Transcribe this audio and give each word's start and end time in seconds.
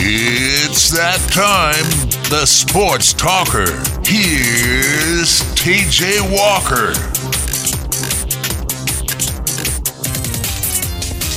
It's 0.00 0.90
that 0.90 1.18
time, 1.32 1.84
the 2.30 2.46
sports 2.46 3.12
talker. 3.12 3.66
Here's 4.06 5.42
TJ 5.58 6.20
Walker. 6.30 6.92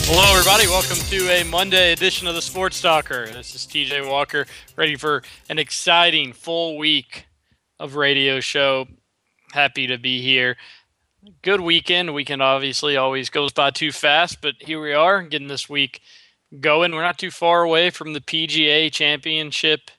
Hello, 0.06 0.32
everybody. 0.32 0.68
Welcome 0.68 0.98
to 1.10 1.30
a 1.32 1.44
Monday 1.44 1.92
edition 1.92 2.28
of 2.28 2.36
the 2.36 2.42
Sports 2.42 2.80
Talker. 2.80 3.26
This 3.26 3.56
is 3.56 3.66
TJ 3.66 4.08
Walker, 4.08 4.46
ready 4.76 4.96
for 4.96 5.24
an 5.50 5.58
exciting 5.58 6.32
full 6.32 6.78
week 6.78 7.26
of 7.80 7.96
radio 7.96 8.40
show. 8.40 8.88
Happy 9.54 9.88
to 9.88 9.98
be 9.98 10.22
here. 10.22 10.56
Good 11.42 11.62
weekend. 11.62 12.14
Weekend 12.14 12.44
obviously 12.44 12.96
always 12.96 13.32
goes 13.32 13.52
by 13.52 13.72
too 13.72 13.92
fast, 13.92 14.40
but 14.40 14.54
here 14.60 14.80
we 14.80 14.94
are 14.94 15.24
getting 15.24 15.48
this 15.48 15.68
week 15.68 16.00
going. 16.60 16.92
We're 16.92 17.02
not 17.02 17.18
too 17.18 17.32
far 17.32 17.64
away 17.64 17.90
from 17.90 18.14
the 18.14 18.22
PGA 18.22 18.92
Championship 18.92 19.92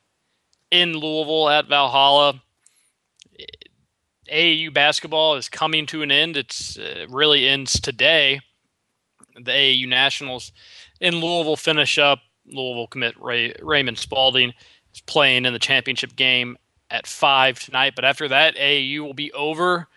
in 0.70 0.94
Louisville 0.94 1.48
at 1.48 1.68
Valhalla. 1.68 2.42
AAU 4.30 4.72
basketball 4.72 5.34
is 5.36 5.48
coming 5.48 5.86
to 5.86 6.02
an 6.02 6.10
end. 6.10 6.36
It's 6.36 6.78
uh, 6.78 7.06
really 7.08 7.46
ends 7.46 7.80
today. 7.80 8.40
The 9.34 9.50
AAU 9.50 9.88
Nationals 9.88 10.52
in 11.00 11.16
Louisville 11.16 11.56
finish 11.56 11.98
up. 11.98 12.20
Louisville 12.46 12.86
commit 12.86 13.14
Ray, 13.20 13.54
Raymond 13.60 13.98
Spalding 13.98 14.52
is 14.94 15.00
playing 15.02 15.44
in 15.44 15.52
the 15.52 15.58
championship 15.58 16.16
game 16.16 16.56
at 16.90 17.06
five 17.06 17.58
tonight. 17.58 17.94
But 17.94 18.04
after 18.04 18.28
that, 18.28 18.56
AAU 18.56 19.00
will 19.00 19.14
be 19.14 19.32
over. 19.32 19.88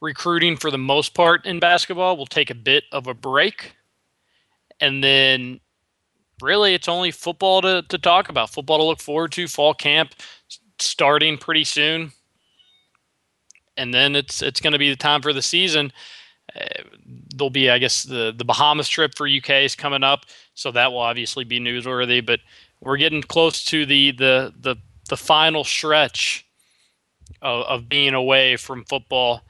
Recruiting 0.00 0.56
for 0.56 0.70
the 0.70 0.78
most 0.78 1.14
part 1.14 1.46
in 1.46 1.60
basketball 1.60 2.16
will 2.16 2.26
take 2.26 2.50
a 2.50 2.54
bit 2.54 2.84
of 2.92 3.06
a 3.06 3.14
break. 3.14 3.74
And 4.80 5.02
then 5.02 5.60
really 6.40 6.74
it's 6.74 6.88
only 6.88 7.10
football 7.10 7.62
to, 7.62 7.82
to 7.88 7.98
talk 7.98 8.28
about, 8.28 8.50
football 8.50 8.78
to 8.78 8.84
look 8.84 9.00
forward 9.00 9.32
to, 9.32 9.46
fall 9.46 9.74
camp 9.74 10.14
starting 10.78 11.38
pretty 11.38 11.64
soon. 11.64 12.12
And 13.76 13.92
then 13.92 14.14
it's 14.14 14.40
it's 14.40 14.60
going 14.60 14.72
to 14.72 14.78
be 14.78 14.90
the 14.90 14.96
time 14.96 15.20
for 15.20 15.32
the 15.32 15.42
season. 15.42 15.92
Uh, 16.54 16.64
there'll 17.34 17.50
be, 17.50 17.70
I 17.70 17.78
guess, 17.78 18.04
the 18.04 18.32
the 18.36 18.44
Bahamas 18.44 18.88
trip 18.88 19.16
for 19.16 19.26
UK 19.26 19.50
is 19.64 19.74
coming 19.74 20.04
up, 20.04 20.26
so 20.54 20.70
that 20.70 20.92
will 20.92 21.00
obviously 21.00 21.42
be 21.42 21.58
newsworthy. 21.58 22.24
But 22.24 22.38
we're 22.80 22.98
getting 22.98 23.22
close 23.22 23.64
to 23.66 23.84
the 23.84 24.12
the 24.12 24.54
the 24.60 24.76
the 25.08 25.16
final 25.16 25.64
stretch 25.64 26.46
of, 27.42 27.64
of 27.64 27.88
being 27.88 28.14
away 28.14 28.56
from 28.56 28.84
football, 28.84 29.42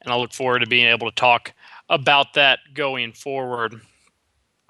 and 0.00 0.10
I 0.10 0.16
look 0.16 0.32
forward 0.32 0.60
to 0.60 0.66
being 0.66 0.86
able 0.86 1.10
to 1.10 1.14
talk 1.14 1.52
about 1.90 2.32
that 2.34 2.60
going 2.72 3.12
forward 3.12 3.82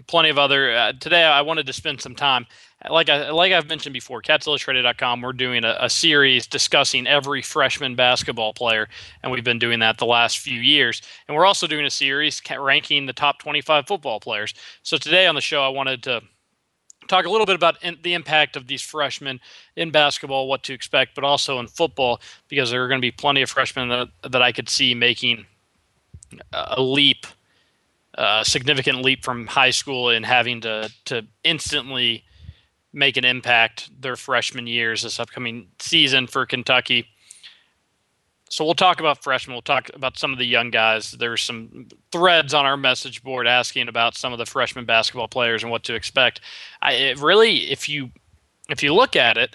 plenty 0.06 0.28
of 0.28 0.38
other. 0.38 0.72
Uh, 0.74 0.92
today, 0.92 1.24
I 1.24 1.42
wanted 1.42 1.66
to 1.66 1.72
spend 1.72 2.00
some 2.00 2.14
time, 2.14 2.46
like 2.88 3.08
I 3.08 3.30
like 3.30 3.52
I've 3.52 3.68
mentioned 3.68 3.92
before, 3.92 4.22
Cat'sIllustrated.com. 4.22 5.20
We're 5.20 5.32
doing 5.32 5.64
a, 5.64 5.76
a, 5.80 5.90
series 5.90 6.46
discussing 6.46 7.06
every 7.06 7.42
freshman 7.42 7.94
basketball 7.94 8.52
player, 8.52 8.88
and 9.22 9.32
we've 9.32 9.44
been 9.44 9.58
doing 9.58 9.80
that 9.80 9.98
the 9.98 10.06
last 10.06 10.38
few 10.38 10.60
years. 10.60 11.02
And 11.28 11.36
we're 11.36 11.46
also 11.46 11.66
doing 11.66 11.84
a 11.84 11.90
series 11.90 12.40
ranking 12.58 13.06
the 13.06 13.12
top 13.12 13.38
25 13.38 13.86
football 13.86 14.20
players. 14.20 14.54
So 14.82 14.96
today 14.96 15.26
on 15.26 15.34
the 15.34 15.40
show, 15.40 15.62
I 15.62 15.68
wanted 15.68 16.02
to 16.04 16.22
talk 17.08 17.26
a 17.26 17.30
little 17.30 17.46
bit 17.46 17.56
about 17.56 17.82
in, 17.82 17.98
the 18.02 18.14
impact 18.14 18.56
of 18.56 18.66
these 18.66 18.82
freshmen 18.82 19.41
in 19.76 19.91
basketball, 19.91 20.48
what 20.48 20.62
to 20.64 20.72
expect, 20.72 21.14
but 21.14 21.24
also 21.24 21.58
in 21.58 21.66
football, 21.66 22.20
because 22.48 22.70
there 22.70 22.84
are 22.84 22.88
going 22.88 23.00
to 23.00 23.06
be 23.06 23.12
plenty 23.12 23.42
of 23.42 23.50
freshmen 23.50 23.88
that, 23.88 24.08
that 24.30 24.42
I 24.42 24.52
could 24.52 24.68
see 24.68 24.94
making 24.94 25.46
a 26.52 26.80
leap 26.80 27.26
a 28.17 28.45
significant 28.45 29.03
leap 29.03 29.25
from 29.25 29.47
high 29.47 29.70
school 29.70 30.11
in 30.11 30.22
having 30.22 30.61
to 30.62 30.91
to 31.06 31.27
instantly 31.45 32.25
make 32.92 33.17
an 33.17 33.25
impact 33.25 33.91
their 34.00 34.17
freshman 34.17 34.67
years 34.67 35.03
this 35.03 35.20
upcoming 35.20 35.69
season 35.78 36.27
for 36.27 36.47
Kentucky. 36.47 37.06
So 38.48 38.64
we'll 38.64 38.75
talk 38.75 39.00
about 39.00 39.22
freshmen. 39.22 39.55
We'll 39.55 39.62
talk 39.62 39.91
about 39.93 40.16
some 40.16 40.32
of 40.32 40.38
the 40.38 40.47
young 40.47 40.71
guys. 40.71 41.10
There's 41.10 41.43
some 41.43 41.88
threads 42.12 42.55
on 42.55 42.65
our 42.65 42.76
message 42.76 43.22
board 43.22 43.47
asking 43.47 43.88
about 43.88 44.16
some 44.16 44.32
of 44.32 44.38
the 44.38 44.47
freshman 44.47 44.84
basketball 44.84 45.28
players 45.28 45.62
and 45.62 45.71
what 45.71 45.82
to 45.84 45.94
expect. 45.94 46.41
I 46.81 47.15
really, 47.19 47.71
if 47.71 47.88
you 47.88 48.10
if 48.71 48.82
you 48.82 48.94
look 48.94 49.15
at 49.15 49.37
it, 49.37 49.55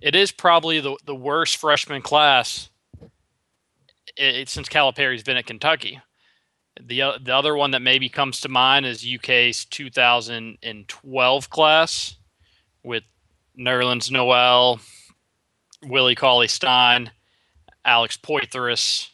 it 0.00 0.16
is 0.16 0.32
probably 0.32 0.80
the 0.80 0.96
the 1.04 1.14
worst 1.14 1.58
freshman 1.58 2.02
class 2.02 2.70
it, 4.16 4.48
since 4.48 4.68
Calipari's 4.68 5.22
been 5.22 5.36
at 5.36 5.46
Kentucky. 5.46 6.00
The, 6.80 7.02
uh, 7.02 7.18
the 7.22 7.34
other 7.34 7.54
one 7.54 7.70
that 7.70 7.82
maybe 7.82 8.08
comes 8.08 8.40
to 8.40 8.48
mind 8.48 8.84
is 8.84 9.06
UK's 9.06 9.64
2012 9.64 11.50
class 11.50 12.16
with 12.82 13.04
Nerlens 13.58 14.10
Noel, 14.10 14.80
Willie 15.84 16.16
Cauley 16.16 16.48
Stein, 16.48 17.12
Alex 17.84 18.16
Poythress, 18.16 19.10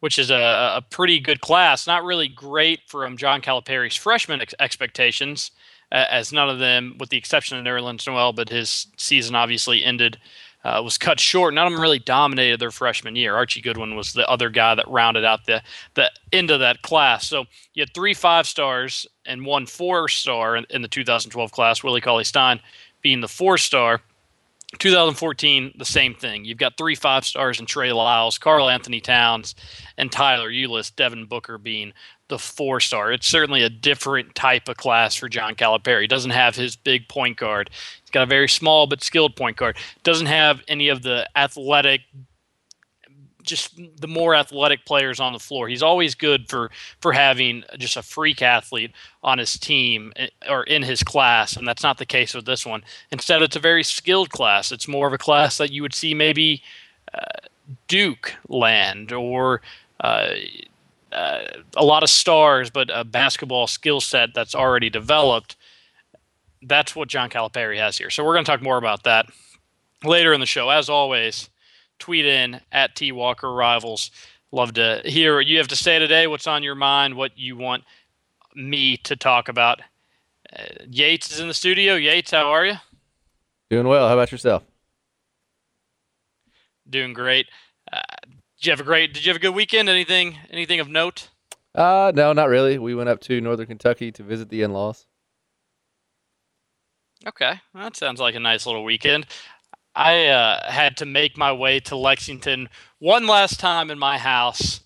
which 0.00 0.18
is 0.18 0.30
a, 0.30 0.74
a 0.76 0.84
pretty 0.90 1.20
good 1.20 1.40
class. 1.40 1.86
Not 1.86 2.04
really 2.04 2.28
great 2.28 2.80
from 2.86 3.16
John 3.16 3.40
Calipari's 3.40 3.96
freshman 3.96 4.40
ex- 4.42 4.54
expectations, 4.60 5.52
uh, 5.90 6.04
as 6.10 6.32
none 6.32 6.50
of 6.50 6.58
them, 6.58 6.96
with 6.98 7.08
the 7.08 7.16
exception 7.16 7.56
of 7.56 7.64
Nerlens 7.64 8.06
Noel, 8.06 8.32
but 8.32 8.48
his 8.48 8.88
season 8.96 9.34
obviously 9.34 9.84
ended 9.84 10.18
uh, 10.64 10.80
was 10.82 10.98
cut 10.98 11.18
short. 11.18 11.54
None 11.54 11.66
of 11.66 11.72
them 11.72 11.82
really 11.82 11.98
dominated 11.98 12.60
their 12.60 12.70
freshman 12.70 13.16
year. 13.16 13.34
Archie 13.34 13.60
Goodwin 13.60 13.96
was 13.96 14.12
the 14.12 14.28
other 14.28 14.48
guy 14.48 14.74
that 14.74 14.88
rounded 14.88 15.24
out 15.24 15.46
the 15.46 15.62
the 15.94 16.10
end 16.32 16.50
of 16.50 16.60
that 16.60 16.82
class. 16.82 17.26
So 17.26 17.44
you 17.74 17.82
had 17.82 17.94
three 17.94 18.14
five 18.14 18.46
stars 18.46 19.06
and 19.26 19.44
one 19.44 19.66
four 19.66 20.08
star 20.08 20.56
in, 20.56 20.66
in 20.70 20.82
the 20.82 20.88
2012 20.88 21.50
class. 21.52 21.82
Willie 21.82 22.00
Cauley 22.00 22.24
Stein 22.24 22.60
being 23.02 23.20
the 23.20 23.28
four 23.28 23.58
star. 23.58 24.00
2014, 24.78 25.74
the 25.76 25.84
same 25.84 26.14
thing. 26.14 26.46
You've 26.46 26.56
got 26.56 26.78
three 26.78 26.94
five 26.94 27.26
stars 27.26 27.60
in 27.60 27.66
Trey 27.66 27.92
Lyles, 27.92 28.38
Karl-Anthony 28.38 29.02
Towns, 29.02 29.54
and 29.98 30.10
Tyler 30.10 30.50
Ulis, 30.50 30.94
Devin 30.96 31.26
Booker 31.26 31.58
being 31.58 31.92
the 32.32 32.38
four 32.38 32.80
star. 32.80 33.12
It's 33.12 33.26
certainly 33.26 33.62
a 33.62 33.68
different 33.68 34.34
type 34.34 34.68
of 34.68 34.78
class 34.78 35.14
for 35.14 35.28
John 35.28 35.54
Calipari. 35.54 36.00
He 36.00 36.06
doesn't 36.06 36.30
have 36.30 36.56
his 36.56 36.76
big 36.76 37.06
point 37.08 37.36
guard 37.36 37.68
He's 38.02 38.10
got 38.10 38.22
a 38.22 38.26
very 38.26 38.48
small 38.48 38.86
but 38.86 39.02
skilled 39.02 39.36
point 39.36 39.58
guard. 39.58 39.76
Doesn't 40.02 40.26
have 40.26 40.62
any 40.66 40.88
of 40.88 41.02
the 41.02 41.28
athletic 41.36 42.02
just 43.42 43.78
the 44.00 44.06
more 44.06 44.36
athletic 44.36 44.86
players 44.86 45.18
on 45.18 45.32
the 45.32 45.38
floor. 45.38 45.68
He's 45.68 45.82
always 45.82 46.14
good 46.14 46.48
for 46.48 46.70
for 47.00 47.12
having 47.12 47.64
just 47.76 47.96
a 47.96 48.02
freak 48.02 48.40
athlete 48.40 48.92
on 49.22 49.38
his 49.38 49.58
team 49.58 50.12
eh, 50.16 50.28
or 50.48 50.62
in 50.64 50.82
his 50.82 51.02
class, 51.02 51.56
and 51.56 51.66
that's 51.66 51.82
not 51.82 51.98
the 51.98 52.06
case 52.06 52.34
with 52.34 52.46
this 52.46 52.64
one. 52.64 52.82
Instead, 53.10 53.42
it's 53.42 53.56
a 53.56 53.60
very 53.60 53.82
skilled 53.82 54.30
class. 54.30 54.72
It's 54.72 54.88
more 54.88 55.06
of 55.06 55.12
a 55.12 55.18
class 55.18 55.58
that 55.58 55.72
you 55.72 55.82
would 55.82 55.94
see 55.94 56.14
maybe 56.14 56.62
uh, 57.12 57.46
Duke 57.88 58.34
land 58.48 59.12
or 59.12 59.60
uh, 60.00 60.34
uh, 61.12 61.42
a 61.76 61.84
lot 61.84 62.02
of 62.02 62.10
stars, 62.10 62.70
but 62.70 62.90
a 62.92 63.04
basketball 63.04 63.66
skill 63.66 64.00
set 64.00 64.30
that's 64.34 64.54
already 64.54 64.90
developed 64.90 65.56
that's 66.62 66.94
what 66.94 67.08
John 67.08 67.28
Calipari 67.28 67.78
has 67.78 67.98
here. 67.98 68.10
So 68.10 68.24
we're 68.24 68.34
going 68.34 68.44
to 68.44 68.50
talk 68.50 68.62
more 68.62 68.78
about 68.78 69.02
that 69.04 69.26
later 70.04 70.32
in 70.32 70.40
the 70.40 70.46
show. 70.46 70.68
As 70.70 70.88
always, 70.88 71.50
tweet 71.98 72.24
in 72.24 72.60
at 72.70 72.94
T 72.94 73.12
Walker 73.12 73.52
Rivals. 73.52 74.10
Love 74.52 74.74
to 74.74 75.00
hear 75.04 75.36
what 75.36 75.46
you 75.46 75.58
have 75.58 75.68
to 75.68 75.76
say 75.76 75.98
today. 75.98 76.26
What's 76.26 76.46
on 76.46 76.62
your 76.62 76.74
mind? 76.74 77.14
What 77.14 77.36
you 77.36 77.56
want 77.56 77.84
me 78.54 78.96
to 78.98 79.16
talk 79.16 79.48
about? 79.48 79.80
Uh, 80.54 80.64
Yates 80.88 81.32
is 81.32 81.40
in 81.40 81.48
the 81.48 81.54
studio. 81.54 81.94
Yates, 81.94 82.30
how 82.30 82.50
are 82.50 82.66
you? 82.66 82.74
Doing 83.70 83.88
well. 83.88 84.06
How 84.06 84.14
about 84.14 84.30
yourself? 84.30 84.62
Doing 86.88 87.14
great. 87.14 87.46
Uh, 87.90 88.02
did 88.62 88.68
you 88.68 88.72
have 88.74 88.80
a 88.80 88.84
great? 88.84 89.12
Did 89.12 89.26
you 89.26 89.30
have 89.30 89.38
a 89.38 89.40
good 89.40 89.56
weekend? 89.56 89.88
Anything? 89.88 90.38
Anything 90.48 90.78
of 90.78 90.88
note? 90.88 91.30
Uh, 91.74 92.12
no, 92.14 92.32
not 92.32 92.48
really. 92.48 92.78
We 92.78 92.94
went 92.94 93.08
up 93.08 93.20
to 93.22 93.40
Northern 93.40 93.66
Kentucky 93.66 94.12
to 94.12 94.22
visit 94.22 94.50
the 94.50 94.62
in-laws. 94.62 95.04
Okay, 97.26 97.54
that 97.74 97.96
sounds 97.96 98.20
like 98.20 98.36
a 98.36 98.40
nice 98.40 98.64
little 98.64 98.84
weekend. 98.84 99.26
I 99.96 100.26
uh, 100.26 100.70
had 100.70 100.96
to 100.98 101.06
make 101.06 101.36
my 101.36 101.52
way 101.52 101.80
to 101.80 101.96
Lexington 101.96 102.68
one 103.00 103.26
last 103.26 103.58
time 103.58 103.90
in 103.90 103.98
my 103.98 104.16
house. 104.16 104.80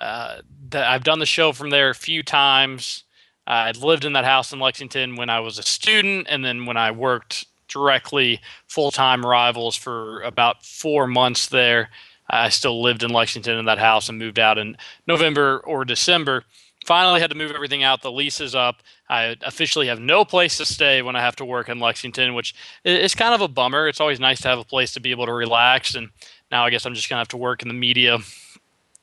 Uh, 0.00 0.38
I've 0.72 1.04
done 1.04 1.20
the 1.20 1.26
show 1.26 1.52
from 1.52 1.70
there 1.70 1.90
a 1.90 1.94
few 1.94 2.24
times. 2.24 3.04
I 3.46 3.70
lived 3.70 4.04
in 4.04 4.14
that 4.14 4.24
house 4.24 4.52
in 4.52 4.58
Lexington 4.58 5.14
when 5.14 5.30
I 5.30 5.38
was 5.38 5.60
a 5.60 5.62
student, 5.62 6.26
and 6.28 6.44
then 6.44 6.66
when 6.66 6.76
I 6.76 6.90
worked 6.90 7.46
directly 7.68 8.40
full 8.66 8.90
time 8.90 9.24
rivals 9.24 9.76
for 9.76 10.20
about 10.22 10.64
four 10.64 11.06
months 11.06 11.46
there. 11.46 11.90
I 12.28 12.48
still 12.48 12.82
lived 12.82 13.02
in 13.02 13.10
Lexington 13.10 13.58
in 13.58 13.66
that 13.66 13.78
house 13.78 14.08
and 14.08 14.18
moved 14.18 14.38
out 14.38 14.58
in 14.58 14.76
November 15.06 15.60
or 15.64 15.84
December 15.84 16.44
finally 16.84 17.20
had 17.20 17.30
to 17.30 17.36
move 17.36 17.52
everything 17.52 17.82
out. 17.82 18.02
The 18.02 18.12
lease 18.12 18.40
is 18.40 18.54
up. 18.54 18.82
I 19.08 19.36
officially 19.42 19.86
have 19.88 20.00
no 20.00 20.24
place 20.24 20.56
to 20.58 20.64
stay 20.64 21.02
when 21.02 21.16
I 21.16 21.20
have 21.20 21.36
to 21.36 21.44
work 21.44 21.68
in 21.68 21.80
Lexington, 21.80 22.34
which 22.34 22.54
is 22.84 23.14
kind 23.14 23.34
of 23.34 23.40
a 23.40 23.48
bummer. 23.48 23.88
It's 23.88 24.00
always 24.00 24.20
nice 24.20 24.40
to 24.42 24.48
have 24.48 24.58
a 24.58 24.64
place 24.64 24.92
to 24.94 25.00
be 25.00 25.10
able 25.10 25.26
to 25.26 25.32
relax. 25.32 25.94
And 25.94 26.10
now 26.50 26.64
I 26.64 26.70
guess 26.70 26.86
I'm 26.86 26.94
just 26.94 27.08
gonna 27.08 27.20
have 27.20 27.28
to 27.28 27.36
work 27.36 27.62
in 27.62 27.68
the 27.68 27.74
media, 27.74 28.18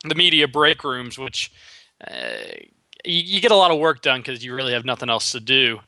the 0.03 0.15
media 0.15 0.47
break 0.47 0.83
rooms, 0.83 1.17
which 1.17 1.51
uh, 2.07 2.13
you, 3.03 3.21
you, 3.21 3.41
get 3.41 3.51
a 3.51 3.55
lot 3.55 3.71
of 3.71 3.79
work 3.79 4.01
done 4.01 4.21
because 4.21 4.43
you 4.43 4.55
really 4.55 4.73
have 4.73 4.85
nothing 4.85 5.09
else 5.09 5.31
to 5.31 5.39
do. 5.39 5.79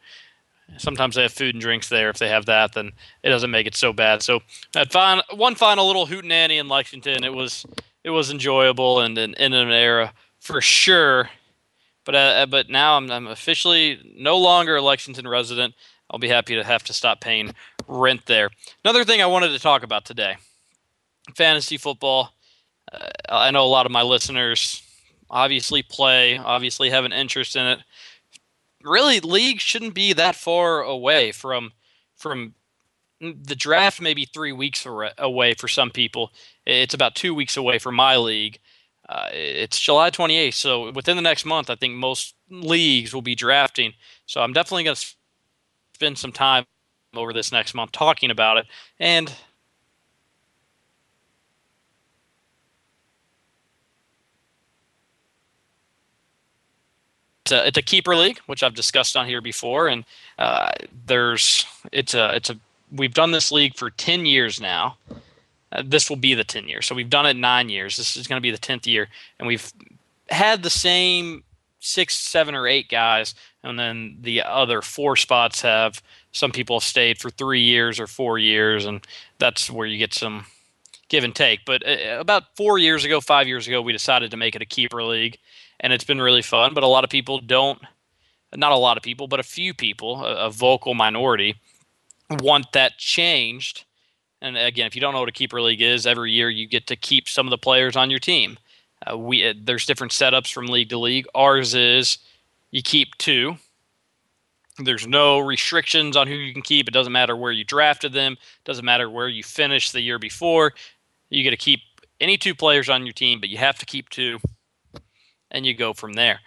Sometimes 0.78 1.16
they 1.16 1.24
have 1.24 1.34
food 1.34 1.56
and 1.56 1.62
drinks 1.62 1.90
there. 1.90 2.10
If 2.10 2.18
they 2.18 2.30
have 2.30 2.46
that, 2.46 2.74
then 2.74 2.92
it 3.22 3.30
doesn't 3.30 3.52
make 3.52 3.68
it 3.68 3.76
so 3.76 3.94
bad. 3.94 4.22
So 4.22 4.42
that 4.74 4.92
fine, 4.92 5.22
one 5.34 5.56
final 5.56 5.86
little 5.88 6.08
hootenanny 6.08 6.60
in 6.60 6.68
Lexington. 6.68 7.24
It 7.24 7.34
was 7.34 7.66
it 8.04 8.10
was 8.10 8.32
enjoyable 8.32 9.00
and 9.00 9.18
in, 9.18 9.34
an 9.36 9.72
era 9.72 10.14
for 10.40 10.62
sure. 10.62 11.30
But 12.06 12.16
uh, 12.16 12.46
but 12.48 12.70
now 12.70 12.98
I'm, 12.98 13.12
I'm 13.12 13.28
officially 13.28 14.16
no 14.18 14.38
longer 14.38 14.76
a 14.76 14.82
Lexington 14.82 15.28
resident. 15.28 15.74
I'll 16.10 16.20
be 16.20 16.30
happy 16.30 16.56
to 16.56 16.64
have 16.64 16.84
to 16.86 16.94
stop 16.94 17.22
paying 17.22 17.54
rent 17.88 18.26
there. 18.26 18.50
Another 18.84 19.04
thing 19.04 19.22
I 19.22 19.26
wanted 19.28 19.50
to 19.50 19.60
talk 19.60 19.84
about 19.84 20.06
today: 20.06 20.36
fantasy 21.36 21.78
football. 21.78 22.34
Uh, 22.92 23.10
I 23.30 23.52
know 23.52 23.64
a 23.64 23.68
lot 23.68 23.86
of 23.86 23.92
my 23.92 24.02
listeners 24.02 24.82
obviously 25.30 25.82
play, 25.82 26.38
obviously 26.38 26.90
have 26.92 27.06
an 27.06 27.12
interest 27.12 27.56
in 27.56 27.66
it. 27.66 27.80
Really, 28.84 29.20
league 29.20 29.60
shouldn't 29.60 29.94
be 29.94 30.14
that 30.14 30.36
far 30.36 30.82
away 30.82 31.32
from 31.32 31.72
from 32.16 32.54
the 33.20 33.56
draft. 33.56 34.02
Maybe 34.02 34.26
three 34.26 34.52
weeks 34.52 34.86
away 35.18 35.54
for 35.54 35.68
some 35.68 35.90
people. 35.90 36.32
It's 36.66 36.94
about 36.94 37.16
two 37.16 37.34
weeks 37.34 37.58
away 37.58 37.80
for 37.80 37.92
my 37.92 38.18
league. 38.18 38.60
Uh, 39.08 39.28
it's 39.32 39.80
July 39.80 40.10
28th, 40.10 40.54
so 40.54 40.92
within 40.92 41.18
the 41.18 41.22
next 41.22 41.46
month, 41.46 41.70
I 41.70 41.76
think 41.76 41.94
most 41.94 42.36
leagues 42.50 43.14
will 43.14 43.22
be 43.22 43.36
drafting. 43.36 43.94
So 44.26 44.42
I'm 44.42 44.54
definitely 44.54 44.86
going 44.86 44.96
to 44.96 45.06
spend 45.94 46.18
some 46.18 46.32
time 46.32 46.66
over 47.14 47.34
this 47.34 47.52
next 47.52 47.74
month 47.74 47.92
talking 47.92 48.32
about 48.32 48.58
it. 48.58 48.66
And 49.00 49.34
it's 57.44 57.52
a, 57.52 57.68
it's 57.68 57.78
a 57.78 57.82
keeper 57.82 58.16
league, 58.16 58.40
which 58.46 58.64
I've 58.64 58.76
discussed 58.76 59.18
on 59.18 59.28
here 59.28 59.42
before, 59.42 59.88
and 59.88 60.06
uh, 60.40 60.72
there's 61.06 61.66
it's 61.92 62.14
a 62.14 62.36
it's 62.36 62.50
a 62.50 62.58
we've 62.92 63.14
done 63.14 63.32
this 63.32 63.52
league 63.52 63.76
for 63.76 63.90
10 63.90 64.26
years 64.26 64.62
now 64.62 64.98
uh, 65.74 65.82
this 65.84 66.10
will 66.10 66.18
be 66.18 66.34
the 66.34 66.44
10 66.44 66.68
years. 66.68 66.86
So 66.86 66.96
we've 66.96 67.10
done 67.10 67.26
it 67.26 67.36
nine 67.36 67.70
years. 67.70 67.98
This 67.98 68.16
is 68.16 68.28
going 68.28 68.38
to 68.38 68.42
be 68.42 68.52
the 68.52 68.58
10th 68.58 68.86
year. 68.86 69.10
And 69.40 69.48
we've 69.48 69.74
had 70.30 70.64
the 70.64 70.70
same 70.70 71.44
six, 71.80 72.16
seven, 72.16 72.56
or 72.56 72.68
eight 72.68 72.90
guys. 72.90 73.34
And 73.64 73.78
then 73.80 74.18
the 74.22 74.44
other 74.44 74.82
four 74.82 75.16
spots 75.16 75.62
have 75.62 76.02
some 76.32 76.52
people 76.52 76.78
have 76.80 76.84
stayed 76.84 77.18
for 77.18 77.30
three 77.30 77.62
years 77.62 78.00
or 78.00 78.08
four 78.08 78.38
years. 78.38 78.86
And 78.86 79.06
that's 79.40 79.70
where 79.70 79.88
you 79.88 79.98
get 79.98 80.14
some 80.14 80.46
give 81.10 81.24
and 81.24 81.36
take. 81.36 81.66
But 81.66 81.86
uh, 81.88 82.20
about 82.20 82.56
four 82.56 82.78
years 82.78 83.04
ago, 83.04 83.20
five 83.20 83.48
years 83.48 83.68
ago, 83.68 83.82
we 83.82 83.94
decided 83.94 84.32
to 84.32 84.38
make 84.38 84.56
it 84.56 84.62
a 84.62 84.66
keeper 84.66 85.04
league. 85.04 85.38
And 85.84 85.94
it's 85.94 86.04
been 86.04 86.22
really 86.22 86.42
fun. 86.42 86.74
But 86.74 86.84
a 86.84 86.88
lot 86.88 87.04
of 87.04 87.12
people 87.12 87.40
don't, 87.40 87.80
not 88.56 88.72
a 88.72 88.78
lot 88.78 88.98
of 88.98 89.04
people, 89.04 89.28
but 89.28 89.40
a 89.40 89.44
few 89.44 89.76
people, 89.76 90.26
a, 90.26 90.48
a 90.48 90.50
vocal 90.50 90.96
minority, 90.96 91.56
want 92.32 92.72
that 92.72 92.98
changed 92.98 93.86
and 94.44 94.58
again, 94.58 94.86
if 94.86 94.94
you 94.94 95.02
don't 95.02 95.14
know 95.14 95.22
what 95.22 95.30
a 95.30 95.32
keeper 95.32 95.62
league 95.62 95.82
is, 95.82 96.06
every 96.06 96.34
year 96.34 96.50
you 96.50 96.68
get 96.68 96.86
to 96.88 96.98
keep 96.98 97.30
some 97.30 97.48
of 97.48 97.52
the 97.52 97.58
players 97.58 97.96
on 97.96 98.10
your 98.12 98.20
team. 98.20 98.58
Uh, 99.10 99.18
we 99.18 99.48
uh, 99.48 99.54
there's 99.58 99.86
different 99.86 100.12
setups 100.12 100.52
from 100.52 100.68
league 100.68 100.90
to 100.90 101.00
league. 101.00 101.26
Ours 101.34 101.74
is 101.74 102.18
you 102.70 102.84
keep 102.84 103.16
two. 103.18 103.56
There's 104.78 105.08
no 105.08 105.40
restrictions 105.40 106.18
on 106.18 106.28
who 106.28 106.34
you 106.34 106.52
can 106.52 106.62
keep. 106.62 106.90
It 106.90 106.94
doesn't 106.94 107.14
matter 107.14 107.38
where 107.38 107.52
you 107.54 107.64
drafted 107.64 108.12
them. 108.12 108.34
It 108.34 108.66
doesn't 108.66 108.84
matter 108.84 109.10
where 109.10 109.30
you 109.30 109.44
finished 109.44 109.94
the 109.94 110.02
year 110.02 110.20
before. 110.20 110.74
You 111.30 111.44
get 111.44 111.52
to 111.52 111.58
keep 111.58 111.80
any 112.20 112.38
two 112.38 112.54
players 112.54 112.90
on 112.90 113.06
your 113.06 113.14
team, 113.14 113.40
but 113.40 113.50
you 113.50 113.58
have 113.60 113.80
to 113.80 113.86
keep 113.86 114.10
two, 114.10 114.40
and 115.54 115.66
you 115.66 115.74
go 115.74 115.94
from 115.94 116.14
there. 116.14 116.40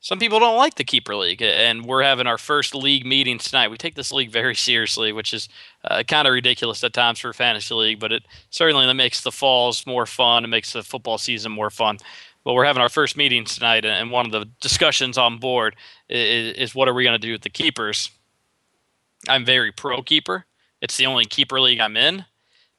Some 0.00 0.20
people 0.20 0.38
don't 0.38 0.56
like 0.56 0.76
the 0.76 0.84
keeper 0.84 1.16
league 1.16 1.42
and 1.42 1.84
we're 1.84 2.04
having 2.04 2.28
our 2.28 2.38
first 2.38 2.74
league 2.74 3.04
meeting 3.04 3.38
tonight. 3.38 3.68
We 3.68 3.76
take 3.76 3.96
this 3.96 4.12
league 4.12 4.30
very 4.30 4.54
seriously 4.54 5.12
which 5.12 5.32
is 5.32 5.48
uh, 5.84 6.04
kind 6.06 6.28
of 6.28 6.34
ridiculous 6.34 6.84
at 6.84 6.92
times 6.92 7.18
for 7.18 7.30
a 7.30 7.34
fantasy 7.34 7.74
league 7.74 7.98
but 7.98 8.12
it 8.12 8.22
certainly 8.50 8.92
makes 8.94 9.22
the 9.22 9.32
falls 9.32 9.86
more 9.86 10.06
fun. 10.06 10.44
It 10.44 10.48
makes 10.48 10.72
the 10.72 10.84
football 10.84 11.18
season 11.18 11.50
more 11.50 11.70
fun. 11.70 11.98
But 12.44 12.54
we're 12.54 12.64
having 12.64 12.80
our 12.80 12.88
first 12.88 13.16
meeting 13.16 13.44
tonight 13.44 13.84
and 13.84 14.10
one 14.12 14.26
of 14.26 14.32
the 14.32 14.46
discussions 14.60 15.18
on 15.18 15.38
board 15.38 15.74
is, 16.08 16.54
is 16.54 16.74
what 16.74 16.86
are 16.86 16.94
we 16.94 17.02
going 17.02 17.20
to 17.20 17.26
do 17.26 17.32
with 17.32 17.42
the 17.42 17.50
keepers? 17.50 18.10
I'm 19.28 19.44
very 19.44 19.72
pro 19.72 20.02
keeper. 20.02 20.46
It's 20.80 20.96
the 20.96 21.06
only 21.06 21.24
keeper 21.24 21.60
league 21.60 21.80
i'm 21.80 21.96
in 21.96 22.24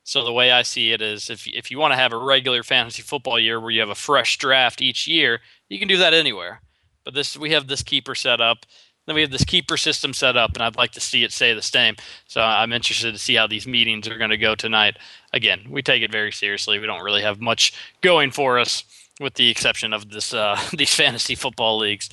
so 0.09 0.23
the 0.23 0.33
way 0.33 0.51
i 0.51 0.61
see 0.61 0.91
it 0.91 1.01
is 1.01 1.29
if, 1.29 1.47
if 1.47 1.69
you 1.71 1.77
want 1.77 1.91
to 1.91 1.97
have 1.97 2.13
a 2.13 2.17
regular 2.17 2.63
fantasy 2.63 3.01
football 3.01 3.39
year 3.39 3.59
where 3.59 3.71
you 3.71 3.79
have 3.79 3.89
a 3.89 3.95
fresh 3.95 4.37
draft 4.37 4.81
each 4.81 5.07
year 5.07 5.39
you 5.69 5.79
can 5.79 5.87
do 5.87 5.97
that 5.97 6.13
anywhere 6.13 6.61
but 7.09 7.15
this 7.15 7.35
we 7.35 7.51
have 7.51 7.67
this 7.67 7.81
keeper 7.81 8.13
set 8.13 8.39
up. 8.39 8.67
Then 9.07 9.15
we 9.15 9.21
have 9.21 9.31
this 9.31 9.43
keeper 9.43 9.77
system 9.77 10.13
set 10.13 10.37
up, 10.37 10.53
and 10.53 10.61
I'd 10.61 10.75
like 10.75 10.91
to 10.91 10.99
see 10.99 11.23
it 11.23 11.31
stay 11.31 11.55
the 11.55 11.61
same. 11.63 11.95
So 12.27 12.41
I'm 12.41 12.71
interested 12.71 13.11
to 13.11 13.17
see 13.17 13.33
how 13.33 13.47
these 13.47 13.65
meetings 13.65 14.07
are 14.07 14.19
going 14.19 14.29
to 14.29 14.37
go 14.37 14.53
tonight. 14.53 14.97
Again, 15.33 15.65
we 15.71 15.81
take 15.81 16.03
it 16.03 16.11
very 16.11 16.31
seriously. 16.31 16.77
We 16.77 16.85
don't 16.85 17.03
really 17.03 17.23
have 17.23 17.41
much 17.41 17.73
going 18.01 18.29
for 18.29 18.59
us, 18.59 18.83
with 19.19 19.33
the 19.33 19.49
exception 19.49 19.91
of 19.91 20.11
this 20.11 20.35
uh, 20.35 20.59
these 20.77 20.93
fantasy 20.93 21.33
football 21.33 21.79
leagues. 21.79 22.11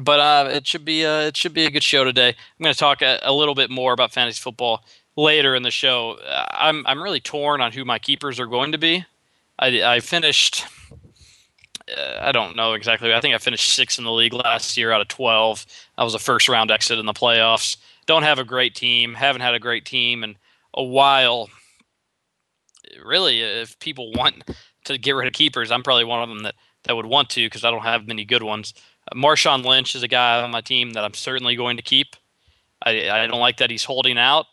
But 0.00 0.18
uh, 0.18 0.48
it 0.50 0.66
should 0.66 0.84
be 0.84 1.06
uh, 1.06 1.20
it 1.20 1.36
should 1.36 1.54
be 1.54 1.64
a 1.64 1.70
good 1.70 1.84
show 1.84 2.02
today. 2.02 2.30
I'm 2.30 2.64
going 2.64 2.74
to 2.74 2.78
talk 2.78 3.02
a, 3.02 3.20
a 3.22 3.32
little 3.32 3.54
bit 3.54 3.70
more 3.70 3.92
about 3.92 4.10
fantasy 4.10 4.40
football 4.40 4.84
later 5.16 5.54
in 5.54 5.62
the 5.62 5.70
show. 5.70 6.18
I'm 6.26 6.86
I'm 6.86 7.02
really 7.02 7.20
torn 7.20 7.60
on 7.60 7.72
who 7.72 7.84
my 7.84 7.98
keepers 7.98 8.40
are 8.40 8.46
going 8.46 8.72
to 8.72 8.78
be. 8.78 9.04
I, 9.58 9.82
I 9.82 10.00
finished 10.00 10.64
uh, 11.96 12.18
I 12.20 12.32
don't 12.32 12.56
know 12.56 12.74
exactly. 12.74 13.12
I 13.12 13.20
think 13.20 13.34
I 13.34 13.38
finished 13.38 13.74
sixth 13.74 13.98
in 13.98 14.04
the 14.04 14.12
league 14.12 14.32
last 14.32 14.76
year 14.76 14.92
out 14.92 15.00
of 15.00 15.08
12. 15.08 15.66
I 15.98 16.04
was 16.04 16.14
a 16.14 16.18
first 16.18 16.48
round 16.48 16.70
exit 16.70 16.98
in 16.98 17.06
the 17.06 17.12
playoffs. 17.12 17.76
Don't 18.06 18.22
have 18.22 18.38
a 18.38 18.44
great 18.44 18.74
team. 18.74 19.14
Haven't 19.14 19.42
had 19.42 19.54
a 19.54 19.60
great 19.60 19.84
team 19.84 20.24
in 20.24 20.36
a 20.74 20.82
while. 20.82 21.48
Really, 23.04 23.40
if 23.40 23.78
people 23.78 24.12
want 24.12 24.50
to 24.84 24.98
get 24.98 25.12
rid 25.12 25.26
of 25.26 25.32
keepers, 25.32 25.70
I'm 25.70 25.82
probably 25.82 26.04
one 26.04 26.22
of 26.22 26.28
them 26.28 26.42
that, 26.42 26.54
that 26.84 26.96
would 26.96 27.06
want 27.06 27.30
to 27.30 27.46
because 27.46 27.64
I 27.64 27.70
don't 27.70 27.82
have 27.82 28.06
many 28.06 28.24
good 28.24 28.42
ones. 28.42 28.74
Uh, 29.10 29.14
Marshawn 29.14 29.64
Lynch 29.64 29.94
is 29.94 30.02
a 30.02 30.08
guy 30.08 30.42
on 30.42 30.50
my 30.50 30.60
team 30.60 30.92
that 30.94 31.04
I'm 31.04 31.14
certainly 31.14 31.56
going 31.56 31.76
to 31.76 31.82
keep. 31.82 32.16
I, 32.82 33.10
I 33.10 33.26
don't 33.26 33.40
like 33.40 33.58
that 33.58 33.70
he's 33.70 33.84
holding 33.84 34.18
out. 34.18 34.46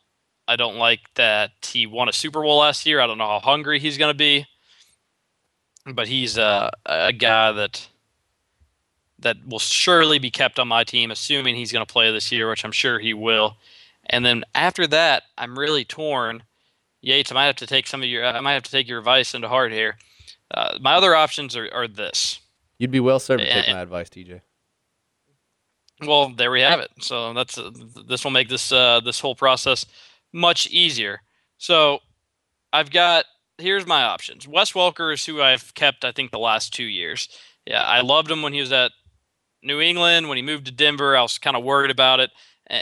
I 0.47 0.55
don't 0.55 0.77
like 0.77 1.01
that 1.15 1.51
he 1.61 1.85
won 1.85 2.09
a 2.09 2.13
Super 2.13 2.41
Bowl 2.41 2.59
last 2.59 2.85
year. 2.85 2.99
I 3.01 3.07
don't 3.07 3.17
know 3.17 3.27
how 3.27 3.39
hungry 3.39 3.79
he's 3.79 3.97
going 3.97 4.11
to 4.11 4.17
be 4.17 4.45
but 5.93 6.07
he's 6.07 6.37
a, 6.37 6.71
a 6.85 7.13
guy 7.13 7.51
that 7.51 7.87
that 9.19 9.37
will 9.47 9.59
surely 9.59 10.19
be 10.19 10.29
kept 10.29 10.59
on 10.59 10.67
my 10.67 10.83
team, 10.83 11.09
assuming 11.09 11.55
he's 11.55 11.71
going 11.71 11.85
to 11.85 11.91
play 11.91 12.11
this 12.11 12.31
year, 12.31 12.49
which 12.49 12.63
I'm 12.63 12.71
sure 12.71 12.99
he 12.99 13.15
will. 13.15 13.57
And 14.05 14.23
then 14.23 14.43
after 14.53 14.85
that, 14.87 15.23
I'm 15.39 15.57
really 15.57 15.83
torn. 15.83 16.43
Yates, 17.01 17.31
I 17.31 17.35
might 17.35 17.45
have 17.47 17.55
to 17.55 17.65
take 17.65 17.87
some 17.87 18.03
of 18.03 18.07
your, 18.07 18.23
I 18.23 18.39
might 18.41 18.53
have 18.53 18.63
to 18.63 18.71
take 18.71 18.87
your 18.87 18.99
advice 18.99 19.33
into 19.33 19.49
heart 19.49 19.71
here. 19.71 19.97
Uh, 20.53 20.77
my 20.79 20.93
other 20.93 21.15
options 21.15 21.55
are, 21.55 21.67
are 21.73 21.87
this. 21.87 22.39
You'd 22.77 22.91
be 22.91 22.99
well 22.99 23.19
served 23.19 23.41
to 23.41 23.49
take 23.49 23.73
my 23.73 23.81
advice, 23.81 24.07
TJ. 24.09 24.41
Well, 26.05 26.29
there 26.29 26.51
we 26.51 26.61
have 26.61 26.79
it. 26.79 26.91
So 26.99 27.33
that's 27.33 27.57
uh, 27.57 27.71
this 28.07 28.23
will 28.23 28.29
make 28.29 28.49
this 28.49 28.71
uh, 28.71 28.99
this 28.99 29.19
whole 29.19 29.33
process 29.33 29.87
much 30.37 30.67
easier. 30.67 31.21
So 31.57 31.99
I've 32.71 32.91
got 32.91 33.25
here's 33.57 33.87
my 33.87 34.03
options. 34.03 34.47
Wes 34.47 34.73
Welker 34.73 35.13
is 35.13 35.25
who 35.25 35.41
I've 35.41 35.73
kept, 35.73 36.05
I 36.05 36.11
think, 36.11 36.31
the 36.31 36.39
last 36.39 36.73
two 36.73 36.85
years. 36.85 37.27
Yeah, 37.65 37.81
I 37.81 38.01
loved 38.01 38.29
him 38.29 38.43
when 38.43 38.53
he 38.53 38.59
was 38.59 38.71
at 38.71 38.91
New 39.63 39.81
England. 39.81 40.29
When 40.29 40.37
he 40.37 40.43
moved 40.43 40.67
to 40.67 40.71
Denver, 40.71 41.17
I 41.17 41.21
was 41.21 41.39
kind 41.39 41.57
of 41.57 41.63
worried 41.63 41.91
about 41.91 42.19
it, 42.19 42.29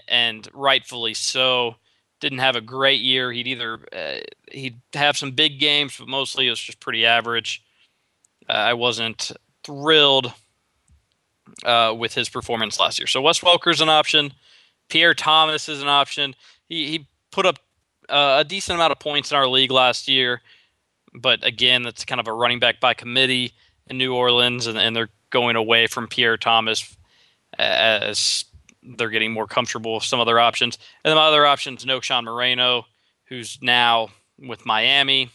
and 0.07 0.47
rightfully 0.53 1.13
so. 1.13 1.75
Didn't 2.21 2.39
have 2.39 2.55
a 2.55 2.61
great 2.61 3.01
year. 3.01 3.31
He'd 3.31 3.47
either 3.47 3.79
uh, 3.93 4.19
he'd 4.51 4.81
have 4.93 5.17
some 5.17 5.31
big 5.31 5.59
games, 5.59 5.97
but 5.97 6.07
mostly 6.07 6.47
it 6.47 6.51
was 6.51 6.59
just 6.59 6.79
pretty 6.79 7.05
average. 7.05 7.63
Uh, 8.49 8.53
I 8.53 8.73
wasn't 8.73 9.31
thrilled 9.63 10.33
uh, 11.63 11.93
with 11.97 12.13
his 12.13 12.29
performance 12.29 12.79
last 12.79 12.99
year. 12.99 13.07
So 13.07 13.21
Wes 13.21 13.39
Welker's 13.39 13.81
an 13.81 13.89
option. 13.89 14.33
Pierre 14.89 15.13
Thomas 15.13 15.67
is 15.67 15.81
an 15.81 15.87
option. 15.87 16.35
He 16.67 16.87
he 16.87 17.07
put 17.35 17.45
up 17.45 17.59
uh, 18.09 18.37
a 18.39 18.43
decent 18.43 18.75
amount 18.75 18.91
of 18.91 18.99
points 18.99 19.31
in 19.31 19.37
our 19.37 19.47
league 19.47 19.71
last 19.71 20.07
year 20.07 20.41
but 21.15 21.45
again, 21.45 21.83
that's 21.83 22.05
kind 22.05 22.19
of 22.19 22.27
a 22.27 22.33
running 22.33 22.59
back 22.59 22.79
by 22.79 22.93
committee 22.93 23.53
in 23.87 23.97
New 23.97 24.13
Orleans, 24.13 24.67
and, 24.67 24.77
and 24.77 24.95
they're 24.95 25.09
going 25.29 25.55
away 25.55 25.87
from 25.87 26.07
Pierre 26.07 26.37
Thomas 26.37 26.95
as 27.57 28.45
they're 28.83 29.09
getting 29.09 29.31
more 29.31 29.47
comfortable 29.47 29.95
with 29.95 30.03
some 30.03 30.19
other 30.19 30.39
options. 30.39 30.77
And 31.03 31.09
then 31.09 31.17
my 31.17 31.25
other 31.25 31.45
options, 31.45 31.85
Knowshon 31.85 32.25
Moreno, 32.25 32.85
who's 33.25 33.57
now 33.61 34.09
with 34.37 34.65
Miami. 34.65 35.29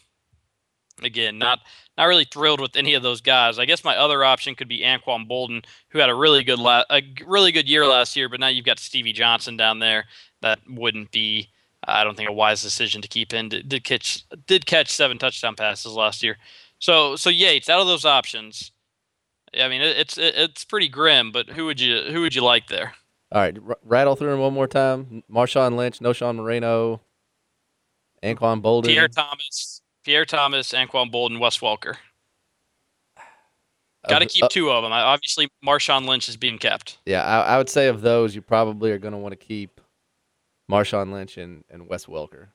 Again, 1.02 1.38
not 1.38 1.60
not 1.96 2.04
really 2.04 2.26
thrilled 2.26 2.60
with 2.60 2.76
any 2.76 2.92
of 2.92 3.02
those 3.02 3.22
guys. 3.22 3.58
I 3.58 3.64
guess 3.64 3.84
my 3.84 3.96
other 3.96 4.22
option 4.22 4.54
could 4.54 4.68
be 4.68 4.80
Anquan 4.80 5.26
Boldin, 5.26 5.64
who 5.88 5.98
had 5.98 6.10
a 6.10 6.14
really 6.14 6.44
good 6.44 6.58
la- 6.58 6.84
a 6.90 7.00
really 7.26 7.52
good 7.52 7.70
year 7.70 7.86
last 7.86 8.16
year, 8.16 8.28
but 8.28 8.38
now 8.38 8.48
you've 8.48 8.66
got 8.66 8.78
Stevie 8.78 9.14
Johnson 9.14 9.56
down 9.56 9.78
there. 9.78 10.04
That 10.42 10.60
wouldn't 10.68 11.10
be 11.10 11.48
I 11.84 12.04
don't 12.04 12.16
think 12.16 12.28
a 12.28 12.32
wise 12.32 12.62
decision 12.62 13.00
to 13.02 13.08
keep 13.08 13.32
in. 13.32 13.48
Did, 13.48 13.68
did 13.68 13.84
catch 13.84 14.24
did 14.46 14.66
catch 14.66 14.88
seven 14.90 15.18
touchdown 15.18 15.56
passes 15.56 15.92
last 15.92 16.22
year. 16.22 16.36
So 16.78 17.16
so 17.16 17.30
Yates 17.30 17.68
out 17.68 17.80
of 17.80 17.86
those 17.86 18.04
options. 18.04 18.72
I 19.58 19.68
mean 19.68 19.82
it, 19.82 19.96
it's 19.98 20.18
it, 20.18 20.34
it's 20.36 20.64
pretty 20.64 20.88
grim, 20.88 21.32
but 21.32 21.48
who 21.48 21.66
would 21.66 21.80
you 21.80 22.02
who 22.10 22.20
would 22.22 22.34
you 22.34 22.42
like 22.42 22.68
there? 22.68 22.94
All 23.32 23.40
right, 23.40 23.56
r- 23.66 23.78
rattle 23.84 24.16
through 24.16 24.30
them 24.30 24.40
one 24.40 24.52
more 24.52 24.66
time. 24.66 25.22
Marshawn 25.30 25.76
Lynch, 25.76 26.00
Knowshon 26.00 26.36
Moreno, 26.36 27.00
Anquan 28.22 28.60
Boldin. 28.60 28.86
Pierre 28.86 29.08
Thomas, 29.08 29.82
Pierre 30.04 30.24
Thomas, 30.24 30.72
Anquan 30.72 31.12
Boldin, 31.12 31.38
Wes 31.38 31.58
Welker. 31.58 31.96
Got 34.08 34.20
to 34.20 34.26
keep 34.26 34.44
uh, 34.44 34.48
two 34.48 34.70
of 34.70 34.82
them. 34.82 34.92
Obviously, 34.92 35.48
Marshawn 35.64 36.06
Lynch 36.08 36.28
is 36.28 36.36
being 36.36 36.58
kept. 36.58 36.98
yeah, 37.04 37.22
I, 37.22 37.54
I 37.54 37.58
would 37.58 37.68
say 37.68 37.88
of 37.88 38.00
those, 38.00 38.34
you 38.34 38.40
probably 38.40 38.90
are 38.92 38.98
going 38.98 39.12
to 39.12 39.18
want 39.18 39.32
to 39.32 39.36
keep 39.36 39.80
Marshawn 40.70 41.12
Lynch 41.12 41.36
and, 41.36 41.64
and 41.70 41.88
Wes 41.88 42.06
Welker. 42.06 42.48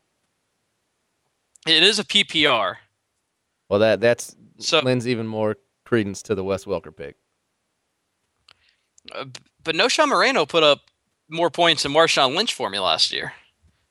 It 1.67 1.83
is 1.83 1.99
a 1.99 2.03
PPR. 2.03 2.75
Well, 3.69 3.79
that 3.79 3.99
that's 3.99 4.35
So- 4.59 4.79
lends 4.79 5.07
even 5.07 5.27
more 5.27 5.57
credence 5.83 6.21
to 6.23 6.35
the 6.35 6.43
Wes 6.43 6.65
Welker 6.65 6.95
pick. 6.95 7.17
Uh, 9.13 9.25
but 9.63 9.75
Knowshon 9.75 10.07
Moreno 10.07 10.45
put 10.45 10.63
up 10.63 10.81
more 11.29 11.49
points 11.49 11.83
than 11.83 11.91
Marshawn 11.91 12.35
Lynch 12.35 12.53
for 12.53 12.69
me 12.69 12.79
last 12.79 13.11
year, 13.11 13.33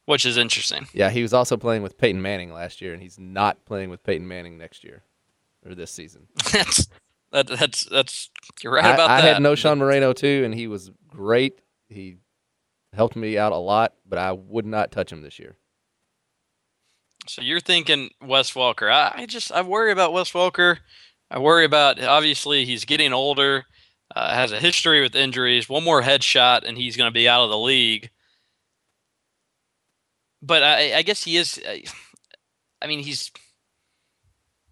which 0.07 0.25
is 0.25 0.37
interesting. 0.37 0.87
Yeah, 0.93 1.11
he 1.11 1.23
was 1.23 1.33
also 1.33 1.57
playing 1.57 1.83
with 1.83 1.99
Peyton 1.99 2.21
Manning 2.23 2.53
last 2.53 2.81
year, 2.81 2.93
and 2.93 3.03
he's 3.03 3.19
not 3.19 3.65
playing 3.65 3.91
with 3.91 4.03
Peyton 4.03 4.27
Manning 4.27 4.59
next 4.59 4.83
year 4.85 5.03
or 5.65 5.75
this 5.75 5.91
season. 5.91 6.27
that's 6.53 6.89
that, 7.33 7.47
that's 7.49 7.85
that's 7.85 8.31
you're 8.63 8.73
right 8.73 8.85
I, 8.85 8.95
about 8.95 9.11
I 9.11 9.21
that. 9.21 9.25
I 9.25 9.33
had 9.35 9.43
no 9.43 9.55
Sean 9.55 9.79
Moreno 9.79 10.13
too, 10.13 10.43
and 10.45 10.55
he 10.55 10.67
was 10.67 10.91
great. 11.09 11.61
He 11.89 12.17
helped 12.95 13.17
me 13.17 13.37
out 13.37 13.53
a 13.53 13.57
lot, 13.57 13.95
but 14.07 14.19
I 14.19 14.33
would 14.33 14.67
not 14.67 14.93
touch 14.93 15.13
him 15.13 15.23
this 15.23 15.39
year. 15.39 15.57
So 17.27 17.43
you're 17.43 17.61
thinking 17.61 18.11
Wes 18.21 18.53
Welker. 18.53 18.93
I, 18.93 19.23
I 19.23 19.27
just 19.27 19.51
I 19.53 19.63
worry 19.63 19.93
about 19.93 20.13
Wes 20.13 20.33
Welker. 20.33 20.79
I 21.31 21.39
worry 21.39 21.65
about 21.65 22.03
obviously 22.03 22.65
he's 22.65 22.85
getting 22.85 23.13
older, 23.13 23.65
uh, 24.15 24.35
has 24.35 24.53
a 24.53 24.61
history 24.61 25.01
with 25.01 25.15
injuries. 25.15 25.69
One 25.69 25.85
more 25.85 26.03
headshot 26.03 26.63
and 26.65 26.77
he's 26.77 26.97
going 26.97 27.09
to 27.09 27.15
be 27.15 27.29
out 27.29 27.45
of 27.45 27.51
the 27.51 27.59
league. 27.59 28.11
But 30.43 30.63
I, 30.63 30.97
I 30.99 31.03
guess 31.03 31.25
he 31.25 31.37
is. 31.37 31.59
uh, 31.67 31.77
I 32.83 32.87
mean, 32.87 33.01
he's 33.01 33.33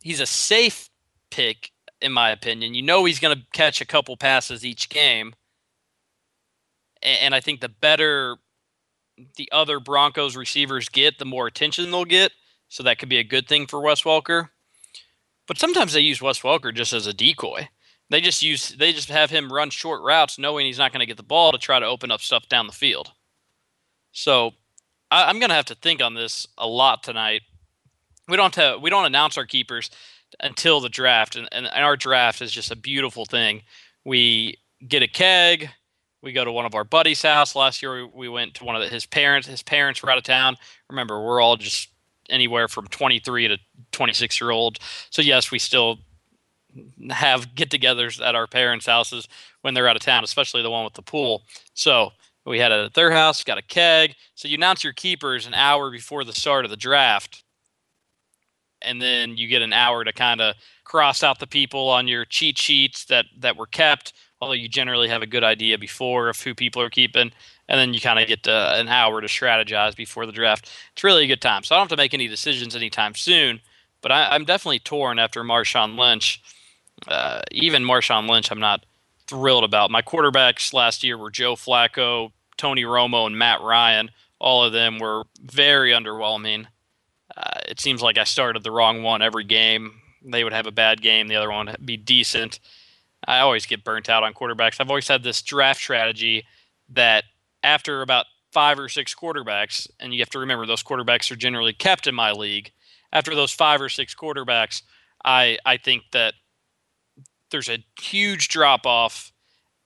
he's 0.03 0.21
a 0.21 0.27
safe 0.27 0.91
pick 1.31 1.71
in 2.03 2.13
my 2.13 2.31
opinion. 2.31 2.75
You 2.75 2.83
know 2.83 3.05
he's 3.05 3.21
going 3.21 3.37
to 3.37 3.45
catch 3.53 3.81
a 3.81 3.87
couple 3.87 4.17
passes 4.17 4.65
each 4.65 4.89
game, 4.91 5.35
and 7.03 7.35
I 7.35 7.41
think 7.41 7.61
the 7.61 7.69
better 7.69 8.37
the 9.37 9.51
other 9.53 9.81
Broncos 9.81 10.37
receivers 10.37 10.89
get, 10.89 11.19
the 11.19 11.25
more 11.25 11.47
attention 11.47 11.91
they'll 11.91 12.05
get. 12.05 12.33
So 12.69 12.83
that 12.83 12.99
could 12.99 13.09
be 13.09 13.19
a 13.19 13.25
good 13.25 13.47
thing 13.47 13.67
for 13.67 13.83
Wes 13.83 14.03
Welker. 14.03 14.49
But 15.47 15.59
sometimes 15.59 15.93
they 15.93 16.01
use 16.01 16.23
Wes 16.23 16.41
Welker 16.41 16.75
just 16.75 16.93
as 16.93 17.07
a 17.07 17.13
decoy. 17.13 17.69
They 18.09 18.21
just 18.21 18.43
use 18.43 18.71
they 18.71 18.93
just 18.93 19.09
have 19.09 19.31
him 19.31 19.53
run 19.53 19.71
short 19.71 20.03
routes, 20.03 20.39
knowing 20.39 20.67
he's 20.67 20.79
not 20.79 20.93
going 20.93 21.01
to 21.01 21.07
get 21.07 21.17
the 21.17 21.23
ball 21.23 21.53
to 21.53 21.59
try 21.59 21.79
to 21.79 21.87
open 21.87 22.11
up 22.11 22.21
stuff 22.21 22.49
down 22.49 22.67
the 22.67 22.73
field. 22.73 23.13
So 24.13 24.53
I, 25.11 25.29
I'm 25.29 25.39
going 25.39 25.51
to 25.51 25.55
have 25.55 25.67
to 25.67 25.75
think 25.75 26.03
on 26.03 26.15
this 26.15 26.47
a 26.59 26.67
lot 26.67 27.03
tonight. 27.03 27.43
We 28.29 28.37
don't 28.37 28.55
have, 28.55 28.81
we 28.81 28.91
don't 28.91 29.05
announce 29.05 29.37
our 29.37 29.47
keepers 29.47 29.91
until 30.41 30.81
the 30.81 30.89
draft, 30.89 31.37
and, 31.37 31.49
and 31.53 31.67
our 31.67 31.97
draft 31.97 32.41
is 32.41 32.53
just 32.53 32.71
a 32.71 32.77
beautiful 32.77 33.25
thing. 33.25 33.63
We 34.05 34.59
get 34.87 35.03
a 35.03 35.09
keg. 35.09 35.71
We 36.23 36.33
go 36.33 36.45
to 36.45 36.53
one 36.53 36.67
of 36.67 36.75
our 36.75 36.85
buddies' 36.85 37.23
house. 37.23 37.57
Last 37.57 37.83
year, 37.83 38.05
we, 38.07 38.11
we 38.15 38.29
went 38.29 38.55
to 38.55 38.65
one 38.65 38.77
of 38.77 38.83
the, 38.83 38.89
his 38.89 39.07
parents. 39.07 39.49
His 39.49 39.63
parents 39.63 40.03
were 40.03 40.11
out 40.11 40.19
of 40.19 40.25
town. 40.25 40.57
Remember, 40.89 41.21
we're 41.21 41.41
all 41.41 41.57
just 41.57 41.89
anywhere 42.31 42.69
from 42.69 42.87
23 42.87 43.49
to 43.49 43.59
26 43.91 44.41
year 44.41 44.51
old. 44.51 44.79
So 45.11 45.21
yes, 45.21 45.51
we 45.51 45.59
still 45.59 45.99
have 47.11 47.55
get-togethers 47.55 48.25
at 48.25 48.35
our 48.35 48.47
parents' 48.47 48.87
houses 48.87 49.29
when 49.61 49.75
they're 49.75 49.89
out 49.89 49.97
of 49.97 50.03
town, 50.03 50.25
especially 50.25 50.63
the 50.63 50.71
one 50.71 50.85
with 50.85 50.95
the 50.95 51.03
pool. 51.03 51.43
So 51.75 52.13
we 52.47 52.59
had 52.59 52.73
it 52.73 52.85
at 52.87 52.95
their 52.95 53.11
house, 53.11 53.45
got 53.45 53.59
a 53.59 53.63
keg. 53.63 54.15
So 54.35 54.49
you 54.49 54.57
announce 54.57 54.83
your 54.83 54.93
keepers 54.93 55.47
an 55.47 55.55
hour 55.55 55.91
before 55.91 56.25
the 56.25 56.33
start 56.33 56.65
of 56.65 56.71
the 56.71 56.77
draft, 56.77 57.45
and 58.81 59.01
then 59.01 59.37
you 59.37 59.49
get 59.49 59.63
an 59.63 59.73
hour 59.73 60.03
to 60.03 60.13
kind 60.13 60.41
of 60.41 60.57
cross 60.85 61.23
out 61.23 61.39
the 61.39 61.47
people 61.47 61.89
on 61.89 62.09
your 62.09 62.25
cheat 62.25 62.59
sheets 62.59 63.05
that 63.07 63.27
that 63.39 63.57
were 63.57 63.67
kept. 63.67 64.13
Although 64.43 64.55
you 64.55 64.69
generally 64.69 65.07
have 65.07 65.23
a 65.23 65.27
good 65.27 65.45
idea 65.45 65.79
before 65.79 66.29
of 66.29 66.41
who 66.41 66.53
people 66.53 66.83
are 66.83 66.91
keeping, 66.91 67.31
and 67.69 67.79
then 67.79 67.95
you 67.95 68.01
kind 68.01 68.19
of 68.19 68.27
get 68.27 68.49
uh, 68.49 68.73
an 68.75 68.89
hour 68.89 69.21
to 69.21 69.29
strategize 69.29 69.95
before 69.95 70.27
the 70.27 70.33
draft. 70.33 70.69
It's 70.93 71.05
really 71.05 71.23
a 71.23 71.29
good 71.29 71.41
time. 71.41 71.63
So 71.63 71.77
I 71.77 71.79
don't 71.79 71.85
have 71.85 71.97
to 71.97 72.03
make 72.03 72.13
any 72.13 72.27
decisions 72.27 72.75
anytime 72.75 73.15
soon, 73.15 73.61
but 74.01 74.11
I, 74.11 74.31
I'm 74.31 74.45
definitely 74.45 74.81
torn 74.81 75.21
after 75.21 75.45
Marshawn 75.45 75.97
Lynch. 75.97 76.43
Uh, 77.07 77.43
even 77.53 77.85
Marshawn 77.85 78.29
Lynch, 78.29 78.51
I'm 78.51 78.59
not 78.59 78.85
thrilled 79.29 79.63
about. 79.63 79.93
My 79.93 80.03
quarterbacks 80.03 80.75
last 80.75 81.05
year 81.05 81.17
were 81.17 81.31
Joe 81.31 81.55
Flacco, 81.55 82.33
Tony 82.57 82.83
Romo, 82.83 83.29
and 83.29 83.39
Matt 83.39 83.61
Ryan. 83.61 84.11
All 84.41 84.65
of 84.65 84.73
them 84.73 84.99
were 84.99 85.23
very 85.41 85.93
underwhelming. 85.93 86.67
Uh, 87.37 87.61
it 87.69 87.79
seems 87.79 88.03
like 88.03 88.19
I 88.19 88.25
started 88.25 88.65
the 88.65 88.73
wrong 88.73 89.05
one 89.05 89.23
every 89.23 89.45
game. 89.45 90.01
They 90.25 90.43
would 90.43 90.53
have 90.53 90.67
a 90.67 90.73
bad 90.73 91.01
game, 91.01 91.29
the 91.29 91.37
other 91.37 91.53
one 91.53 91.67
would 91.67 91.87
be 91.87 91.97
decent. 91.97 92.59
I 93.27 93.41
always 93.41 93.67
get 93.67 93.85
burnt 93.85 94.09
out 94.09 94.23
on 94.23 94.35
quarterbacks. 94.35 94.81
I've 94.81 94.91
always 94.91 95.09
had 95.09 95.23
this 95.23 95.43
draft 95.43 95.81
strategy 95.81 96.45
that 96.91 97.25
after 97.63 98.03
about 98.03 98.27
five 98.53 98.79
or 98.79 98.89
six 98.89 99.15
quarterbacks, 99.15 99.89
and 99.99 100.13
you 100.13 100.21
have 100.21 100.31
to 100.31 100.39
remember 100.39 100.67
those 100.67 100.83
quarterbacks 100.83 101.31
are 101.31 101.37
generally 101.37 101.73
kept 101.73 102.07
in 102.07 102.15
my 102.15 102.33
league. 102.33 102.73
After 103.13 103.35
those 103.35 103.53
five 103.53 103.81
or 103.81 103.89
six 103.89 104.15
quarterbacks, 104.15 104.83
I 105.25 105.59
I 105.65 105.77
think 105.77 106.05
that 106.13 106.35
there's 107.51 107.69
a 107.69 107.85
huge 108.01 108.49
drop 108.49 108.87
off, 108.87 109.33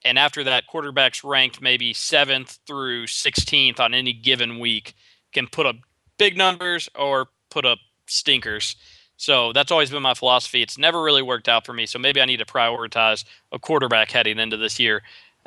and 0.04 0.18
after 0.18 0.44
that, 0.44 0.64
quarterbacks 0.72 1.22
ranked 1.24 1.60
maybe 1.60 1.92
seventh 1.92 2.58
through 2.66 3.06
16th 3.06 3.80
on 3.80 3.94
any 3.94 4.12
given 4.12 4.58
week 4.58 4.94
can 5.32 5.46
put 5.48 5.66
up 5.66 5.76
big 6.18 6.36
numbers 6.36 6.88
or 6.94 7.28
put 7.50 7.66
up 7.66 7.78
stinkers. 8.06 8.76
So 9.16 9.52
that's 9.52 9.72
always 9.72 9.90
been 9.90 10.02
my 10.02 10.14
philosophy. 10.14 10.62
It's 10.62 10.76
never 10.76 11.02
really 11.02 11.22
worked 11.22 11.48
out 11.48 11.64
for 11.64 11.72
me. 11.72 11.86
So 11.86 11.98
maybe 11.98 12.20
I 12.20 12.26
need 12.26 12.38
to 12.38 12.44
prioritize 12.44 13.24
a 13.50 13.58
quarterback 13.58 14.10
heading 14.10 14.38
into 14.38 14.56
this 14.56 14.78
year. 14.78 15.02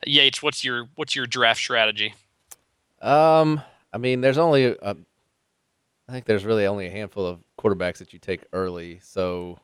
Yates, 0.06 0.42
what's 0.42 0.64
your 0.64 0.90
what's 0.96 1.16
your 1.16 1.26
draft 1.26 1.60
strategy? 1.60 2.14
Um, 3.02 3.62
I 3.94 3.98
mean, 3.98 4.22
there's 4.22 4.38
only 4.38 4.66
a, 4.66 4.76
I 4.82 6.12
think 6.12 6.26
there's 6.26 6.46
really 6.46 6.66
only 6.66 6.88
a 6.88 6.92
handful 6.92 7.26
of 7.26 7.40
quarterbacks 7.58 7.98
that 7.98 8.14
you 8.14 8.20
take 8.20 8.42
early. 8.52 9.00
So, 9.04 9.60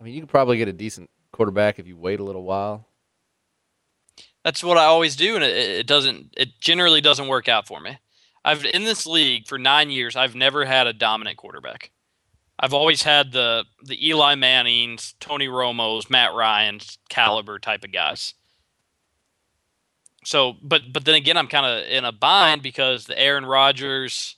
I 0.00 0.04
mean, 0.04 0.14
you 0.14 0.20
could 0.20 0.30
probably 0.30 0.56
get 0.56 0.68
a 0.68 0.72
decent 0.72 1.10
quarterback 1.32 1.78
if 1.78 1.86
you 1.86 1.96
wait 1.96 2.20
a 2.20 2.24
little 2.24 2.44
while. 2.44 2.86
That's 4.42 4.62
what 4.62 4.78
I 4.78 4.84
always 4.84 5.16
do, 5.16 5.34
and 5.34 5.44
it, 5.44 5.56
it 5.56 5.86
doesn't. 5.86 6.34
It 6.36 6.60
generally 6.60 7.00
doesn't 7.00 7.28
work 7.28 7.48
out 7.48 7.66
for 7.66 7.80
me. 7.80 7.98
I've 8.44 8.64
in 8.64 8.84
this 8.84 9.06
league 9.06 9.46
for 9.46 9.58
nine 9.58 9.90
years. 9.90 10.14
I've 10.16 10.36
never 10.36 10.64
had 10.64 10.86
a 10.86 10.92
dominant 10.92 11.36
quarterback. 11.36 11.90
I've 12.58 12.74
always 12.74 13.02
had 13.02 13.32
the 13.32 13.64
the 13.82 14.08
Eli 14.08 14.34
Mannings, 14.34 15.14
Tony 15.20 15.46
Romo's, 15.46 16.08
Matt 16.08 16.34
Ryan's 16.34 16.98
caliber 17.08 17.58
type 17.58 17.84
of 17.84 17.92
guys. 17.92 18.34
So, 20.24 20.56
but 20.62 20.92
but 20.92 21.04
then 21.04 21.14
again, 21.14 21.36
I'm 21.36 21.48
kind 21.48 21.66
of 21.66 21.88
in 21.88 22.04
a 22.04 22.12
bind 22.12 22.62
because 22.62 23.04
the 23.04 23.18
Aaron 23.18 23.46
Rodgers, 23.46 24.36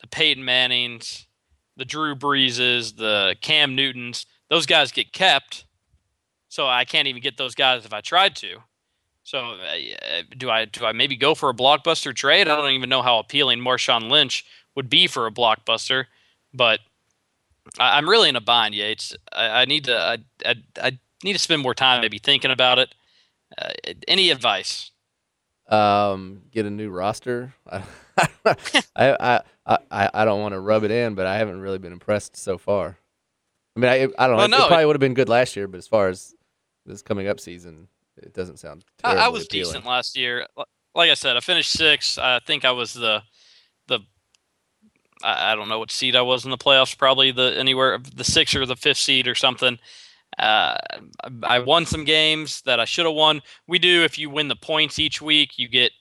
the 0.00 0.06
Peyton 0.06 0.44
Mannings, 0.44 1.26
the 1.76 1.84
Drew 1.84 2.14
Breeses, 2.14 2.96
the 2.96 3.36
Cam 3.40 3.74
Newtons, 3.74 4.26
those 4.48 4.66
guys 4.66 4.92
get 4.92 5.12
kept. 5.12 5.64
So 6.48 6.66
I 6.66 6.84
can't 6.84 7.08
even 7.08 7.22
get 7.22 7.36
those 7.36 7.54
guys 7.54 7.84
if 7.84 7.92
I 7.92 8.00
tried 8.00 8.34
to. 8.36 8.58
So 9.22 9.38
uh, 9.38 10.22
do 10.36 10.50
I 10.50 10.64
do 10.66 10.84
I 10.84 10.92
maybe 10.92 11.16
go 11.16 11.34
for 11.34 11.48
a 11.50 11.54
blockbuster 11.54 12.14
trade? 12.14 12.48
I 12.48 12.56
don't 12.56 12.72
even 12.72 12.88
know 12.88 13.02
how 13.02 13.18
appealing 13.18 13.60
Marshawn 13.60 14.10
Lynch 14.10 14.44
would 14.74 14.88
be 14.88 15.06
for 15.06 15.26
a 15.26 15.32
blockbuster, 15.32 16.06
but 16.52 16.80
I, 17.78 17.96
I'm 17.98 18.08
really 18.08 18.28
in 18.28 18.36
a 18.36 18.40
bind, 18.40 18.74
Yates. 18.74 19.14
I, 19.32 19.62
I 19.62 19.64
need 19.64 19.84
to 19.84 19.96
I, 19.98 20.18
I, 20.44 20.54
I 20.82 20.98
need 21.24 21.32
to 21.34 21.38
spend 21.38 21.62
more 21.62 21.74
time 21.74 22.00
maybe 22.00 22.18
thinking 22.18 22.50
about 22.50 22.78
it. 22.78 22.94
Uh, 23.56 23.70
any 24.08 24.30
advice? 24.30 24.90
Um, 25.68 26.42
get 26.52 26.66
a 26.66 26.70
new 26.70 26.90
roster. 26.90 27.54
I, 27.70 27.82
I, 28.94 29.40
I, 29.66 29.78
I, 29.90 30.10
I 30.14 30.24
don't 30.24 30.40
want 30.40 30.52
to 30.54 30.60
rub 30.60 30.84
it 30.84 30.90
in, 30.90 31.14
but 31.14 31.26
I 31.26 31.36
haven't 31.38 31.60
really 31.60 31.78
been 31.78 31.92
impressed 31.92 32.36
so 32.36 32.56
far. 32.58 32.98
I 33.76 33.80
mean, 33.80 33.90
I, 33.90 33.94
I 33.94 34.26
don't 34.28 34.30
know. 34.30 34.36
Well, 34.36 34.44
it- 34.46 34.50
no, 34.50 34.64
it 34.64 34.68
probably 34.68 34.86
would 34.86 34.96
have 34.96 35.00
been 35.00 35.14
good 35.14 35.28
last 35.28 35.56
year, 35.56 35.66
but 35.68 35.78
as 35.78 35.88
far 35.88 36.08
as 36.08 36.34
this 36.86 37.02
coming 37.02 37.26
up 37.28 37.40
season, 37.40 37.88
it 38.16 38.32
doesn't 38.32 38.58
sound. 38.58 38.84
I, 39.04 39.16
I 39.16 39.28
was 39.28 39.44
appealing. 39.46 39.64
decent 39.72 39.86
last 39.86 40.16
year. 40.16 40.46
Like 40.94 41.10
I 41.10 41.14
said, 41.14 41.36
I 41.36 41.40
finished 41.40 41.72
sixth. 41.72 42.18
I 42.18 42.38
think 42.38 42.64
I 42.64 42.70
was 42.70 42.94
the 42.94 43.22
the 43.88 44.00
I, 45.22 45.52
I 45.52 45.54
don't 45.54 45.68
know 45.68 45.78
what 45.78 45.90
seed 45.90 46.16
I 46.16 46.22
was 46.22 46.44
in 46.44 46.50
the 46.50 46.58
playoffs. 46.58 46.96
Probably 46.96 47.30
the 47.30 47.56
anywhere 47.58 47.98
the 48.14 48.24
sixth 48.24 48.54
or 48.54 48.66
the 48.66 48.76
fifth 48.76 48.98
seed 48.98 49.28
or 49.28 49.34
something. 49.34 49.78
Uh, 50.38 50.76
I, 51.44 51.60
won 51.60 51.86
some 51.86 52.04
games 52.04 52.60
that 52.62 52.78
I 52.78 52.84
should 52.84 53.06
have 53.06 53.14
won. 53.14 53.40
We 53.66 53.78
do 53.78 54.04
if 54.04 54.18
you 54.18 54.28
win 54.28 54.48
the 54.48 54.56
points 54.56 54.98
each 54.98 55.22
week, 55.22 55.58
you 55.58 55.66
get 55.68 55.92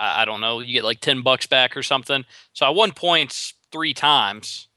I, 0.00 0.24
don't 0.24 0.40
know, 0.40 0.60
you 0.60 0.72
get 0.72 0.84
like 0.84 1.00
ten 1.00 1.22
bucks 1.22 1.46
back 1.46 1.76
or 1.76 1.82
something. 1.82 2.24
So 2.52 2.66
I 2.66 2.70
won 2.70 2.92
points 2.92 3.54
three 3.70 3.94
times, 3.94 4.68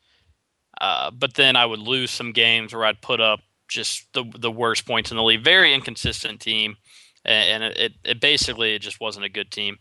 uh, 0.80 1.12
but 1.12 1.36
then 1.36 1.56
I 1.56 1.66
would 1.66 1.80
lose 1.80 2.12
some 2.12 2.32
games 2.32 2.74
where 2.74 2.86
I'd 2.86 3.02
put 3.02 3.22
up 3.22 3.40
just 3.68 4.12
the 4.14 4.26
the 4.38 4.52
worst 4.52 4.86
points 4.86 5.12
in 5.12 5.18
the 5.18 5.24
league. 5.24 5.44
Very 5.44 5.74
inconsistent 5.74 6.40
team. 6.40 6.78
and 7.26 7.64
it, 7.64 7.78
it, 7.78 7.94
it 8.04 8.22
basically 8.22 8.76
it 8.76 8.80
just 8.80 9.00
wasn't 9.00 9.26
a 9.26 9.30
good 9.30 9.52
team. 9.52 9.78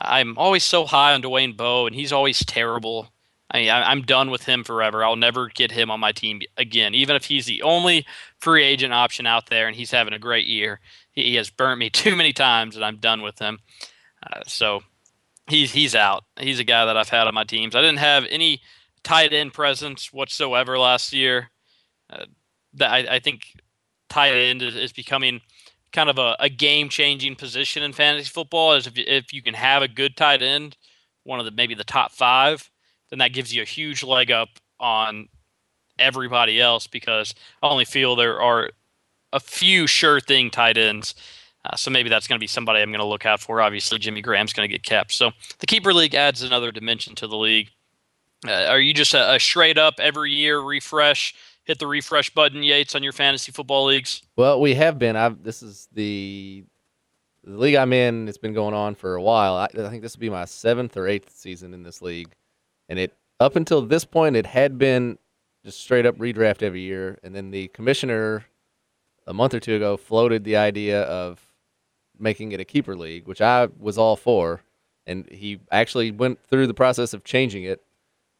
I'm 0.00 0.38
always 0.38 0.64
so 0.64 0.86
high 0.86 1.12
on 1.12 1.22
Dwayne 1.22 1.56
Bowe, 1.56 1.86
and 1.86 1.94
he's 1.94 2.12
always 2.12 2.44
terrible. 2.44 3.12
I 3.52 3.58
mean, 3.58 3.68
I, 3.68 3.92
am 3.92 4.02
done 4.02 4.30
with 4.30 4.44
him 4.44 4.64
forever. 4.64 5.04
I'll 5.04 5.14
never 5.14 5.48
get 5.48 5.70
him 5.70 5.90
on 5.90 6.00
my 6.00 6.12
team 6.12 6.40
again, 6.56 6.94
even 6.94 7.16
if 7.16 7.26
he's 7.26 7.44
the 7.44 7.62
only 7.62 8.06
free 8.38 8.64
agent 8.64 8.94
option 8.94 9.26
out 9.26 9.50
there 9.50 9.68
and 9.68 9.76
he's 9.76 9.90
having 9.90 10.14
a 10.14 10.18
great 10.18 10.46
year. 10.46 10.80
He, 11.12 11.24
he 11.24 11.34
has 11.34 11.50
burnt 11.50 11.78
me 11.78 11.90
too 11.90 12.16
many 12.16 12.32
times, 12.32 12.76
and 12.76 12.84
I'm 12.84 12.96
done 12.96 13.20
with 13.20 13.38
him. 13.38 13.58
Uh, 14.22 14.40
so 14.46 14.82
he's 15.48 15.72
he's 15.72 15.94
out. 15.94 16.24
He's 16.38 16.60
a 16.60 16.64
guy 16.64 16.86
that 16.86 16.96
I've 16.96 17.10
had 17.10 17.26
on 17.26 17.34
my 17.34 17.44
teams. 17.44 17.76
I 17.76 17.82
didn't 17.82 17.98
have 17.98 18.24
any 18.30 18.62
tight 19.02 19.32
end 19.32 19.52
presence 19.52 20.12
whatsoever 20.12 20.78
last 20.78 21.12
year. 21.12 21.50
Uh, 22.08 22.24
that 22.74 22.90
I, 22.90 23.16
I, 23.16 23.18
think 23.18 23.42
tight 24.08 24.32
end 24.32 24.62
is, 24.62 24.74
is 24.74 24.92
becoming 24.92 25.40
kind 25.92 26.08
of 26.08 26.18
a, 26.18 26.36
a 26.40 26.48
game 26.48 26.88
changing 26.88 27.36
position 27.36 27.82
in 27.82 27.92
fantasy 27.92 28.30
football. 28.30 28.72
Is 28.72 28.86
if 28.86 28.94
if 28.96 29.32
you 29.34 29.42
can 29.42 29.54
have 29.54 29.82
a 29.82 29.88
good 29.88 30.16
tight 30.16 30.40
end, 30.40 30.78
one 31.24 31.38
of 31.38 31.44
the 31.44 31.50
maybe 31.50 31.74
the 31.74 31.84
top 31.84 32.12
five, 32.12 32.70
then 33.12 33.18
that 33.18 33.34
gives 33.34 33.54
you 33.54 33.60
a 33.60 33.66
huge 33.66 34.02
leg 34.02 34.30
up 34.30 34.48
on 34.80 35.28
everybody 35.98 36.58
else 36.58 36.86
because 36.86 37.34
I 37.62 37.68
only 37.68 37.84
feel 37.84 38.16
there 38.16 38.40
are 38.40 38.70
a 39.34 39.38
few 39.38 39.86
sure 39.86 40.18
thing 40.18 40.50
tight 40.50 40.78
ends. 40.78 41.14
Uh, 41.62 41.76
so 41.76 41.90
maybe 41.90 42.08
that's 42.08 42.26
going 42.26 42.38
to 42.38 42.42
be 42.42 42.46
somebody 42.46 42.80
I'm 42.80 42.88
going 42.88 43.00
to 43.00 43.06
look 43.06 43.26
out 43.26 43.38
for. 43.38 43.60
Obviously, 43.60 43.98
Jimmy 43.98 44.22
Graham's 44.22 44.54
going 44.54 44.66
to 44.66 44.72
get 44.72 44.82
kept. 44.82 45.12
So 45.12 45.30
the 45.58 45.66
keeper 45.66 45.92
league 45.92 46.14
adds 46.14 46.42
another 46.42 46.72
dimension 46.72 47.14
to 47.16 47.26
the 47.26 47.36
league. 47.36 47.68
Uh, 48.48 48.64
are 48.68 48.80
you 48.80 48.94
just 48.94 49.12
a, 49.12 49.34
a, 49.34 49.38
straight 49.38 49.76
up 49.76 49.94
every 49.98 50.32
year 50.32 50.58
refresh? 50.58 51.34
Hit 51.64 51.78
the 51.78 51.86
refresh 51.86 52.30
button, 52.30 52.62
Yates, 52.62 52.94
on 52.94 53.02
your 53.02 53.12
fantasy 53.12 53.52
football 53.52 53.84
leagues. 53.84 54.22
Well, 54.36 54.58
we 54.58 54.74
have 54.74 54.98
been. 54.98 55.16
I've, 55.16 55.44
this 55.44 55.62
is 55.62 55.86
the 55.92 56.64
the 57.44 57.56
league 57.58 57.74
I'm 57.74 57.92
in. 57.92 58.28
It's 58.28 58.38
been 58.38 58.54
going 58.54 58.74
on 58.74 58.94
for 58.94 59.14
a 59.14 59.22
while. 59.22 59.54
I, 59.54 59.64
I 59.66 59.88
think 59.90 60.02
this 60.02 60.16
will 60.16 60.20
be 60.20 60.30
my 60.30 60.44
seventh 60.44 60.96
or 60.96 61.06
eighth 61.06 61.30
season 61.36 61.74
in 61.74 61.82
this 61.82 62.00
league, 62.02 62.32
and 62.92 63.00
it 63.00 63.16
up 63.40 63.56
until 63.56 63.80
this 63.80 64.04
point 64.04 64.36
it 64.36 64.44
had 64.44 64.76
been 64.76 65.16
just 65.64 65.80
straight 65.80 66.04
up 66.04 66.18
redraft 66.18 66.62
every 66.62 66.82
year, 66.82 67.18
and 67.22 67.34
then 67.34 67.50
the 67.50 67.68
commissioner 67.68 68.44
a 69.26 69.32
month 69.32 69.54
or 69.54 69.60
two 69.60 69.76
ago 69.76 69.96
floated 69.96 70.44
the 70.44 70.56
idea 70.56 71.02
of 71.04 71.40
making 72.18 72.52
it 72.52 72.60
a 72.60 72.66
keeper 72.66 72.94
league, 72.94 73.26
which 73.26 73.40
I 73.40 73.68
was 73.78 73.96
all 73.96 74.16
for, 74.16 74.60
and 75.06 75.26
he 75.30 75.60
actually 75.70 76.10
went 76.10 76.44
through 76.44 76.66
the 76.66 76.74
process 76.74 77.14
of 77.14 77.24
changing 77.24 77.64
it 77.64 77.82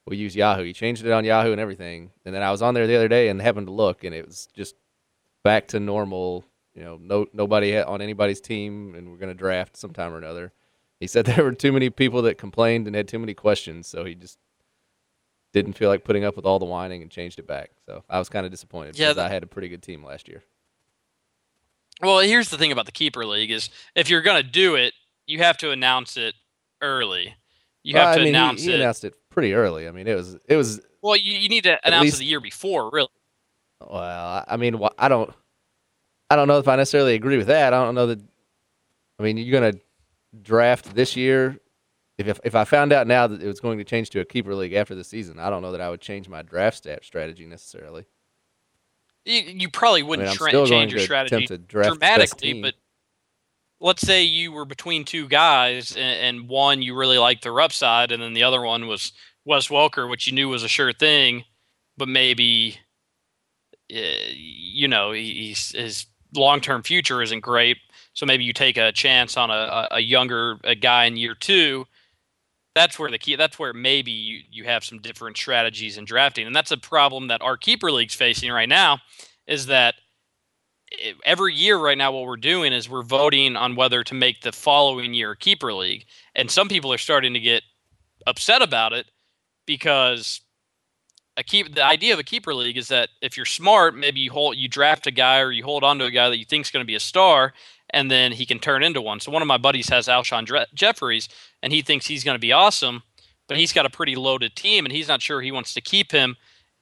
we 0.06 0.16
use 0.16 0.35
Yahoo. 0.35 0.64
He 0.64 0.73
changed 0.73 1.06
it 1.06 1.12
on 1.12 1.25
Yahoo 1.25 1.52
and 1.52 1.61
everything. 1.61 2.11
And 2.25 2.35
then 2.35 2.42
I 2.42 2.50
was 2.50 2.61
on 2.61 2.75
there 2.75 2.87
the 2.87 2.97
other 2.97 3.09
day 3.09 3.28
and 3.28 3.40
happened 3.40 3.68
to 3.68 3.73
look, 3.73 4.04
and 4.04 4.14
it 4.14 4.26
was 4.26 4.49
just 4.52 4.75
back 5.44 5.68
to 5.68 5.80
normal. 5.80 6.44
You 6.75 6.82
know, 6.82 6.99
no 7.00 7.26
nobody 7.32 7.78
on 7.78 8.02
anybody's 8.02 8.40
team, 8.40 8.94
and 8.97 9.11
we're 9.11 9.18
going 9.18 9.28
to 9.28 9.35
draft 9.38 9.76
sometime 9.76 10.12
or 10.12 10.18
another. 10.18 10.52
He 11.02 11.09
said 11.09 11.26
there 11.26 11.42
were 11.42 11.52
too 11.52 11.73
many 11.73 11.90
people 11.90 12.23
that 12.23 12.38
complained 12.38 12.87
and 12.87 12.94
had 12.94 13.09
too 13.09 13.18
many 13.18 13.35
questions, 13.35 13.88
so 13.88 14.04
he 14.04 14.14
just 14.14 14.38
didn't 15.52 15.73
feel 15.73 15.88
like 15.88 16.04
putting 16.04 16.25
up 16.25 16.37
with 16.37 16.47
all 16.47 16.61
the 16.61 16.64
whining 16.64 17.02
and 17.02 17.11
changed 17.11 17.40
it 17.40 17.47
back. 17.47 17.73
So 17.87 18.04
I 18.09 18.21
was 18.21 18.28
kind 18.28 18.47
of 18.47 18.52
disappointed 18.52 18.97
yeah, 18.97 19.09
because 19.09 19.18
I 19.18 19.28
had 19.28 19.42
a 19.42 19.49
pretty 19.49 19.68
good 19.68 19.82
team 19.82 20.04
last 20.04 20.28
year. 20.28 20.44
Well, 22.00 22.21
here's 22.21 22.50
the 22.50 22.56
thing 22.56 22.71
about 22.71 22.87
the 22.87 22.92
keeper 22.92 23.26
league 23.26 23.50
is 23.50 23.68
if 23.97 24.09
you're 24.09 24.23
going 24.23 24.44
to 24.44 24.49
do 24.49 24.76
it, 24.76 24.94
you 25.26 25.38
have 25.38 25.56
to 25.59 25.73
announce 25.73 26.16
it 26.16 26.37
early. 26.80 27.35
You 27.82 27.97
have 27.97 28.14
to 28.14 28.21
I 28.21 28.25
mean, 28.25 28.35
announce 28.37 28.62
he, 28.62 28.68
he 28.68 28.75
it. 28.75 28.80
announced 28.80 29.04
it 29.04 29.14
pretty 29.28 29.54
early. 29.54 29.88
I 29.88 29.90
mean, 29.90 30.06
it 30.06 30.14
was 30.14 30.38
it 30.49 30.56
was. 30.56 30.80
Well, 31.02 31.16
you, 31.16 31.37
you 31.37 31.49
need 31.49 31.64
to 31.64 31.85
announce 31.85 32.04
least, 32.04 32.16
it 32.16 32.18
the 32.21 32.26
year 32.26 32.40
before, 32.40 32.90
really. 32.92 33.09
Well, 33.80 34.44
I 34.47 34.56
mean, 34.56 34.80
I 34.97 35.09
don't, 35.09 35.35
I 36.30 36.37
don't 36.37 36.47
know 36.47 36.59
if 36.59 36.68
I 36.68 36.76
necessarily 36.76 37.14
agree 37.14 37.38
with 37.38 37.49
that. 37.49 37.75
I 37.75 37.85
don't 37.85 37.97
know 37.97 38.06
that. 38.06 38.21
I 39.18 39.23
mean, 39.25 39.37
you're 39.37 39.61
going 39.61 39.73
to 39.73 39.80
draft 40.40 40.94
this 40.94 41.16
year. 41.16 41.58
If, 42.18 42.28
if 42.28 42.40
if 42.44 42.54
I 42.54 42.64
found 42.64 42.92
out 42.92 43.06
now 43.06 43.26
that 43.26 43.42
it 43.42 43.46
was 43.46 43.60
going 43.60 43.78
to 43.78 43.84
change 43.84 44.10
to 44.10 44.20
a 44.20 44.24
keeper 44.24 44.54
league 44.54 44.74
after 44.74 44.94
the 44.94 45.04
season, 45.04 45.38
I 45.38 45.50
don't 45.50 45.62
know 45.62 45.72
that 45.72 45.80
I 45.80 45.90
would 45.90 46.00
change 46.00 46.28
my 46.28 46.42
draft 46.42 46.78
stat 46.78 47.04
strategy 47.04 47.46
necessarily. 47.46 48.04
You, 49.24 49.42
you 49.42 49.68
probably 49.70 50.02
wouldn't 50.02 50.28
I 50.28 50.30
mean, 50.33 50.37
tra- 50.37 50.66
change 50.66 50.92
your 50.92 51.00
strategy 51.00 51.46
dramatically, 51.68 52.61
but 52.61 52.74
let's 53.80 54.02
say 54.02 54.22
you 54.22 54.52
were 54.52 54.64
between 54.64 55.04
two 55.04 55.28
guys 55.28 55.92
and, 55.96 56.38
and, 56.38 56.48
one 56.48 56.83
you 56.83 56.96
really 56.96 57.18
liked 57.18 57.42
their 57.42 57.61
upside 57.61 58.12
and 58.12 58.22
then 58.22 58.33
the 58.33 58.44
other 58.44 58.62
one 58.62 58.87
was 58.87 59.12
Wes 59.44 59.68
Welker, 59.68 60.09
which 60.09 60.26
you 60.26 60.33
knew 60.33 60.48
was 60.48 60.62
a 60.62 60.68
sure 60.68 60.92
thing, 60.92 61.44
but 61.96 62.09
maybe 62.09 62.78
uh, 63.92 64.30
you 64.33 64.88
know 64.88 65.12
he's, 65.12 65.72
his 65.72 66.07
long-term 66.35 66.83
future 66.83 67.22
isn't 67.22 67.40
great. 67.40 67.78
So 68.14 68.27
maybe 68.27 68.44
you 68.44 68.53
take 68.53 68.77
a 68.77 68.92
chance 68.92 69.37
on 69.37 69.51
a, 69.51 69.88
a 69.92 70.01
younger 70.01 70.59
a 70.64 70.75
guy 70.75 71.07
in 71.07 71.16
year 71.16 71.35
two. 71.35 71.87
That's 72.75 72.98
where 72.98 73.11
the 73.11 73.18
key. 73.18 73.37
That's 73.37 73.59
where 73.59 73.72
maybe 73.72 74.12
you, 74.12 74.40
you 74.51 74.64
have 74.64 74.85
some 74.85 74.98
different 74.98 75.37
strategies 75.37 75.98
in 75.98 76.05
drafting, 76.05 76.46
and 76.46 76.57
that's 76.57 76.70
a 76.70 76.77
problem 76.77 77.29
that 77.29 77.42
our 77.42 77.57
keeper 77.57 77.90
league's 77.90 78.14
facing 78.14 78.51
right 78.51 78.68
now. 78.68 78.98
Is 79.46 79.66
that 79.66 79.94
every 81.25 81.55
year 81.55 81.79
right 81.79 81.98
now 81.98 82.12
what 82.12 82.27
we're 82.27 82.37
doing 82.37 82.72
is 82.72 82.88
we're 82.88 83.03
voting 83.03 83.57
on 83.57 83.77
whether 83.77 84.03
to 84.05 84.14
make 84.14 84.40
the 84.40 84.53
following 84.53 85.14
year 85.14 85.33
a 85.33 85.37
keeper 85.37 85.72
league 85.72 86.05
and 86.35 86.51
some 86.51 86.68
people 86.68 86.92
are 86.92 86.98
starting 86.98 87.35
to 87.35 87.40
get 87.40 87.62
upset 88.27 88.62
about 88.62 88.92
it 88.92 89.07
because 89.66 90.40
a 91.37 91.42
keep 91.42 91.75
the 91.75 91.85
idea 91.85 92.12
of 92.12 92.18
a 92.18 92.25
keeper 92.25 92.55
league 92.55 92.77
is 92.77 92.88
that 92.88 93.09
if 93.20 93.37
you're 93.37 93.46
smart 93.46 93.96
maybe 93.96 94.20
you 94.20 94.31
hold 94.31 94.57
you 94.57 94.68
draft 94.68 95.07
a 95.07 95.11
guy 95.11 95.40
or 95.40 95.51
you 95.51 95.64
hold 95.64 95.85
on 95.85 95.98
to 95.98 96.05
a 96.05 96.11
guy 96.11 96.29
that 96.29 96.38
you 96.38 96.44
think 96.44 96.66
is 96.66 96.70
going 96.70 96.85
to 96.85 96.87
be 96.87 96.94
a 96.94 97.01
star 97.01 97.53
and 97.92 98.11
then 98.11 98.33
he 98.33 98.46
can 98.46 98.59
turn 98.59 98.83
into 98.83 99.00
one 99.00 99.20
so 99.20 99.31
one 99.31 99.42
of 99.42 99.48
my 99.48 99.59
buddies 99.59 99.88
has 99.88 100.09
alshon 100.09 100.44
Dre- 100.44 100.66
jeffries 100.74 101.28
and 101.62 101.72
he 101.72 101.83
thinks 101.83 102.07
he's 102.07 102.24
going 102.24 102.35
to 102.35 102.40
be 102.40 102.52
awesome 102.52 103.02
but 103.48 103.57
he's 103.57 103.72
got 103.72 103.87
a 103.87 103.90
pretty 103.90 104.16
loaded 104.16 104.55
team 104.57 104.85
and 104.85 104.92
he's 104.92 105.09
not 105.09 105.22
sure 105.22 105.40
he 105.40 105.52
wants 105.52 105.74
to 105.74 105.81
keep 105.81 106.12
him 106.12 106.37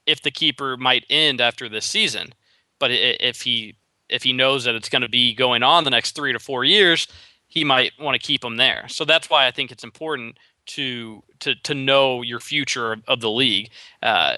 if 0.06 0.22
the 0.22 0.30
keeper 0.30 0.76
might 0.76 1.04
end 1.10 1.40
after 1.40 1.68
this 1.68 1.84
season 1.84 2.32
but 2.78 2.90
if 2.90 3.42
he 3.42 3.76
if 4.10 4.22
he 4.22 4.32
knows 4.32 4.64
that 4.64 4.74
it's 4.74 4.88
going 4.88 5.02
to 5.02 5.08
be 5.08 5.32
going 5.34 5.62
on 5.62 5.84
the 5.84 5.90
next 5.90 6.14
three 6.14 6.32
to 6.32 6.38
four 6.38 6.64
years, 6.64 7.06
he 7.46 7.64
might 7.64 7.92
want 7.98 8.20
to 8.20 8.26
keep 8.26 8.44
him 8.44 8.56
there. 8.56 8.86
So 8.88 9.04
that's 9.04 9.30
why 9.30 9.46
I 9.46 9.50
think 9.50 9.70
it's 9.70 9.84
important 9.84 10.38
to 10.66 11.22
to 11.40 11.54
to 11.54 11.74
know 11.74 12.22
your 12.22 12.40
future 12.40 12.96
of, 13.08 13.20
the 13.20 13.30
league. 13.30 13.70
Uh, 14.02 14.36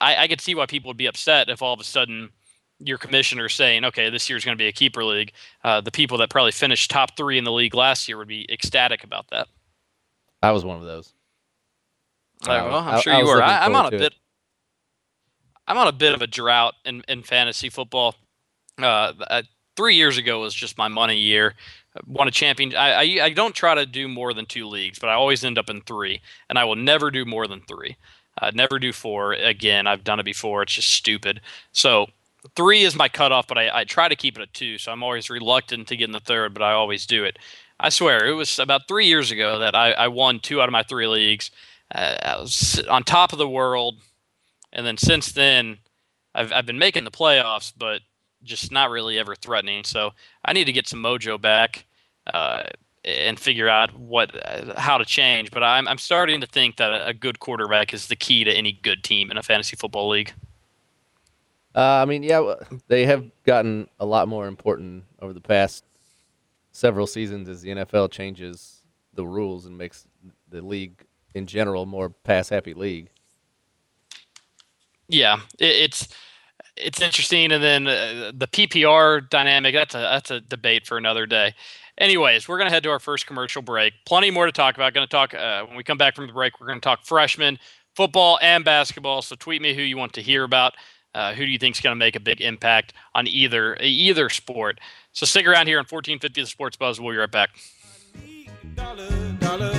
I, 0.00 0.16
I 0.24 0.28
could 0.28 0.40
see 0.40 0.54
why 0.54 0.66
people 0.66 0.88
would 0.88 0.96
be 0.96 1.06
upset 1.06 1.48
if 1.48 1.62
all 1.62 1.74
of 1.74 1.80
a 1.80 1.84
sudden 1.84 2.30
your 2.80 2.98
commissioner 2.98 3.48
saying, 3.48 3.84
"Okay, 3.84 4.10
this 4.10 4.28
year's 4.28 4.44
going 4.44 4.56
to 4.56 4.62
be 4.62 4.68
a 4.68 4.72
keeper 4.72 5.04
league." 5.04 5.32
Uh, 5.64 5.80
the 5.80 5.90
people 5.90 6.18
that 6.18 6.30
probably 6.30 6.52
finished 6.52 6.90
top 6.90 7.16
three 7.16 7.38
in 7.38 7.44
the 7.44 7.52
league 7.52 7.74
last 7.74 8.08
year 8.08 8.16
would 8.18 8.28
be 8.28 8.46
ecstatic 8.50 9.04
about 9.04 9.28
that. 9.30 9.48
I 10.42 10.52
was 10.52 10.64
one 10.64 10.78
of 10.78 10.84
those. 10.84 11.12
Uh, 12.42 12.68
well, 12.70 12.78
I'm 12.78 13.00
sure 13.00 13.12
I, 13.12 13.18
you 13.18 13.26
were. 13.26 13.42
I, 13.42 13.66
am 13.66 13.74
on 13.74 13.86
a 13.86 13.90
bit. 13.90 14.02
It. 14.02 14.14
I'm 15.66 15.76
on 15.76 15.88
a 15.88 15.92
bit 15.92 16.14
of 16.14 16.22
a 16.22 16.26
drought 16.26 16.74
in, 16.84 17.02
in 17.08 17.22
fantasy 17.22 17.68
football. 17.68 18.14
Uh, 18.80 19.12
uh, 19.28 19.42
three 19.76 19.96
years 19.96 20.16
ago 20.16 20.40
was 20.40 20.54
just 20.54 20.78
my 20.78 20.88
money 20.88 21.18
year. 21.18 21.54
Won 22.06 22.28
a 22.28 22.30
champion. 22.30 22.74
I, 22.76 22.92
I, 22.92 23.24
I 23.24 23.30
don't 23.30 23.54
try 23.54 23.74
to 23.74 23.84
do 23.84 24.06
more 24.06 24.32
than 24.32 24.46
two 24.46 24.66
leagues, 24.66 24.98
but 24.98 25.10
I 25.10 25.14
always 25.14 25.44
end 25.44 25.58
up 25.58 25.68
in 25.68 25.80
three, 25.80 26.20
and 26.48 26.58
I 26.58 26.64
will 26.64 26.76
never 26.76 27.10
do 27.10 27.24
more 27.24 27.46
than 27.48 27.60
three. 27.62 27.96
Uh, 28.40 28.52
never 28.54 28.78
do 28.78 28.92
four 28.92 29.32
again. 29.32 29.88
I've 29.88 30.04
done 30.04 30.20
it 30.20 30.24
before. 30.24 30.62
It's 30.62 30.74
just 30.74 30.90
stupid. 30.90 31.40
So 31.72 32.06
three 32.54 32.82
is 32.82 32.96
my 32.96 33.08
cutoff, 33.08 33.46
but 33.46 33.58
I, 33.58 33.80
I 33.80 33.84
try 33.84 34.08
to 34.08 34.16
keep 34.16 34.38
it 34.38 34.42
at 34.42 34.54
two. 34.54 34.78
So 34.78 34.92
I'm 34.92 35.02
always 35.02 35.30
reluctant 35.30 35.88
to 35.88 35.96
get 35.96 36.04
in 36.04 36.12
the 36.12 36.20
third, 36.20 36.54
but 36.54 36.62
I 36.62 36.72
always 36.72 37.06
do 37.06 37.24
it. 37.24 37.38
I 37.80 37.88
swear 37.90 38.26
it 38.26 38.34
was 38.34 38.58
about 38.58 38.88
three 38.88 39.06
years 39.06 39.30
ago 39.30 39.58
that 39.60 39.74
I, 39.74 39.92
I 39.92 40.08
won 40.08 40.40
two 40.40 40.60
out 40.60 40.68
of 40.68 40.72
my 40.72 40.82
three 40.82 41.06
leagues. 41.06 41.50
Uh, 41.94 42.16
I 42.22 42.36
was 42.36 42.82
on 42.88 43.04
top 43.04 43.32
of 43.32 43.38
the 43.38 43.48
world, 43.48 44.00
and 44.72 44.84
then 44.84 44.96
since 44.96 45.32
then, 45.32 45.78
I've 46.34 46.52
I've 46.52 46.66
been 46.66 46.78
making 46.78 47.04
the 47.04 47.10
playoffs, 47.10 47.72
but 47.76 48.02
just 48.42 48.70
not 48.70 48.90
really 48.90 49.18
ever 49.18 49.34
threatening. 49.34 49.84
So 49.84 50.12
I 50.44 50.52
need 50.52 50.64
to 50.64 50.72
get 50.72 50.88
some 50.88 51.02
mojo 51.02 51.40
back 51.40 51.86
uh, 52.32 52.64
and 53.04 53.38
figure 53.38 53.68
out 53.68 53.96
what 53.98 54.34
uh, 54.44 54.78
how 54.78 54.98
to 54.98 55.04
change. 55.04 55.50
But 55.50 55.62
I'm 55.62 55.88
I'm 55.88 55.98
starting 55.98 56.40
to 56.40 56.46
think 56.46 56.76
that 56.76 57.08
a 57.08 57.14
good 57.14 57.40
quarterback 57.40 57.94
is 57.94 58.08
the 58.08 58.16
key 58.16 58.44
to 58.44 58.52
any 58.52 58.72
good 58.72 59.02
team 59.02 59.30
in 59.30 59.38
a 59.38 59.42
fantasy 59.42 59.76
football 59.76 60.08
league. 60.08 60.32
Uh, 61.78 62.02
I 62.02 62.06
mean, 62.06 62.24
yeah, 62.24 62.54
they 62.88 63.06
have 63.06 63.30
gotten 63.44 63.88
a 64.00 64.04
lot 64.04 64.26
more 64.26 64.48
important 64.48 65.04
over 65.22 65.32
the 65.32 65.40
past 65.40 65.84
several 66.72 67.06
seasons 67.06 67.48
as 67.48 67.62
the 67.62 67.68
NFL 67.68 68.10
changes 68.10 68.82
the 69.14 69.24
rules 69.24 69.64
and 69.64 69.78
makes 69.78 70.04
the 70.48 70.60
league 70.60 71.04
in 71.34 71.46
general 71.46 71.86
more 71.86 72.10
pass 72.10 72.48
happy 72.48 72.74
league. 72.74 73.10
Yeah, 75.08 75.38
it's 75.60 76.08
it's 76.76 77.00
interesting. 77.00 77.52
And 77.52 77.62
then 77.62 77.86
uh, 77.86 78.32
the 78.34 78.48
PPR 78.48 79.30
dynamic, 79.30 79.72
that's 79.72 79.94
a, 79.94 79.98
that's 79.98 80.32
a 80.32 80.40
debate 80.40 80.84
for 80.84 80.98
another 80.98 81.26
day. 81.26 81.54
Anyways, 81.96 82.48
we're 82.48 82.58
going 82.58 82.68
to 82.68 82.74
head 82.74 82.82
to 82.82 82.90
our 82.90 82.98
first 82.98 83.28
commercial 83.28 83.62
break. 83.62 83.92
Plenty 84.04 84.32
more 84.32 84.46
to 84.46 84.52
talk 84.52 84.74
about. 84.74 84.94
To 84.94 85.06
talk, 85.06 85.32
uh, 85.32 85.64
when 85.66 85.76
we 85.76 85.84
come 85.84 85.98
back 85.98 86.16
from 86.16 86.26
the 86.26 86.32
break, 86.32 86.60
we're 86.60 86.66
going 86.66 86.80
to 86.80 86.84
talk 86.84 87.04
freshman 87.04 87.56
football 87.94 88.40
and 88.42 88.64
basketball. 88.64 89.22
So 89.22 89.36
tweet 89.36 89.62
me 89.62 89.74
who 89.74 89.82
you 89.82 89.96
want 89.96 90.12
to 90.14 90.22
hear 90.22 90.42
about. 90.42 90.74
Uh, 91.14 91.34
who 91.34 91.44
do 91.44 91.50
you 91.50 91.58
think 91.58 91.76
is 91.76 91.80
going 91.80 91.92
to 91.92 91.98
make 91.98 92.16
a 92.16 92.20
big 92.20 92.40
impact 92.40 92.92
on 93.14 93.26
either 93.26 93.76
either 93.80 94.28
sport? 94.28 94.78
So 95.12 95.26
stick 95.26 95.46
around 95.46 95.66
here 95.66 95.78
on 95.78 95.84
1450 95.84 96.42
The 96.42 96.46
Sports 96.46 96.76
Buzz. 96.76 97.00
We'll 97.00 97.12
be 97.12 97.18
right 97.18 97.30
back. 97.30 97.50
Dollar, 98.74 99.08
dollar, 99.40 99.77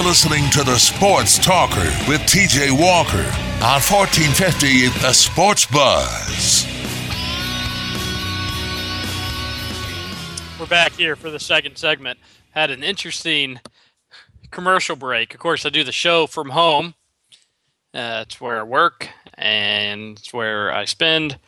You're 0.00 0.08
listening 0.08 0.48
to 0.52 0.64
the 0.64 0.78
Sports 0.78 1.38
Talker 1.38 1.84
with 2.08 2.22
TJ 2.22 2.70
Walker 2.72 3.18
on 3.62 3.82
1450 3.82 4.88
The 5.02 5.12
Sports 5.12 5.66
Buzz. 5.66 6.64
We're 10.58 10.64
back 10.64 10.92
here 10.92 11.16
for 11.16 11.28
the 11.28 11.38
second 11.38 11.76
segment. 11.76 12.18
Had 12.52 12.70
an 12.70 12.82
interesting 12.82 13.60
commercial 14.50 14.96
break. 14.96 15.34
Of 15.34 15.40
course, 15.40 15.66
I 15.66 15.68
do 15.68 15.84
the 15.84 15.92
show 15.92 16.26
from 16.26 16.48
home. 16.48 16.94
Uh, 17.92 18.24
it's 18.26 18.40
where 18.40 18.58
I 18.58 18.62
work 18.62 19.06
and 19.34 20.18
it's 20.18 20.32
where 20.32 20.72
I 20.72 20.86
spend 20.86 21.38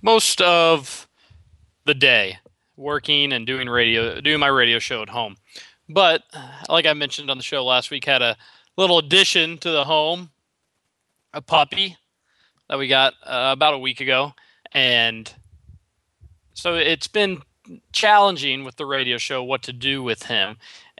most 0.00 0.40
of 0.40 1.08
the 1.86 1.94
day 1.94 2.38
working 2.76 3.32
and 3.32 3.48
doing 3.48 3.68
radio, 3.68 4.20
doing 4.20 4.38
my 4.38 4.46
radio 4.46 4.78
show 4.78 5.02
at 5.02 5.08
home. 5.08 5.34
But 5.88 6.22
like 6.68 6.86
I 6.86 6.92
mentioned 6.94 7.30
on 7.30 7.36
the 7.36 7.44
show 7.44 7.64
last 7.64 7.90
week, 7.90 8.04
had 8.04 8.22
a 8.22 8.36
little 8.76 8.98
addition 8.98 9.58
to 9.58 9.70
the 9.70 9.84
home, 9.84 10.30
a 11.32 11.40
puppy 11.40 11.96
that 12.68 12.78
we 12.78 12.88
got 12.88 13.14
uh, 13.22 13.50
about 13.52 13.74
a 13.74 13.78
week 13.78 14.00
ago, 14.00 14.34
and 14.72 15.32
so 16.54 16.74
it's 16.74 17.06
been 17.06 17.42
challenging 17.92 18.64
with 18.64 18.76
the 18.76 18.86
radio 18.86 19.18
show 19.18 19.42
what 19.42 19.62
to 19.62 19.72
do 19.72 20.02
with 20.02 20.24
him. 20.24 20.56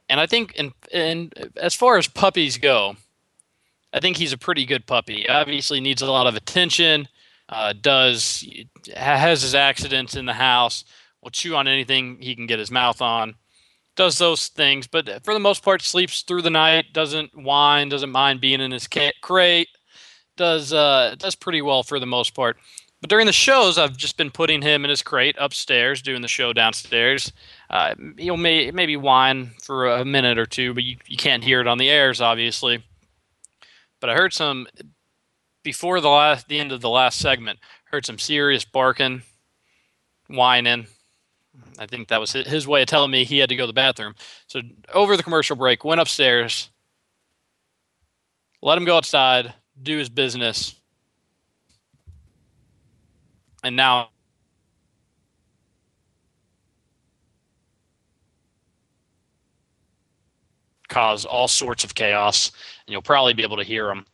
And 0.08 0.20
I 0.20 0.26
think, 0.26 0.54
in, 0.54 0.72
in 0.92 1.32
as 1.56 1.74
far 1.74 1.98
as 1.98 2.06
puppies 2.06 2.58
go, 2.58 2.96
I 3.92 3.98
think 3.98 4.16
he's 4.16 4.32
a 4.32 4.38
pretty 4.38 4.64
good 4.64 4.86
puppy. 4.86 5.28
Obviously, 5.28 5.80
needs 5.80 6.02
a 6.02 6.10
lot 6.10 6.26
of 6.26 6.36
attention. 6.36 7.08
Uh, 7.48 7.72
does 7.72 8.44
has 8.94 9.42
his 9.42 9.54
accidents 9.54 10.14
in 10.14 10.26
the 10.26 10.34
house. 10.34 10.84
Will 11.22 11.30
chew 11.30 11.56
on 11.56 11.66
anything 11.66 12.18
he 12.20 12.36
can 12.36 12.46
get 12.46 12.60
his 12.60 12.70
mouth 12.70 13.00
on 13.02 13.34
does 13.96 14.18
those 14.18 14.48
things, 14.48 14.86
but 14.86 15.24
for 15.24 15.34
the 15.34 15.40
most 15.40 15.62
part, 15.62 15.82
sleeps 15.82 16.22
through 16.22 16.42
the 16.42 16.50
night, 16.50 16.92
doesn't 16.92 17.34
whine, 17.34 17.88
doesn't 17.88 18.12
mind 18.12 18.40
being 18.40 18.60
in 18.60 18.70
his 18.70 18.88
crate, 19.22 19.68
does 20.36 20.72
uh, 20.72 21.16
does 21.18 21.34
pretty 21.34 21.62
well 21.62 21.82
for 21.82 21.98
the 21.98 22.06
most 22.06 22.34
part. 22.34 22.58
But 23.00 23.10
during 23.10 23.26
the 23.26 23.32
shows, 23.32 23.78
I've 23.78 23.96
just 23.96 24.16
been 24.16 24.30
putting 24.30 24.62
him 24.62 24.84
in 24.84 24.90
his 24.90 25.02
crate 25.02 25.36
upstairs, 25.38 26.02
doing 26.02 26.22
the 26.22 26.28
show 26.28 26.52
downstairs. 26.52 27.32
Uh, 27.68 27.94
he'll 28.18 28.38
may, 28.38 28.70
maybe 28.70 28.96
whine 28.96 29.52
for 29.62 29.86
a 29.86 30.04
minute 30.04 30.38
or 30.38 30.46
two, 30.46 30.72
but 30.72 30.82
you, 30.82 30.96
you 31.06 31.16
can't 31.16 31.44
hear 31.44 31.60
it 31.60 31.66
on 31.66 31.78
the 31.78 31.90
airs, 31.90 32.20
obviously. 32.20 32.84
But 34.00 34.10
I 34.10 34.14
heard 34.14 34.32
some 34.32 34.66
before 35.62 36.00
the 36.00 36.08
last 36.08 36.48
the 36.48 36.58
end 36.58 36.72
of 36.72 36.80
the 36.80 36.90
last 36.90 37.18
segment. 37.18 37.58
Heard 37.86 38.06
some 38.06 38.18
serious 38.18 38.64
barking, 38.64 39.22
whining 40.28 40.86
I 41.78 41.86
think 41.86 42.08
that 42.08 42.20
was 42.20 42.32
his 42.32 42.66
way 42.66 42.82
of 42.82 42.88
telling 42.88 43.10
me 43.10 43.24
he 43.24 43.38
had 43.38 43.48
to 43.50 43.56
go 43.56 43.64
to 43.64 43.66
the 43.66 43.72
bathroom. 43.72 44.14
So 44.46 44.60
over 44.94 45.16
the 45.16 45.22
commercial 45.22 45.56
break, 45.56 45.84
went 45.84 46.00
upstairs, 46.00 46.70
let 48.62 48.78
him 48.78 48.84
go 48.84 48.96
outside, 48.96 49.52
do 49.82 49.98
his 49.98 50.08
business, 50.08 50.80
and 53.62 53.76
now 53.76 54.08
cause 60.88 61.24
all 61.24 61.48
sorts 61.48 61.84
of 61.84 61.94
chaos, 61.94 62.52
and 62.86 62.92
you'll 62.92 63.02
probably 63.02 63.34
be 63.34 63.42
able 63.42 63.58
to 63.58 63.64
hear 63.64 63.90
him. 63.90 64.06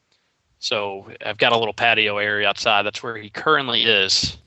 So 0.59 1.11
I've 1.25 1.39
got 1.39 1.53
a 1.53 1.57
little 1.57 1.75
patio 1.75 2.19
area 2.19 2.49
outside. 2.49 2.83
That's 2.83 3.03
where 3.03 3.17
he 3.17 3.31
currently 3.31 3.85
is 3.85 4.39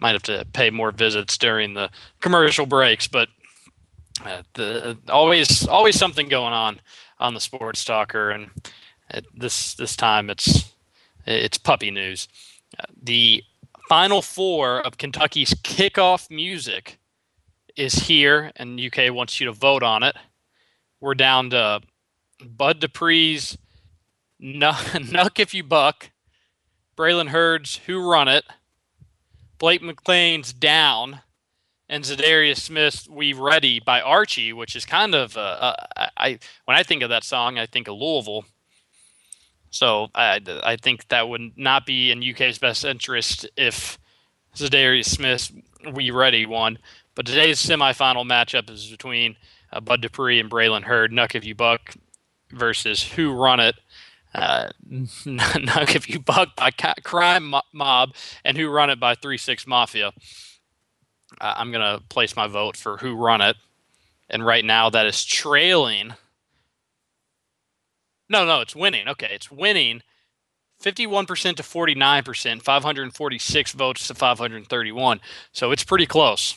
might 0.00 0.12
have 0.12 0.22
to 0.24 0.46
pay 0.52 0.70
more 0.70 0.92
visits 0.92 1.36
during 1.36 1.74
the 1.74 1.90
commercial 2.20 2.66
breaks, 2.66 3.08
but 3.08 3.28
uh, 4.24 4.42
the 4.54 4.98
always 5.08 5.66
always 5.66 5.98
something 5.98 6.28
going 6.28 6.52
on 6.52 6.80
on 7.18 7.34
the 7.34 7.40
sports 7.40 7.84
talker, 7.84 8.30
and 8.30 8.50
this 9.34 9.74
this 9.74 9.96
time 9.96 10.30
it's 10.30 10.72
it's 11.26 11.58
puppy 11.58 11.90
news. 11.90 12.28
Uh, 12.78 12.84
the 13.02 13.42
final 13.88 14.22
four 14.22 14.80
of 14.80 14.98
Kentucky's 14.98 15.54
kickoff 15.54 16.30
music 16.30 16.98
is 17.76 17.94
here, 17.94 18.52
and 18.56 18.80
UK 18.80 19.12
wants 19.12 19.40
you 19.40 19.46
to 19.46 19.52
vote 19.52 19.82
on 19.82 20.02
it. 20.02 20.16
We're 21.00 21.14
down 21.14 21.50
to 21.50 21.80
Bud 22.44 22.80
Dupree's 22.80 23.56
"Nuck 24.42 25.38
If 25.38 25.54
You 25.54 25.62
Buck," 25.62 26.10
Braylon 26.96 27.28
Heard's 27.28 27.76
"Who 27.86 28.08
Run 28.10 28.28
It." 28.28 28.44
Blake 29.58 29.82
McClain's 29.82 30.52
down, 30.52 31.20
and 31.88 32.04
Za'Darius 32.04 32.60
Smith 32.60 33.08
"We 33.10 33.32
Ready" 33.32 33.80
by 33.80 34.00
Archie, 34.00 34.52
which 34.52 34.76
is 34.76 34.84
kind 34.84 35.14
of 35.14 35.36
uh, 35.36 35.74
uh, 35.96 36.08
I 36.16 36.38
when 36.64 36.76
I 36.76 36.82
think 36.82 37.02
of 37.02 37.10
that 37.10 37.24
song, 37.24 37.58
I 37.58 37.66
think 37.66 37.88
of 37.88 37.96
Louisville. 37.96 38.44
So 39.70 40.08
I 40.14 40.40
I 40.62 40.76
think 40.76 41.08
that 41.08 41.28
would 41.28 41.56
not 41.56 41.86
be 41.86 42.10
in 42.10 42.22
UK's 42.22 42.58
best 42.58 42.84
interest 42.84 43.48
if 43.56 43.98
Za'Darius 44.54 45.06
Smith 45.06 45.52
"We 45.92 46.10
Ready" 46.10 46.46
won. 46.46 46.78
But 47.14 47.26
today's 47.26 47.58
semifinal 47.58 48.24
matchup 48.24 48.70
is 48.70 48.86
between 48.86 49.36
uh, 49.72 49.80
Bud 49.80 50.00
Dupree 50.00 50.38
and 50.38 50.50
Braylon 50.50 50.84
Heard, 50.84 51.10
Nuck 51.10 51.34
if 51.34 51.44
you 51.44 51.54
buck, 51.54 51.96
versus 52.50 53.02
Who 53.12 53.32
Run 53.32 53.58
It 53.58 53.76
uh, 54.34 54.68
Nuck 54.90 55.94
If 55.94 56.08
You 56.08 56.20
Buck 56.20 56.56
by 56.56 56.70
Crime 56.70 57.54
Mob 57.72 58.14
and 58.44 58.56
Who 58.56 58.68
Run 58.68 58.90
It 58.90 59.00
by 59.00 59.14
3 59.14 59.38
6 59.38 59.66
Mafia. 59.66 60.12
Uh, 61.40 61.54
I'm 61.56 61.70
to 61.72 62.02
place 62.08 62.36
my 62.36 62.46
vote 62.46 62.76
for 62.76 62.98
Who 62.98 63.14
Run 63.14 63.40
It. 63.40 63.56
And 64.30 64.44
right 64.44 64.64
now 64.64 64.90
that 64.90 65.06
is 65.06 65.24
trailing. 65.24 66.14
No, 68.28 68.44
no, 68.44 68.60
it's 68.60 68.76
winning. 68.76 69.08
Okay, 69.08 69.30
it's 69.32 69.50
winning 69.50 70.02
51% 70.82 71.56
to 71.56 71.62
49%, 71.62 72.62
546 72.62 73.72
votes 73.72 74.06
to 74.08 74.14
531. 74.14 75.20
So 75.52 75.72
it's 75.72 75.84
pretty 75.84 76.06
close. 76.06 76.56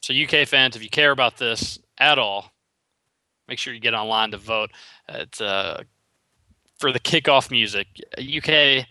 So, 0.00 0.12
UK 0.12 0.46
fans, 0.46 0.76
if 0.76 0.82
you 0.82 0.90
care 0.90 1.12
about 1.12 1.38
this 1.38 1.78
at 1.96 2.18
all, 2.18 2.52
make 3.48 3.58
sure 3.58 3.72
you 3.72 3.80
get 3.80 3.94
online 3.94 4.32
to 4.32 4.36
vote. 4.36 4.70
It's 5.08 5.40
uh, 5.40 5.84
for 6.84 6.92
the 6.92 7.00
kickoff 7.00 7.50
music. 7.50 7.86
UK, 8.18 8.86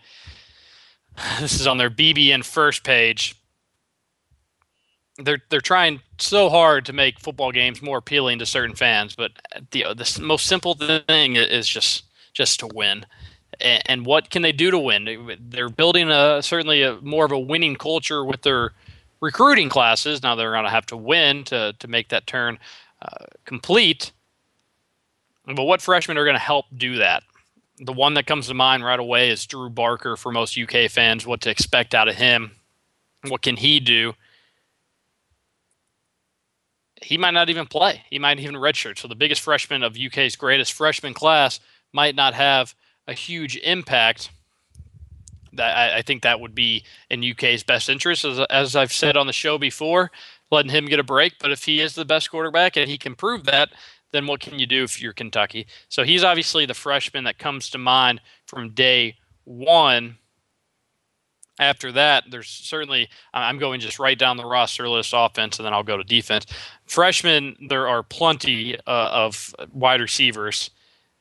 this 1.40 1.60
is 1.60 1.64
on 1.68 1.78
their 1.78 1.90
BBN 1.90 2.44
first 2.44 2.82
page. 2.82 3.36
They're 5.16 5.38
they're 5.48 5.60
trying 5.60 6.00
so 6.18 6.50
hard 6.50 6.84
to 6.86 6.92
make 6.92 7.20
football 7.20 7.52
games 7.52 7.80
more 7.80 7.98
appealing 7.98 8.40
to 8.40 8.46
certain 8.46 8.74
fans, 8.74 9.14
but 9.14 9.30
the 9.70 9.84
the 9.94 10.20
most 10.20 10.46
simple 10.46 10.74
thing 10.74 11.36
is 11.36 11.68
just 11.68 12.02
just 12.32 12.58
to 12.58 12.66
win. 12.66 13.06
And, 13.60 13.82
and 13.86 14.06
what 14.06 14.30
can 14.30 14.42
they 14.42 14.50
do 14.50 14.72
to 14.72 14.78
win? 14.80 15.38
They're 15.38 15.68
building 15.68 16.10
a 16.10 16.42
certainly 16.42 16.82
a 16.82 16.96
more 17.00 17.24
of 17.24 17.30
a 17.30 17.38
winning 17.38 17.76
culture 17.76 18.24
with 18.24 18.42
their 18.42 18.72
recruiting 19.20 19.68
classes. 19.68 20.20
Now 20.20 20.34
they're 20.34 20.50
going 20.50 20.64
to 20.64 20.70
have 20.70 20.86
to 20.86 20.96
win 20.96 21.44
to 21.44 21.76
to 21.78 21.86
make 21.86 22.08
that 22.08 22.26
turn 22.26 22.58
uh, 23.00 23.26
complete. 23.44 24.10
But 25.46 25.62
what 25.62 25.80
freshmen 25.80 26.18
are 26.18 26.24
going 26.24 26.34
to 26.34 26.40
help 26.40 26.66
do 26.76 26.96
that? 26.96 27.22
The 27.78 27.92
one 27.92 28.14
that 28.14 28.26
comes 28.26 28.46
to 28.46 28.54
mind 28.54 28.84
right 28.84 28.98
away 28.98 29.30
is 29.30 29.46
Drew 29.46 29.68
Barker 29.68 30.16
for 30.16 30.30
most 30.30 30.58
UK 30.58 30.90
fans. 30.90 31.26
What 31.26 31.40
to 31.42 31.50
expect 31.50 31.94
out 31.94 32.08
of 32.08 32.16
him? 32.16 32.52
What 33.28 33.42
can 33.42 33.56
he 33.56 33.80
do? 33.80 34.14
He 37.02 37.18
might 37.18 37.32
not 37.32 37.50
even 37.50 37.66
play. 37.66 38.02
He 38.08 38.18
might 38.18 38.38
even 38.38 38.54
redshirt. 38.54 38.98
So 38.98 39.08
the 39.08 39.14
biggest 39.14 39.40
freshman 39.40 39.82
of 39.82 39.98
UK's 39.98 40.36
greatest 40.36 40.72
freshman 40.72 41.14
class 41.14 41.60
might 41.92 42.14
not 42.14 42.34
have 42.34 42.74
a 43.06 43.12
huge 43.12 43.56
impact. 43.56 44.30
That 45.52 45.76
I, 45.76 45.98
I 45.98 46.02
think 46.02 46.22
that 46.22 46.40
would 46.40 46.54
be 46.54 46.84
in 47.10 47.24
UK's 47.24 47.62
best 47.62 47.88
interest, 47.88 48.24
as, 48.24 48.40
as 48.50 48.76
I've 48.76 48.92
said 48.92 49.16
on 49.16 49.26
the 49.26 49.32
show 49.32 49.58
before, 49.58 50.10
letting 50.50 50.70
him 50.70 50.86
get 50.86 50.98
a 50.98 51.04
break. 51.04 51.34
But 51.40 51.52
if 51.52 51.64
he 51.64 51.80
is 51.80 51.94
the 51.94 52.04
best 52.04 52.30
quarterback 52.30 52.76
and 52.76 52.88
he 52.88 52.98
can 52.98 53.14
prove 53.14 53.44
that, 53.44 53.70
then 54.14 54.28
what 54.28 54.38
can 54.38 54.60
you 54.60 54.66
do 54.66 54.84
if 54.84 55.02
you're 55.02 55.12
Kentucky? 55.12 55.66
So 55.88 56.04
he's 56.04 56.22
obviously 56.22 56.66
the 56.66 56.74
freshman 56.74 57.24
that 57.24 57.36
comes 57.36 57.68
to 57.70 57.78
mind 57.78 58.20
from 58.46 58.70
day 58.70 59.16
one. 59.42 60.18
after 61.58 61.92
that, 61.92 62.24
there's 62.30 62.48
certainly 62.48 63.08
I'm 63.32 63.58
going 63.58 63.80
just 63.80 63.98
right 63.98 64.18
down 64.18 64.36
the 64.36 64.46
roster 64.46 64.88
list 64.88 65.12
offense, 65.16 65.58
and 65.58 65.66
then 65.66 65.72
I'll 65.72 65.82
go 65.82 65.96
to 65.96 66.04
defense. 66.04 66.46
Freshmen, 66.86 67.56
there 67.68 67.88
are 67.88 68.02
plenty 68.02 68.76
uh, 68.86 69.10
of 69.12 69.54
wide 69.72 70.00
receivers 70.00 70.70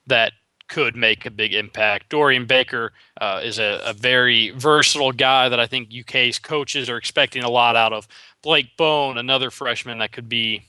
that 0.07 0.33
could 0.67 0.95
make 0.95 1.25
a 1.25 1.31
big 1.31 1.53
impact. 1.53 2.09
Dorian 2.09 2.45
Baker 2.45 2.93
uh, 3.19 3.41
is 3.43 3.59
a, 3.59 3.81
a, 3.85 3.93
very 3.93 4.49
versatile 4.51 5.11
guy 5.11 5.49
that 5.49 5.59
I 5.59 5.67
think 5.67 5.89
UK's 5.93 6.39
coaches 6.39 6.89
are 6.89 6.97
expecting 6.97 7.43
a 7.43 7.49
lot 7.49 7.75
out 7.75 7.93
of. 7.93 8.07
Blake 8.41 8.75
Bone, 8.77 9.17
another 9.17 9.51
freshman 9.51 9.99
that 9.99 10.11
could 10.11 10.29
be 10.29 10.63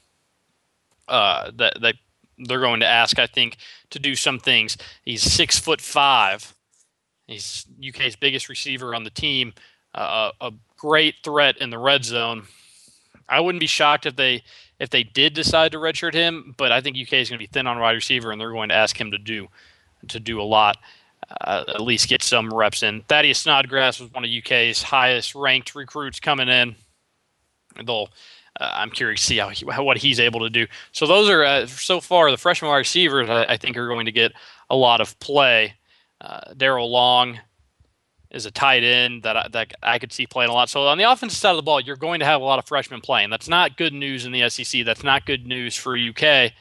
uh, 1.09 1.51
that 1.57 1.81
that 1.81 1.97
they're 2.39 2.61
going 2.61 2.81
to 2.81 2.87
ask, 2.87 3.19
I 3.19 3.27
think, 3.27 3.57
to 3.91 3.99
do 3.99 4.15
some 4.15 4.39
things. 4.39 4.77
He's 5.05 5.23
six 5.23 5.59
foot 5.59 5.81
five. 5.81 6.55
He's 7.27 7.67
UK's 7.87 8.17
biggest 8.17 8.49
receiver 8.49 8.95
on 8.95 9.05
the 9.05 9.11
team. 9.11 9.55
Uh, 9.95 10.33
a 10.41 10.53
great 10.77 11.17
threat 11.23 11.57
in 11.59 11.71
the 11.71 11.79
red 11.79 12.05
zone. 12.05 12.47
I 13.29 13.41
wouldn't 13.41 13.61
be 13.61 13.67
shocked 13.67 14.07
if 14.07 14.17
they 14.17 14.43
if 14.81 14.91
they 14.91 15.05
did 15.05 15.35
decide 15.35 15.73
to 15.73 15.79
redshirt 15.79 16.15
him, 16.15 16.55
but 16.59 16.73
I 16.73 16.81
think 16.81 16.97
UK 16.97 17.15
is 17.15 17.29
going 17.31 17.39
to 17.39 17.43
be 17.43 17.47
thin 17.47 17.67
on 17.67 17.79
wide 17.79 17.93
receiver, 17.93 18.33
and 18.33 18.41
they're 18.41 18.51
going 18.51 18.69
to 18.71 18.75
ask 18.75 19.01
him 19.01 19.11
to 19.13 19.19
do 19.19 19.49
to 20.09 20.21
do 20.21 20.41
a 20.41 20.43
lot. 20.43 20.77
Uh, 21.41 21.65
at 21.69 21.81
least 21.81 22.09
get 22.09 22.23
some 22.23 22.53
reps 22.53 22.83
in. 22.83 23.01
Thaddeus 23.03 23.39
Snodgrass 23.39 23.99
was 23.99 24.13
one 24.13 24.25
of 24.25 24.31
UK's 24.31 24.83
highest 24.83 25.35
ranked 25.35 25.75
recruits 25.75 26.21
coming 26.21 26.49
in. 26.49 26.75
They'll 27.83 28.11
uh, 28.61 28.71
I'm 28.75 28.91
curious 28.91 29.21
to 29.21 29.27
see 29.27 29.39
how, 29.39 29.49
he, 29.49 29.67
how, 29.71 29.83
what 29.83 29.99
he's 29.99 30.21
able 30.21 30.41
to 30.41 30.51
do. 30.51 30.67
So 30.93 31.07
those 31.07 31.29
are 31.29 31.45
uh, 31.45 31.67
so 31.67 32.01
far 32.01 32.31
the 32.31 32.37
freshman 32.37 32.71
wide 32.71 32.79
receivers. 32.79 33.29
I, 33.29 33.45
I, 33.45 33.57
think 33.57 33.77
are 33.77 33.89
going 33.89 34.07
to 34.07 34.13
get 34.13 34.33
a 34.71 34.77
lot 34.77 35.01
of 35.01 35.19
play. 35.19 35.75
Uh, 36.21 36.53
Daryl 36.55 36.89
Long 36.89 37.41
is 38.31 38.47
a 38.47 38.51
tight 38.51 38.83
end 38.83 39.23
that 39.23 39.37
I, 39.37 39.49
that 39.53 39.75
I 39.83 39.99
could 39.99 40.13
see 40.13 40.27
playing 40.27 40.51
a 40.51 40.55
lot. 40.55 40.69
So 40.69 40.87
on 40.87 40.99
the 40.99 41.11
offensive 41.11 41.39
side 41.39 41.51
of 41.51 41.57
the 41.57 41.63
ball, 41.63 41.81
you're 41.81 41.97
going 41.97 42.21
to 42.21 42.27
have 42.27 42.41
a 42.41 42.45
lot 42.45 42.59
of 42.59 42.67
freshmen 42.67 43.01
playing. 43.01 43.31
That's 43.31 43.49
not 43.49 43.77
good 43.77 43.93
news 43.93 44.25
in 44.25 44.33
the 44.33 44.49
SEC. 44.49 44.85
That's 44.85 45.05
not 45.05 45.27
good 45.27 45.47
news 45.47 45.77
for 45.77 45.97
UK, 45.97 46.53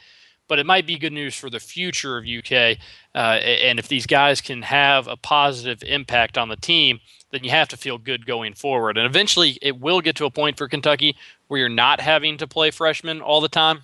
but 0.48 0.58
it 0.58 0.66
might 0.66 0.86
be 0.86 0.98
good 0.98 1.12
news 1.12 1.34
for 1.34 1.50
the 1.50 1.60
future 1.60 2.16
of 2.16 2.26
UK. 2.26 2.78
Uh, 3.14 3.38
and 3.38 3.78
if 3.78 3.88
these 3.88 4.06
guys 4.06 4.40
can 4.40 4.62
have 4.62 5.08
a 5.08 5.16
positive 5.16 5.82
impact 5.84 6.38
on 6.38 6.48
the 6.48 6.56
team, 6.56 7.00
then 7.32 7.42
you 7.42 7.50
have 7.50 7.68
to 7.68 7.76
feel 7.76 7.98
good 7.98 8.26
going 8.26 8.54
forward. 8.54 8.96
And 8.96 9.06
eventually, 9.06 9.58
it 9.60 9.80
will 9.80 10.00
get 10.00 10.14
to 10.16 10.24
a 10.24 10.30
point 10.30 10.56
for 10.56 10.68
Kentucky 10.68 11.16
where 11.48 11.60
you're 11.60 11.68
not 11.68 12.00
having 12.00 12.38
to 12.38 12.46
play 12.46 12.70
freshmen 12.70 13.20
all 13.20 13.40
the 13.40 13.48
time. 13.48 13.82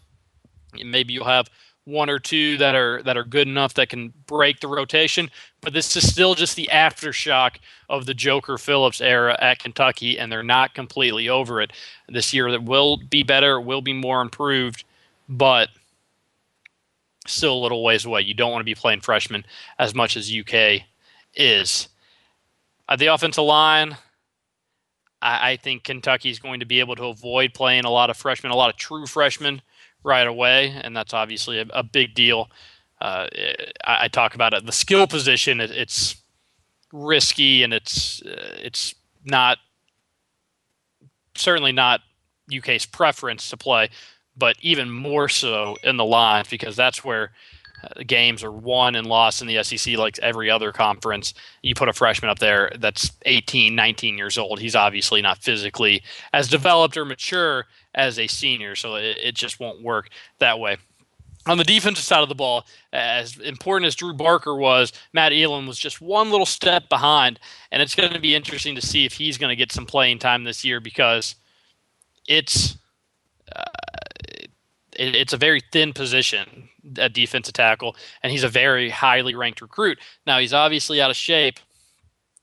Maybe 0.84 1.12
you'll 1.12 1.24
have 1.24 1.48
one 1.84 2.10
or 2.10 2.18
two 2.18 2.56
that 2.58 2.74
are 2.74 3.02
that 3.02 3.16
are 3.16 3.24
good 3.24 3.48
enough 3.48 3.74
that 3.74 3.88
can 3.88 4.12
break 4.26 4.60
the 4.60 4.68
rotation. 4.68 5.30
But 5.60 5.72
this 5.72 5.96
is 5.96 6.08
still 6.08 6.34
just 6.34 6.56
the 6.56 6.68
aftershock 6.72 7.56
of 7.88 8.06
the 8.06 8.14
Joker 8.14 8.58
Phillips 8.58 9.00
era 9.00 9.36
at 9.40 9.58
Kentucky, 9.58 10.18
and 10.18 10.30
they're 10.30 10.42
not 10.42 10.74
completely 10.74 11.28
over 11.28 11.60
it 11.60 11.72
this 12.08 12.32
year. 12.32 12.50
That 12.50 12.62
will 12.62 12.96
be 12.96 13.22
better, 13.22 13.60
will 13.60 13.82
be 13.82 13.92
more 13.92 14.22
improved, 14.22 14.84
but 15.28 15.68
still 17.26 17.54
a 17.54 17.62
little 17.62 17.82
ways 17.82 18.04
away. 18.04 18.22
You 18.22 18.34
don't 18.34 18.52
want 18.52 18.60
to 18.60 18.64
be 18.64 18.74
playing 18.74 19.00
freshmen 19.00 19.44
as 19.78 19.94
much 19.94 20.16
as 20.16 20.32
UK 20.34 20.82
is. 21.34 21.88
Uh, 22.88 22.96
the 22.96 23.06
offensive 23.06 23.44
line, 23.44 23.96
I, 25.22 25.52
I 25.52 25.56
think 25.56 25.84
Kentucky 25.84 26.30
is 26.30 26.38
going 26.38 26.60
to 26.60 26.66
be 26.66 26.80
able 26.80 26.96
to 26.96 27.04
avoid 27.04 27.54
playing 27.54 27.84
a 27.84 27.90
lot 27.90 28.10
of 28.10 28.16
freshmen, 28.16 28.52
a 28.52 28.56
lot 28.56 28.70
of 28.70 28.76
true 28.76 29.06
freshmen 29.06 29.62
right 30.02 30.26
away, 30.26 30.74
and 30.82 30.96
that's 30.96 31.14
obviously 31.14 31.58
a, 31.58 31.66
a 31.72 31.82
big 31.82 32.14
deal. 32.14 32.50
Uh, 33.00 33.26
I, 33.84 34.04
I, 34.04 34.08
talk 34.08 34.34
about 34.34 34.52
it. 34.52 34.66
The 34.66 34.72
skill 34.72 35.06
position, 35.06 35.60
it, 35.60 35.70
it's 35.70 36.16
risky 36.92 37.62
and 37.62 37.72
it's 37.72 38.20
uh, 38.22 38.56
it's 38.62 38.94
not 39.24 39.56
certainly 41.34 41.72
not 41.72 42.00
UK's 42.54 42.84
preference 42.84 43.48
to 43.50 43.56
play, 43.56 43.88
but 44.36 44.56
even 44.60 44.90
more 44.90 45.28
so 45.28 45.76
in 45.82 45.96
the 45.96 46.04
lines 46.04 46.48
because 46.48 46.76
that's 46.76 47.02
where 47.04 47.32
games 48.06 48.42
are 48.42 48.52
won 48.52 48.94
and 48.94 49.06
lost 49.06 49.40
in 49.40 49.48
the 49.48 49.62
SEC 49.62 49.96
like 49.96 50.18
every 50.20 50.50
other 50.50 50.72
conference. 50.72 51.34
You 51.62 51.74
put 51.74 51.88
a 51.88 51.92
freshman 51.92 52.30
up 52.30 52.38
there 52.38 52.72
that's 52.78 53.12
18, 53.26 53.74
19 53.74 54.18
years 54.18 54.38
old. 54.38 54.60
He's 54.60 54.76
obviously 54.76 55.22
not 55.22 55.38
physically 55.38 56.02
as 56.32 56.48
developed 56.48 56.96
or 56.96 57.04
mature 57.04 57.66
as 57.94 58.18
a 58.18 58.26
senior, 58.26 58.76
so 58.76 58.94
it, 58.94 59.18
it 59.22 59.34
just 59.34 59.60
won't 59.60 59.82
work 59.82 60.08
that 60.38 60.58
way. 60.58 60.76
On 61.46 61.56
the 61.56 61.64
defensive 61.64 62.04
side 62.04 62.22
of 62.22 62.28
the 62.28 62.34
ball, 62.34 62.66
as 62.92 63.38
important 63.38 63.86
as 63.86 63.96
Drew 63.96 64.12
Barker 64.12 64.54
was, 64.54 64.92
Matt 65.14 65.32
Elam 65.32 65.66
was 65.66 65.78
just 65.78 66.00
one 66.00 66.30
little 66.30 66.46
step 66.46 66.88
behind, 66.90 67.40
and 67.72 67.80
it's 67.80 67.94
going 67.94 68.12
to 68.12 68.20
be 68.20 68.34
interesting 68.34 68.74
to 68.74 68.82
see 68.82 69.06
if 69.06 69.14
he's 69.14 69.38
going 69.38 69.48
to 69.48 69.56
get 69.56 69.72
some 69.72 69.86
playing 69.86 70.18
time 70.18 70.44
this 70.44 70.64
year 70.64 70.80
because 70.80 71.36
it's 72.28 72.76
uh, 73.56 73.62
it, 74.96 75.14
it's 75.16 75.32
a 75.32 75.38
very 75.38 75.62
thin 75.72 75.94
position 75.94 76.69
at 76.98 77.12
defensive 77.12 77.54
tackle, 77.54 77.96
and 78.22 78.32
he's 78.32 78.44
a 78.44 78.48
very 78.48 78.90
highly 78.90 79.34
ranked 79.34 79.60
recruit. 79.60 79.98
Now 80.26 80.38
he's 80.38 80.52
obviously 80.52 81.00
out 81.00 81.10
of 81.10 81.16
shape, 81.16 81.58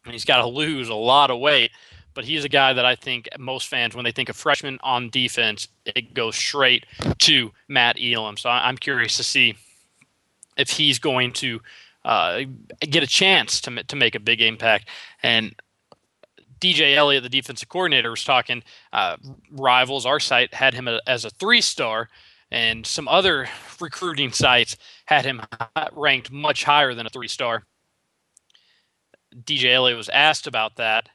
and 0.05 0.13
he's 0.13 0.25
got 0.25 0.41
to 0.41 0.47
lose 0.47 0.89
a 0.89 0.95
lot 0.95 1.31
of 1.31 1.39
weight. 1.39 1.71
But 2.13 2.25
he's 2.25 2.43
a 2.43 2.49
guy 2.49 2.73
that 2.73 2.83
I 2.83 2.95
think 2.95 3.29
most 3.37 3.67
fans, 3.67 3.95
when 3.95 4.03
they 4.03 4.11
think 4.11 4.27
of 4.27 4.35
freshman 4.35 4.79
on 4.81 5.11
defense, 5.11 5.67
it 5.85 6.15
goes 6.15 6.35
straight 6.35 6.87
to 7.19 7.51
Matt 7.67 7.97
Elam. 8.01 8.37
So 8.37 8.49
I'm 8.49 8.75
curious 8.75 9.17
to 9.17 9.23
see 9.23 9.55
if 10.57 10.71
he's 10.71 10.97
going 10.97 11.31
to 11.33 11.61
uh, 12.03 12.41
get 12.79 13.03
a 13.03 13.07
chance 13.07 13.61
to 13.61 13.83
to 13.83 13.95
make 13.95 14.15
a 14.15 14.19
big 14.19 14.41
impact. 14.41 14.87
And 15.21 15.53
DJ 16.59 16.95
Eliot, 16.95 17.23
the 17.23 17.29
defensive 17.29 17.69
coordinator, 17.69 18.09
was 18.09 18.23
talking. 18.23 18.63
Uh, 18.91 19.17
rivals, 19.51 20.05
our 20.05 20.19
site 20.19 20.53
had 20.53 20.73
him 20.73 20.87
as 21.05 21.25
a 21.25 21.29
three 21.29 21.61
star, 21.61 22.09
and 22.51 22.85
some 22.85 23.07
other 23.07 23.47
recruiting 23.79 24.31
sites 24.31 24.77
had 25.05 25.25
him 25.25 25.41
ranked 25.93 26.31
much 26.31 26.63
higher 26.63 26.93
than 26.93 27.05
a 27.05 27.09
three 27.09 27.27
star. 27.27 27.63
DJ 29.43 29.73
Eliot 29.73 29.97
was 29.97 30.09
asked 30.09 30.47
about 30.47 30.77
that 30.77 31.09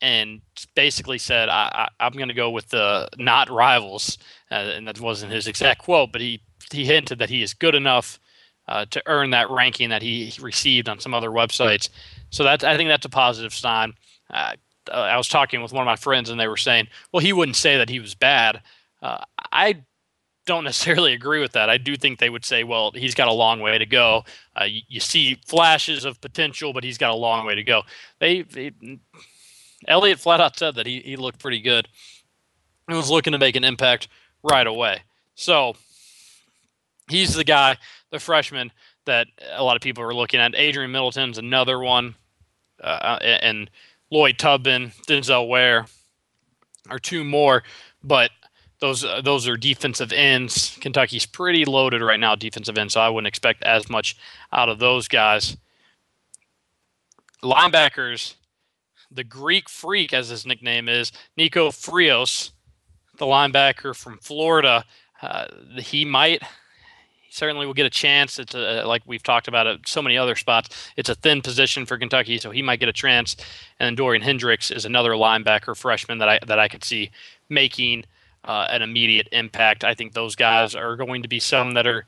and 0.00 0.40
basically 0.74 1.18
said, 1.18 1.48
I, 1.48 1.88
am 1.98 2.12
going 2.12 2.28
to 2.28 2.34
go 2.34 2.50
with 2.50 2.68
the 2.68 3.08
not 3.18 3.50
rivals. 3.50 4.16
Uh, 4.50 4.54
and 4.54 4.88
that 4.88 5.00
wasn't 5.00 5.32
his 5.32 5.46
exact 5.46 5.82
quote, 5.82 6.10
but 6.12 6.20
he, 6.20 6.40
he 6.72 6.86
hinted 6.86 7.18
that 7.18 7.28
he 7.28 7.42
is 7.42 7.52
good 7.52 7.74
enough 7.74 8.18
uh, 8.66 8.86
to 8.90 9.02
earn 9.06 9.30
that 9.30 9.50
ranking 9.50 9.90
that 9.90 10.00
he 10.00 10.32
received 10.40 10.88
on 10.88 11.00
some 11.00 11.12
other 11.12 11.30
websites. 11.30 11.90
So 12.30 12.44
that's, 12.44 12.64
I 12.64 12.76
think 12.76 12.88
that's 12.88 13.04
a 13.04 13.10
positive 13.10 13.52
sign. 13.52 13.94
Uh, 14.32 14.54
I 14.90 15.16
was 15.16 15.28
talking 15.28 15.60
with 15.60 15.72
one 15.72 15.82
of 15.82 15.86
my 15.86 15.96
friends, 15.96 16.30
and 16.30 16.40
they 16.40 16.48
were 16.48 16.56
saying, 16.56 16.88
well, 17.12 17.20
he 17.20 17.32
wouldn't 17.32 17.56
say 17.56 17.76
that 17.76 17.90
he 17.90 18.00
was 18.00 18.14
bad. 18.14 18.62
Uh, 19.02 19.22
I 19.52 19.82
don't 20.50 20.64
necessarily 20.64 21.12
agree 21.20 21.40
with 21.40 21.52
that. 21.52 21.70
I 21.70 21.78
do 21.78 21.96
think 21.96 22.18
they 22.18 22.28
would 22.28 22.44
say, 22.44 22.64
well, 22.64 22.90
he's 22.90 23.14
got 23.14 23.28
a 23.28 23.32
long 23.32 23.60
way 23.60 23.78
to 23.78 23.86
go. 23.86 24.24
Uh, 24.60 24.64
you, 24.64 24.82
you, 24.88 25.00
see 25.00 25.38
flashes 25.46 26.04
of 26.04 26.20
potential, 26.20 26.72
but 26.72 26.84
he's 26.84 26.98
got 26.98 27.10
a 27.10 27.14
long 27.14 27.46
way 27.46 27.54
to 27.54 27.62
go. 27.62 27.82
They, 28.18 28.42
they 28.42 28.72
Eliot 29.86 30.18
flat 30.18 30.40
out 30.40 30.58
said 30.58 30.74
that 30.74 30.86
he, 30.86 31.00
he 31.00 31.16
looked 31.16 31.38
pretty 31.38 31.60
good 31.60 31.88
and 32.88 32.96
was 32.96 33.10
looking 33.10 33.32
to 33.32 33.38
make 33.38 33.56
an 33.56 33.64
impact 33.64 34.08
right 34.42 34.66
away. 34.66 35.02
So 35.34 35.74
he's 37.08 37.34
the 37.34 37.44
guy, 37.44 37.78
the 38.10 38.18
freshman 38.18 38.72
that 39.06 39.28
a 39.52 39.62
lot 39.62 39.76
of 39.76 39.82
people 39.82 40.04
are 40.04 40.14
looking 40.14 40.40
at. 40.40 40.54
Adrian 40.54 40.90
Middleton's 40.90 41.38
another 41.38 41.78
one, 41.78 42.14
uh, 42.82 43.18
and 43.22 43.70
Lloyd 44.10 44.38
Tubman, 44.38 44.92
Denzel 45.08 45.48
Ware 45.48 45.86
are 46.88 46.98
two 46.98 47.24
more, 47.24 47.62
but 48.02 48.30
those 48.80 49.04
uh, 49.04 49.20
those 49.22 49.46
are 49.46 49.56
defensive 49.56 50.12
ends. 50.12 50.76
Kentucky's 50.80 51.26
pretty 51.26 51.64
loaded 51.64 52.02
right 52.02 52.20
now, 52.20 52.34
defensive 52.34 52.78
end, 52.78 52.92
so 52.92 53.00
I 53.00 53.08
wouldn't 53.08 53.28
expect 53.28 53.62
as 53.62 53.88
much 53.88 54.16
out 54.52 54.68
of 54.68 54.78
those 54.78 55.06
guys. 55.06 55.56
Linebackers, 57.42 58.34
the 59.10 59.24
Greek 59.24 59.68
Freak, 59.68 60.12
as 60.12 60.28
his 60.28 60.46
nickname 60.46 60.88
is, 60.88 61.12
Nico 61.36 61.70
Frios, 61.70 62.50
the 63.18 63.26
linebacker 63.26 63.94
from 63.94 64.18
Florida. 64.18 64.84
Uh, 65.22 65.46
he 65.76 66.04
might, 66.04 66.42
certainly 67.30 67.66
will 67.66 67.74
get 67.74 67.86
a 67.86 67.90
chance. 67.90 68.38
It's 68.38 68.54
a, 68.54 68.84
like 68.84 69.02
we've 69.06 69.22
talked 69.22 69.48
about 69.48 69.66
at 69.66 69.86
so 69.86 70.02
many 70.02 70.16
other 70.18 70.36
spots. 70.36 70.90
It's 70.96 71.08
a 71.08 71.14
thin 71.14 71.42
position 71.42 71.86
for 71.86 71.98
Kentucky, 71.98 72.38
so 72.38 72.50
he 72.50 72.62
might 72.62 72.80
get 72.80 72.88
a 72.88 72.94
chance. 72.94 73.36
And 73.78 73.86
then 73.86 73.94
Dorian 73.94 74.22
Hendrix 74.22 74.70
is 74.70 74.84
another 74.84 75.12
linebacker 75.12 75.76
freshman 75.76 76.18
that 76.18 76.28
I 76.28 76.38
that 76.46 76.58
I 76.58 76.68
could 76.68 76.84
see 76.84 77.10
making 77.48 78.04
uh, 78.44 78.66
an 78.70 78.82
immediate 78.82 79.28
impact. 79.32 79.84
I 79.84 79.94
think 79.94 80.12
those 80.12 80.34
guys 80.34 80.74
are 80.74 80.96
going 80.96 81.22
to 81.22 81.28
be 81.28 81.40
some 81.40 81.74
that 81.74 81.86
are 81.86 82.06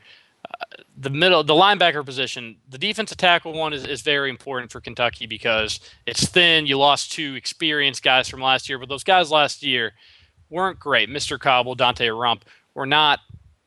uh, 0.48 0.64
the 0.96 1.10
middle, 1.10 1.42
the 1.44 1.54
linebacker 1.54 2.04
position. 2.04 2.56
The 2.68 2.78
defensive 2.78 3.18
tackle 3.18 3.52
one 3.52 3.72
is, 3.72 3.84
is 3.84 4.02
very 4.02 4.30
important 4.30 4.72
for 4.72 4.80
Kentucky 4.80 5.26
because 5.26 5.80
it's 6.06 6.26
thin. 6.26 6.66
You 6.66 6.78
lost 6.78 7.12
two 7.12 7.34
experienced 7.34 8.02
guys 8.02 8.28
from 8.28 8.40
last 8.40 8.68
year, 8.68 8.78
but 8.78 8.88
those 8.88 9.04
guys 9.04 9.30
last 9.30 9.62
year 9.62 9.92
weren't 10.50 10.78
great. 10.78 11.08
Mister 11.08 11.38
Cobble, 11.38 11.76
Donte 11.76 12.08
Rumph 12.08 12.42
were 12.74 12.86
not. 12.86 13.20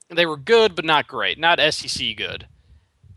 They 0.10 0.25
were 0.25 0.38
good, 0.38 0.75
but 0.75 0.86
not 0.86 1.08
great. 1.08 1.39
Not 1.39 1.60
SEC 1.73 2.15
good. 2.15 2.47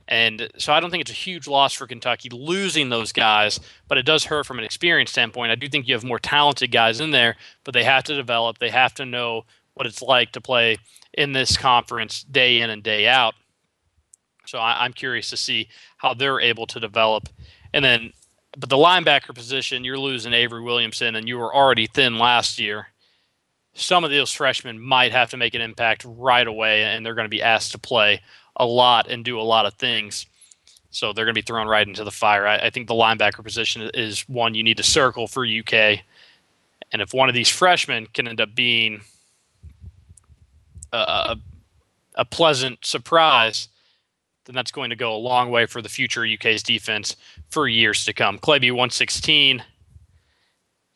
And 0.09 0.49
so 0.57 0.73
I 0.73 0.81
don't 0.81 0.91
think 0.91 1.03
it's 1.03 1.11
a 1.11 1.15
huge 1.15 1.47
loss 1.47 1.75
for 1.75 1.87
Kentucky 1.87 2.31
losing 2.31 2.89
those 2.89 3.13
guys, 3.13 3.61
but 3.89 3.99
it 3.99 4.07
does 4.07 4.25
hurt 4.25 4.47
from 4.47 4.59
an 4.59 4.65
experience 4.65 5.11
standpoint. 5.11 5.53
I 5.53 5.55
do 5.55 5.69
think 5.69 5.87
you 5.87 5.95
have 5.95 6.03
more 6.03 6.19
talented 6.19 6.73
guys 6.73 6.99
in 6.99 7.11
there, 7.11 7.37
but 7.63 7.75
they 7.75 7.85
have 7.85 8.05
to 8.05 8.17
develop. 8.17 8.59
They 8.59 8.71
have 8.71 8.95
to 8.95 9.05
know 9.05 9.45
what 9.75 9.87
it's 9.87 10.01
like 10.01 10.33
to 10.33 10.41
play 10.41 10.79
in 11.13 11.33
this 11.33 11.59
conference 11.59 12.23
day 12.25 12.63
in 12.63 12.71
and 12.71 12.83
day 12.83 13.07
out. 13.07 13.35
So 14.47 14.59
I, 14.59 14.87
am 14.87 14.95
curious 14.95 15.29
to 15.29 15.37
see 15.37 15.69
how 15.99 16.15
they're 16.15 16.41
able 16.41 16.67
to 16.69 16.81
develop. 16.81 17.29
And 17.75 17.85
then, 17.85 18.13
but 18.57 18.71
the 18.71 18.77
linebacker 18.77 19.35
position, 19.35 19.85
you're 19.85 19.99
losing 19.99 20.33
Avery 20.33 20.63
Williamson, 20.63 21.17
and 21.17 21.29
you 21.29 21.37
were 21.37 21.55
already 21.55 21.87
thin 21.87 22.19
last 22.19 22.59
year. 22.59 22.87
Some 23.75 24.05
of 24.05 24.11
those 24.11 24.33
freshmen 24.33 24.81
might 24.81 25.13
have 25.13 25.31
to 25.31 25.37
make 25.37 25.55
an 25.55 25.61
impact 25.61 26.07
right 26.09 26.47
away, 26.47 26.85
and 26.85 27.05
they're 27.05 27.15
going 27.15 27.27
to 27.27 27.29
be 27.29 27.43
asked 27.43 27.73
to 27.73 27.79
play 27.79 28.23
a 28.59 28.67
lot 28.67 29.09
and 29.09 29.25
do 29.25 29.41
a 29.41 29.43
lot 29.43 29.67
of 29.67 29.75
things. 29.75 30.27
So 30.91 31.13
they're 31.13 31.25
going 31.25 31.35
to 31.35 31.41
be 31.41 31.45
thrown 31.45 31.69
right 31.69 31.87
into 31.87 32.05
the 32.05 32.11
fire. 32.11 32.47
I, 32.47 32.59
I, 32.59 32.71
think 32.71 32.89
the 32.89 32.95
linebacker 32.95 33.45
position 33.45 33.91
is 33.95 34.29
one 34.29 34.55
you 34.55 34.63
need 34.63 34.79
to 34.79 34.83
circle 34.83 35.27
for 35.27 35.45
UK. 35.45 36.01
And 36.93 37.03
if 37.03 37.13
one 37.13 37.29
of 37.29 37.35
these 37.35 37.51
freshmen 37.51 38.07
can 38.07 38.27
end 38.27 38.41
up 38.41 38.55
being 38.55 39.03
a, 40.93 41.37
a 42.15 42.25
pleasant 42.25 42.85
surprise, 42.85 43.69
then 44.45 44.55
that's 44.55 44.71
going 44.71 44.91
to 44.91 44.97
go 44.97 45.15
a 45.15 45.17
long 45.17 45.51
way 45.51 45.67
for 45.67 45.83
the 45.83 45.89
future 45.89 46.27
UK's 46.27 46.63
defense 46.63 47.17
for 47.51 47.69
years 47.69 48.05
to 48.07 48.13
come. 48.13 48.39
Clayby116 48.39 49.61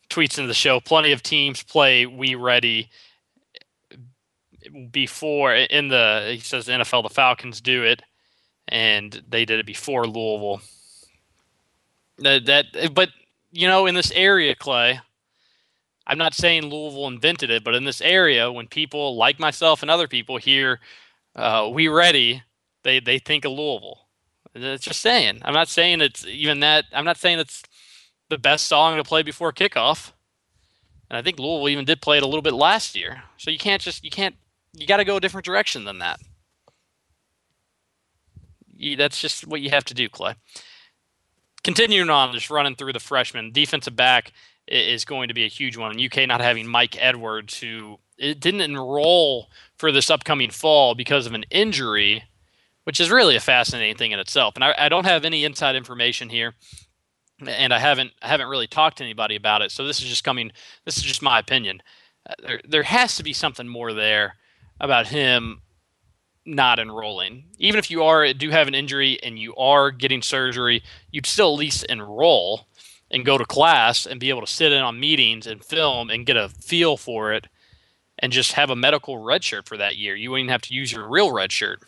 tweets 0.08 0.38
into 0.38 0.46
the 0.46 0.54
show 0.54 0.80
plenty 0.80 1.12
of 1.12 1.22
teams 1.22 1.62
play 1.62 2.06
We 2.06 2.34
Ready 2.34 2.90
before 4.90 5.54
in 5.54 5.88
the 5.88 6.30
he 6.32 6.40
says 6.40 6.66
the 6.66 6.72
NFL 6.72 7.02
the 7.02 7.08
Falcons 7.08 7.60
do 7.60 7.82
it 7.82 8.02
and 8.68 9.22
they 9.28 9.44
did 9.44 9.58
it 9.58 9.66
before 9.66 10.06
Louisville. 10.06 10.60
That, 12.18 12.46
that 12.46 12.94
but 12.94 13.10
you 13.50 13.66
know 13.66 13.86
in 13.86 13.94
this 13.94 14.10
area 14.12 14.54
Clay 14.54 15.00
I'm 16.06 16.18
not 16.18 16.34
saying 16.34 16.66
Louisville 16.66 17.08
invented 17.08 17.50
it 17.50 17.64
but 17.64 17.74
in 17.74 17.84
this 17.84 18.00
area 18.00 18.50
when 18.52 18.68
people 18.68 19.16
like 19.16 19.38
myself 19.38 19.82
and 19.82 19.90
other 19.90 20.08
people 20.08 20.36
hear 20.36 20.80
uh, 21.34 21.68
we 21.72 21.88
ready 21.88 22.42
they 22.82 23.00
they 23.00 23.18
think 23.18 23.44
of 23.44 23.52
Louisville. 23.52 23.98
It's 24.54 24.84
just 24.84 25.00
saying. 25.00 25.40
I'm 25.44 25.54
not 25.54 25.68
saying 25.68 26.00
it's 26.00 26.26
even 26.26 26.60
that 26.60 26.84
I'm 26.92 27.04
not 27.04 27.16
saying 27.16 27.38
it's 27.38 27.62
the 28.28 28.38
best 28.38 28.66
song 28.66 28.96
to 28.96 29.04
play 29.04 29.22
before 29.22 29.52
kickoff. 29.52 30.12
And 31.08 31.16
I 31.16 31.22
think 31.22 31.38
Louisville 31.38 31.68
even 31.68 31.84
did 31.84 32.00
play 32.00 32.16
it 32.16 32.22
a 32.22 32.26
little 32.26 32.42
bit 32.42 32.54
last 32.54 32.96
year. 32.96 33.22
So 33.36 33.50
you 33.50 33.58
can't 33.58 33.82
just 33.82 34.04
you 34.04 34.10
can't 34.10 34.36
you 34.74 34.86
got 34.86 34.98
to 34.98 35.04
go 35.04 35.16
a 35.16 35.20
different 35.20 35.44
direction 35.44 35.84
than 35.84 35.98
that. 35.98 36.20
You, 38.74 38.96
that's 38.96 39.20
just 39.20 39.46
what 39.46 39.60
you 39.60 39.70
have 39.70 39.84
to 39.84 39.94
do, 39.94 40.08
Clay. 40.08 40.34
Continuing 41.62 42.10
on, 42.10 42.32
just 42.32 42.50
running 42.50 42.74
through 42.74 42.92
the 42.92 42.98
freshmen, 42.98 43.52
defensive 43.52 43.94
back 43.94 44.32
is 44.66 45.04
going 45.04 45.28
to 45.28 45.34
be 45.34 45.44
a 45.44 45.48
huge 45.48 45.76
one. 45.76 46.02
UK 46.02 46.26
not 46.26 46.40
having 46.40 46.66
Mike 46.66 46.96
Edwards, 46.98 47.60
who 47.60 47.98
it 48.18 48.40
didn't 48.40 48.62
enroll 48.62 49.48
for 49.76 49.92
this 49.92 50.10
upcoming 50.10 50.50
fall 50.50 50.94
because 50.94 51.26
of 51.26 51.34
an 51.34 51.44
injury, 51.50 52.24
which 52.84 53.00
is 53.00 53.10
really 53.10 53.36
a 53.36 53.40
fascinating 53.40 53.96
thing 53.96 54.12
in 54.12 54.18
itself. 54.18 54.54
And 54.56 54.64
I, 54.64 54.74
I 54.76 54.88
don't 54.88 55.04
have 55.04 55.24
any 55.24 55.44
inside 55.44 55.76
information 55.76 56.30
here, 56.30 56.54
and 57.46 57.72
I 57.72 57.78
haven't 57.78 58.12
I 58.22 58.28
haven't 58.28 58.48
really 58.48 58.66
talked 58.66 58.98
to 58.98 59.04
anybody 59.04 59.36
about 59.36 59.62
it. 59.62 59.70
So 59.70 59.86
this 59.86 60.00
is 60.00 60.08
just 60.08 60.24
coming. 60.24 60.50
This 60.84 60.96
is 60.96 61.02
just 61.04 61.22
my 61.22 61.38
opinion. 61.38 61.82
Uh, 62.28 62.34
there 62.42 62.60
there 62.66 62.82
has 62.84 63.16
to 63.16 63.22
be 63.22 63.32
something 63.32 63.68
more 63.68 63.92
there 63.92 64.36
about 64.82 65.06
him 65.06 65.62
not 66.44 66.78
enrolling. 66.78 67.44
Even 67.58 67.78
if 67.78 67.90
you 67.90 68.02
are 68.02 68.32
do 68.34 68.50
have 68.50 68.68
an 68.68 68.74
injury 68.74 69.22
and 69.22 69.38
you 69.38 69.54
are 69.54 69.90
getting 69.90 70.20
surgery, 70.20 70.82
you'd 71.10 71.24
still 71.24 71.54
at 71.54 71.58
least 71.58 71.84
enroll 71.84 72.66
and 73.10 73.24
go 73.24 73.38
to 73.38 73.44
class 73.44 74.06
and 74.06 74.18
be 74.18 74.28
able 74.28 74.40
to 74.40 74.46
sit 74.52 74.72
in 74.72 74.82
on 74.82 74.98
meetings 74.98 75.46
and 75.46 75.64
film 75.64 76.10
and 76.10 76.26
get 76.26 76.36
a 76.36 76.48
feel 76.48 76.96
for 76.96 77.32
it 77.32 77.46
and 78.18 78.32
just 78.32 78.52
have 78.52 78.70
a 78.70 78.76
medical 78.76 79.18
red 79.18 79.44
shirt 79.44 79.66
for 79.66 79.76
that 79.76 79.96
year. 79.96 80.16
You 80.16 80.32
wouldn't 80.32 80.50
have 80.50 80.62
to 80.62 80.74
use 80.74 80.92
your 80.92 81.08
real 81.08 81.32
red 81.32 81.52
shirt. 81.52 81.80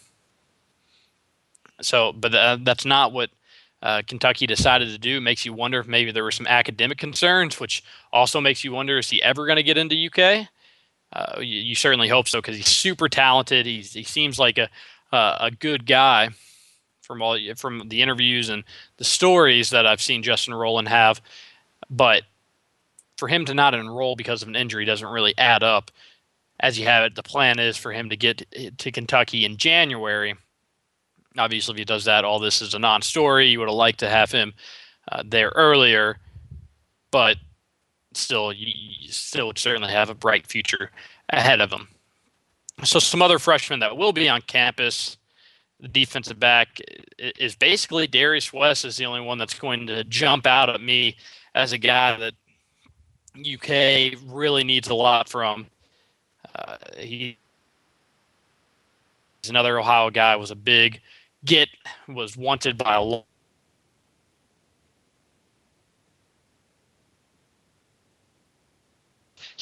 So, 1.80 2.12
but 2.12 2.34
uh, 2.34 2.58
that's 2.62 2.84
not 2.84 3.12
what 3.12 3.30
uh, 3.82 4.02
Kentucky 4.06 4.46
decided 4.46 4.88
to 4.88 4.98
do. 4.98 5.16
It 5.16 5.22
makes 5.22 5.44
you 5.44 5.52
wonder 5.52 5.80
if 5.80 5.88
maybe 5.88 6.12
there 6.12 6.22
were 6.22 6.30
some 6.30 6.46
academic 6.46 6.98
concerns, 6.98 7.58
which 7.58 7.82
also 8.12 8.40
makes 8.40 8.62
you 8.62 8.72
wonder 8.72 8.98
is 8.98 9.10
he 9.10 9.22
ever 9.22 9.46
going 9.46 9.56
to 9.56 9.62
get 9.62 9.78
into 9.78 9.96
UK? 9.96 10.48
Uh, 11.14 11.40
you, 11.40 11.60
you, 11.60 11.74
certainly 11.76 12.08
hope 12.08 12.26
so 12.26 12.40
because 12.40 12.56
he's 12.56 12.66
super 12.66 13.08
talented. 13.08 13.66
He's, 13.66 13.92
he 13.92 14.02
seems 14.02 14.36
like 14.38 14.58
a 14.58 14.68
uh, 15.12 15.36
a 15.40 15.50
good 15.52 15.86
guy 15.86 16.30
from 17.02 17.22
all 17.22 17.38
from 17.56 17.88
the 17.88 18.02
interviews 18.02 18.48
and 18.48 18.64
the 18.96 19.04
stories 19.04 19.70
that 19.70 19.86
I've 19.86 20.00
seen 20.02 20.24
Justin 20.24 20.54
Rowland 20.54 20.88
have. 20.88 21.20
But 21.88 22.22
for 23.16 23.28
him 23.28 23.44
to 23.44 23.54
not 23.54 23.74
enroll 23.74 24.16
because 24.16 24.42
of 24.42 24.48
an 24.48 24.56
injury 24.56 24.84
doesn't 24.84 25.06
really 25.06 25.34
add 25.38 25.62
up. 25.62 25.90
As 26.58 26.78
you 26.78 26.86
have 26.86 27.04
it, 27.04 27.14
the 27.14 27.22
plan 27.22 27.58
is 27.58 27.76
for 27.76 27.92
him 27.92 28.10
to 28.10 28.16
get 28.16 28.44
to 28.78 28.90
Kentucky 28.90 29.44
in 29.44 29.56
January. 29.56 30.34
Obviously, 31.36 31.72
if 31.74 31.78
he 31.78 31.84
does 31.84 32.04
that, 32.04 32.24
all 32.24 32.38
this 32.38 32.62
is 32.62 32.74
a 32.74 32.78
non-story. 32.78 33.48
You 33.48 33.58
would 33.60 33.68
have 33.68 33.74
liked 33.74 34.00
to 34.00 34.08
have 34.08 34.30
him 34.30 34.54
uh, 35.10 35.22
there 35.26 35.52
earlier, 35.54 36.18
but 37.10 37.36
still, 38.16 38.52
you, 38.52 39.10
still 39.10 39.48
would 39.48 39.58
certainly 39.58 39.90
have 39.90 40.10
a 40.10 40.14
bright 40.14 40.46
future 40.46 40.90
ahead 41.30 41.60
of 41.60 41.70
them. 41.70 41.88
So, 42.82 42.98
some 42.98 43.22
other 43.22 43.38
freshmen 43.38 43.80
that 43.80 43.96
will 43.96 44.12
be 44.12 44.28
on 44.28 44.42
campus. 44.42 45.16
The 45.80 45.88
defensive 45.88 46.40
back 46.40 46.80
is 47.18 47.54
basically 47.54 48.06
Darius 48.06 48.52
West 48.52 48.84
is 48.84 48.96
the 48.96 49.06
only 49.06 49.20
one 49.20 49.38
that's 49.38 49.58
going 49.58 49.86
to 49.88 50.04
jump 50.04 50.46
out 50.46 50.70
at 50.70 50.80
me 50.80 51.16
as 51.54 51.72
a 51.72 51.78
guy 51.78 52.16
that 52.16 52.34
UK 53.38 54.18
really 54.26 54.64
needs 54.64 54.88
a 54.88 54.94
lot 54.94 55.28
from. 55.28 55.66
Uh, 56.54 56.76
he 56.96 57.36
he's 59.42 59.50
another 59.50 59.78
Ohio 59.78 60.10
guy. 60.10 60.36
Was 60.36 60.50
a 60.50 60.56
big 60.56 61.00
get. 61.44 61.68
Was 62.08 62.36
wanted 62.36 62.78
by 62.78 62.94
a 62.94 63.02
lot 63.02 63.26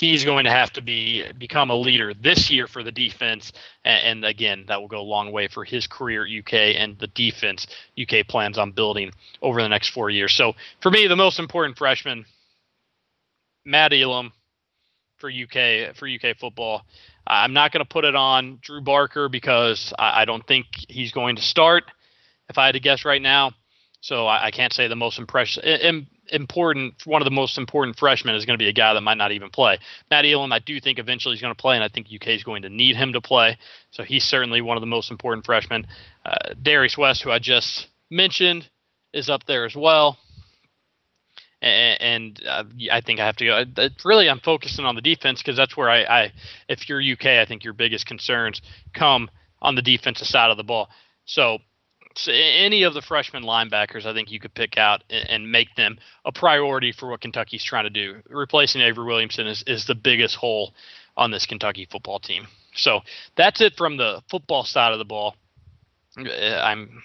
he's 0.03 0.25
going 0.25 0.45
to 0.45 0.51
have 0.51 0.73
to 0.73 0.83
be 0.83 1.25
become 1.39 1.71
a 1.71 1.77
leader 1.77 2.13
this 2.13 2.51
year 2.51 2.67
for 2.67 2.83
the 2.83 2.91
defense. 2.91 3.53
And, 3.85 4.25
and, 4.25 4.25
again, 4.25 4.65
that 4.67 4.81
will 4.81 4.89
go 4.89 5.01
a 5.01 5.03
long 5.03 5.31
way 5.31 5.47
for 5.47 5.65
his 5.65 5.87
career 5.87 6.27
at 6.27 6.31
UK 6.31 6.75
and 6.77 6.99
the 6.99 7.07
defense 7.07 7.69
UK 7.97 8.27
plans 8.27 8.59
on 8.59 8.73
building 8.73 9.13
over 9.41 9.63
the 9.63 9.69
next 9.69 9.91
four 9.91 10.11
years. 10.11 10.33
So 10.33 10.55
for 10.81 10.91
me, 10.91 11.07
the 11.07 11.15
most 11.15 11.39
important 11.39 11.79
freshman, 11.79 12.27
Matt 13.65 13.93
Elam 13.93 14.33
for 15.19 15.31
UK 15.31 15.95
for 15.95 16.09
UK 16.09 16.37
football. 16.37 16.83
I'm 17.25 17.53
not 17.53 17.71
going 17.71 17.85
to 17.85 17.89
put 17.89 18.05
it 18.05 18.17
on 18.17 18.59
Drew 18.61 18.81
Barker 18.81 19.29
because 19.29 19.93
I, 19.97 20.23
I, 20.23 20.25
don't 20.25 20.45
think 20.45 20.67
he's 20.89 21.13
going 21.13 21.37
to 21.37 21.43
start. 21.43 21.85
If 22.49 22.59
I 22.59 22.67
had 22.67 22.73
to 22.73 22.81
guess 22.81 23.05
right 23.05 23.23
now, 23.23 23.53
so 24.03 24.27
I, 24.27 24.47
I 24.47 24.51
can't 24.51 24.75
say 24.75 24.87
the 24.89 24.97
most 24.97 25.19
impressive 25.19 25.65
important 26.33 26.95
one 27.05 27.21
of 27.21 27.25
the 27.25 27.31
most 27.31 27.59
important 27.59 27.99
freshmen 27.99 28.35
is 28.35 28.47
going 28.47 28.59
to 28.59 28.63
be 28.63 28.69
a 28.69 28.73
guy 28.73 28.95
that 28.95 29.01
might 29.01 29.19
not 29.19 29.33
even 29.33 29.51
play. 29.51 29.79
Matt 30.11 30.25
Elam, 30.25 30.53
I 30.53 30.59
do 30.59 30.81
think 30.81 30.99
eventually 30.99 31.35
he's 31.35 31.43
going 31.43 31.55
to 31.55 31.61
play, 31.61 31.77
and 31.77 31.85
I 31.85 31.89
think 31.89 32.09
UK 32.13 32.29
is 32.29 32.45
going 32.45 32.63
to 32.63 32.69
need 32.69 32.97
him 32.97 33.13
to 33.13 33.21
play. 33.21 33.59
So 33.91 34.03
he's 34.03 34.25
certainly 34.25 34.61
one 34.61 34.77
of 34.77 34.81
the 34.81 34.87
most 34.87 35.11
important 35.11 35.45
freshmen. 35.45 35.87
Uh, 36.25 36.55
Darius 36.61 36.97
West, 36.97 37.23
who 37.23 37.31
I 37.31 37.39
just 37.39 37.89
mentioned, 38.11 38.69
is 39.13 39.29
up 39.29 39.45
there 39.47 39.65
as 39.65 39.77
well. 39.77 40.19
And, 41.61 42.43
uh, 42.45 42.65
I 42.91 43.03
think 43.03 43.21
I 43.21 43.27
have 43.27 43.37
to 43.37 43.45
go. 43.45 43.89
Really, 44.05 44.29
I'm 44.29 44.41
focusing 44.41 44.85
on 44.85 44.97
the 44.97 45.01
defense 45.01 45.41
because 45.41 45.57
that's 45.57 45.77
where 45.77 45.89
I, 45.89 46.03
I, 46.03 46.33
if 46.69 46.89
you're 46.89 47.01
UK, 47.01 47.27
I 47.27 47.45
think 47.47 47.63
your 47.63 47.73
biggest 47.73 48.05
concerns 48.05 48.61
come 48.93 49.31
on 49.61 49.77
the 49.77 49.83
defensive 49.83 50.27
side 50.27 50.51
of 50.51 50.57
the 50.57 50.65
ball. 50.65 50.89
So 51.25 51.59
so 52.15 52.33
any 52.33 52.83
of 52.83 52.95
the 52.95 53.03
freshman 53.03 53.43
linebackers, 53.43 54.07
I 54.07 54.15
think 54.15 54.31
you 54.31 54.41
could 54.41 54.55
pick 54.55 54.77
out 54.77 55.03
and, 55.11 55.51
make 55.51 55.75
them 55.77 55.99
a 56.25 56.33
priority 56.33 56.93
for 56.93 57.09
what 57.09 57.21
Kentucky's 57.21 57.65
trying 57.65 57.85
to 57.85 57.91
do. 57.91 58.23
Replacing 58.29 58.81
Avery 58.81 59.05
Williamson 59.05 59.47
is, 59.47 59.63
is 59.67 59.85
the 59.85 59.95
biggest 59.95 60.37
hole 60.37 60.75
on 61.17 61.31
this 61.31 61.47
Kentucky 61.47 61.87
football 61.91 62.19
team. 62.19 62.47
So 62.75 63.01
that's 63.37 63.61
it 63.61 63.77
from 63.77 63.97
the 63.97 64.23
football 64.31 64.65
side 64.65 64.93
of 64.93 64.99
the 64.99 65.05
ball. 65.05 65.37
Uh, 66.17 66.61
I'm 66.63 67.03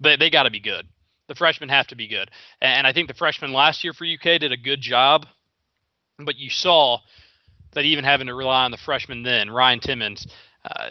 they 0.00 0.16
they 0.16 0.30
got 0.30 0.44
to 0.44 0.50
be 0.50 0.60
good. 0.60 0.86
The 1.28 1.34
freshmen 1.34 1.68
have 1.68 1.86
to 1.88 1.96
be 1.96 2.08
good, 2.08 2.30
and 2.60 2.86
I 2.86 2.92
think 2.92 3.08
the 3.08 3.14
freshmen 3.14 3.52
last 3.52 3.84
year 3.84 3.92
for 3.92 4.04
UK 4.04 4.40
did 4.40 4.52
a 4.52 4.56
good 4.56 4.80
job. 4.80 5.26
But 6.18 6.36
you 6.36 6.50
saw 6.50 6.98
that 7.72 7.84
even 7.84 8.04
having 8.04 8.26
to 8.26 8.34
rely 8.34 8.64
on 8.64 8.72
the 8.72 8.76
freshmen 8.76 9.22
then, 9.22 9.50
Ryan 9.50 9.80
Timmons, 9.80 10.26
uh, 10.64 10.88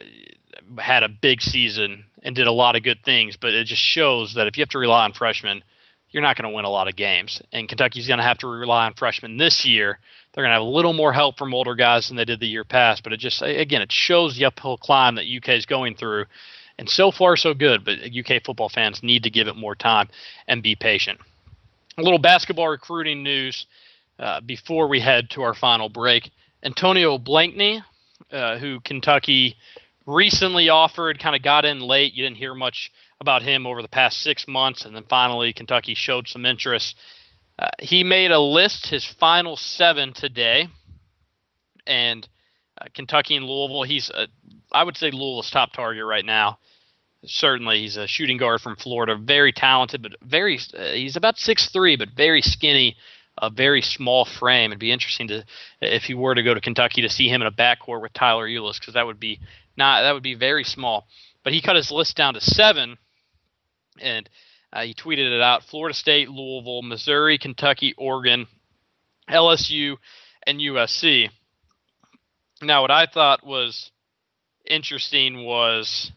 had 0.78 1.04
a 1.04 1.10
big 1.10 1.42
season 1.42 2.06
and 2.24 2.36
did 2.36 2.48
a 2.48 2.52
lot 2.52 2.76
of 2.76 2.84
good 2.84 3.04
things, 3.04 3.38
but 3.38 3.54
it 3.54 3.66
just 3.66 3.82
shows 3.82 4.34
that 4.34 4.48
if 4.48 4.58
you 4.58 4.62
have 4.62 4.70
to 4.70 4.80
rely 4.80 5.04
on 5.06 5.14
freshmen, 5.14 5.64
you're 6.12 6.24
not 6.24 6.36
going 6.36 6.50
to 6.50 6.56
win 6.56 6.66
a 6.66 6.70
lot 6.70 6.88
of 6.88 6.96
games. 6.96 7.42
And 7.52 7.70
Kentucky's 7.70 8.08
going 8.08 8.18
to 8.18 8.24
have 8.24 8.40
to 8.40 8.48
rely 8.48 8.86
on 8.86 8.94
freshmen 8.94 9.38
this 9.38 9.66
year. 9.66 10.00
They're 10.34 10.44
going 10.44 10.52
to 10.52 10.56
have 10.56 10.62
a 10.62 10.66
little 10.66 10.94
more 10.94 11.14
help 11.14 11.38
from 11.38 11.54
older 11.54 11.76
guys 11.76 12.08
than 12.08 12.18
they 12.18 12.26
did 12.26 12.40
the 12.40 12.48
year 12.48 12.64
past, 12.64 13.04
but 13.04 13.14
it 13.14 13.18
just 13.18 13.42
again 13.42 13.82
it 13.82 13.92
shows 13.92 14.36
the 14.36 14.46
uphill 14.46 14.78
climb 14.78 15.16
that 15.16 15.26
UK 15.26 15.50
is 15.50 15.66
going 15.66 15.96
through, 15.96 16.26
And 16.78 16.90
so 16.90 17.12
far, 17.12 17.36
so 17.36 17.54
good. 17.54 17.84
But 17.84 18.00
UK 18.00 18.44
football 18.44 18.70
fans 18.70 19.04
need 19.04 19.24
to 19.24 19.30
give 19.30 19.48
it 19.48 19.56
more 19.56 19.76
time 19.76 20.10
and 20.48 20.64
be 20.64 20.76
patient. 20.76 21.20
A 21.98 22.02
little 22.02 22.20
basketball 22.20 22.70
recruiting 22.70 23.24
news 23.24 23.66
uh, 24.20 24.42
before 24.42 24.88
we 24.88 25.00
head 25.00 25.30
to 25.32 25.42
our 25.42 25.54
final 25.54 25.90
break. 25.90 26.32
Antonio 26.64 27.18
Blakeney, 27.18 27.82
uh, 28.32 28.58
who 28.58 28.80
Kentucky 28.80 29.56
recently 30.06 30.70
offered, 30.70 31.20
kind 31.20 31.36
of 31.36 31.42
got 31.42 31.66
in 31.66 31.80
late. 31.80 32.14
You 32.14 32.24
didn't 32.24 32.38
hear 32.38 32.56
much 32.56 32.92
about 33.22 33.42
him 33.42 33.68
over 33.68 33.82
the 33.82 33.88
past 33.88 34.22
six 34.22 34.48
months, 34.48 34.86
and 34.86 34.96
then 34.96 35.04
finally 35.10 35.54
Kentucky 35.54 35.94
showed 35.94 36.28
some 36.28 36.46
interest. 36.46 36.96
Uh, 37.58 37.70
he 37.80 38.04
made 38.04 38.32
a 38.32 38.40
list, 38.40 38.88
his 38.88 39.06
final 39.06 39.58
seven 39.58 40.14
today, 40.14 40.68
and 41.86 42.28
uh, 42.80 42.86
Kentucky 42.94 43.36
and 43.36 43.46
Louisville. 43.46 43.84
He's, 43.84 44.10
a, 44.10 44.28
I 44.72 44.84
would 44.84 44.96
say, 44.96 45.12
Louisville's 45.12 45.52
top 45.52 45.74
target 45.74 46.06
right 46.06 46.26
now. 46.26 46.60
Certainly, 47.26 47.82
he's 47.82 47.98
a 47.98 48.08
shooting 48.08 48.38
guard 48.38 48.62
from 48.62 48.78
Florida, 48.78 49.18
very 49.18 49.52
talented, 49.52 50.02
but 50.02 50.14
very. 50.22 50.58
Uh, 50.74 50.94
he's 50.94 51.18
about 51.18 51.38
six 51.38 51.70
three, 51.70 51.98
but 51.98 52.10
very 52.16 52.42
skinny, 52.42 52.96
a 53.42 53.50
very 53.50 53.82
small 53.82 54.26
frame. 54.26 54.72
It'd 54.72 54.80
be 54.80 54.92
interesting 54.92 55.28
to 55.30 55.46
if 55.82 56.04
he 56.04 56.14
were 56.14 56.36
to 56.36 56.44
go 56.44 56.54
to 56.54 56.62
Kentucky 56.62 57.02
to 57.02 57.10
see 57.10 57.30
him 57.30 57.42
in 57.42 57.48
a 57.48 57.52
backcourt 57.52 58.02
with 58.02 58.14
Tyler 58.14 58.48
Ulis, 58.48 58.80
because 58.80 58.94
that 58.94 59.06
would 59.06 59.20
be 59.20 59.40
not 59.78 60.02
that 60.02 60.14
would 60.14 60.24
be 60.24 60.36
very 60.36 60.64
small. 60.64 61.08
But 61.44 61.54
he 61.54 61.62
cut 61.62 61.76
his 61.76 61.92
list 61.92 62.18
down 62.18 62.34
to 62.34 62.42
seven, 62.42 62.98
and 64.00 64.30
uh, 64.74 64.84
he 64.84 64.94
tweeted 64.94 65.32
it 65.32 65.42
out: 65.42 65.64
Florida 65.64 65.96
State, 65.96 66.30
Louisville, 66.30 66.82
Missouri, 66.82 67.38
Kentucky, 67.38 67.94
Oregon, 67.98 68.48
LSU, 69.30 69.98
and 70.46 70.60
USC. 70.60 71.30
Now, 72.62 72.82
what 72.82 72.92
I 72.92 73.06
thought 73.06 73.46
was 73.46 73.92
interesting 74.66 75.46
was 75.46 76.12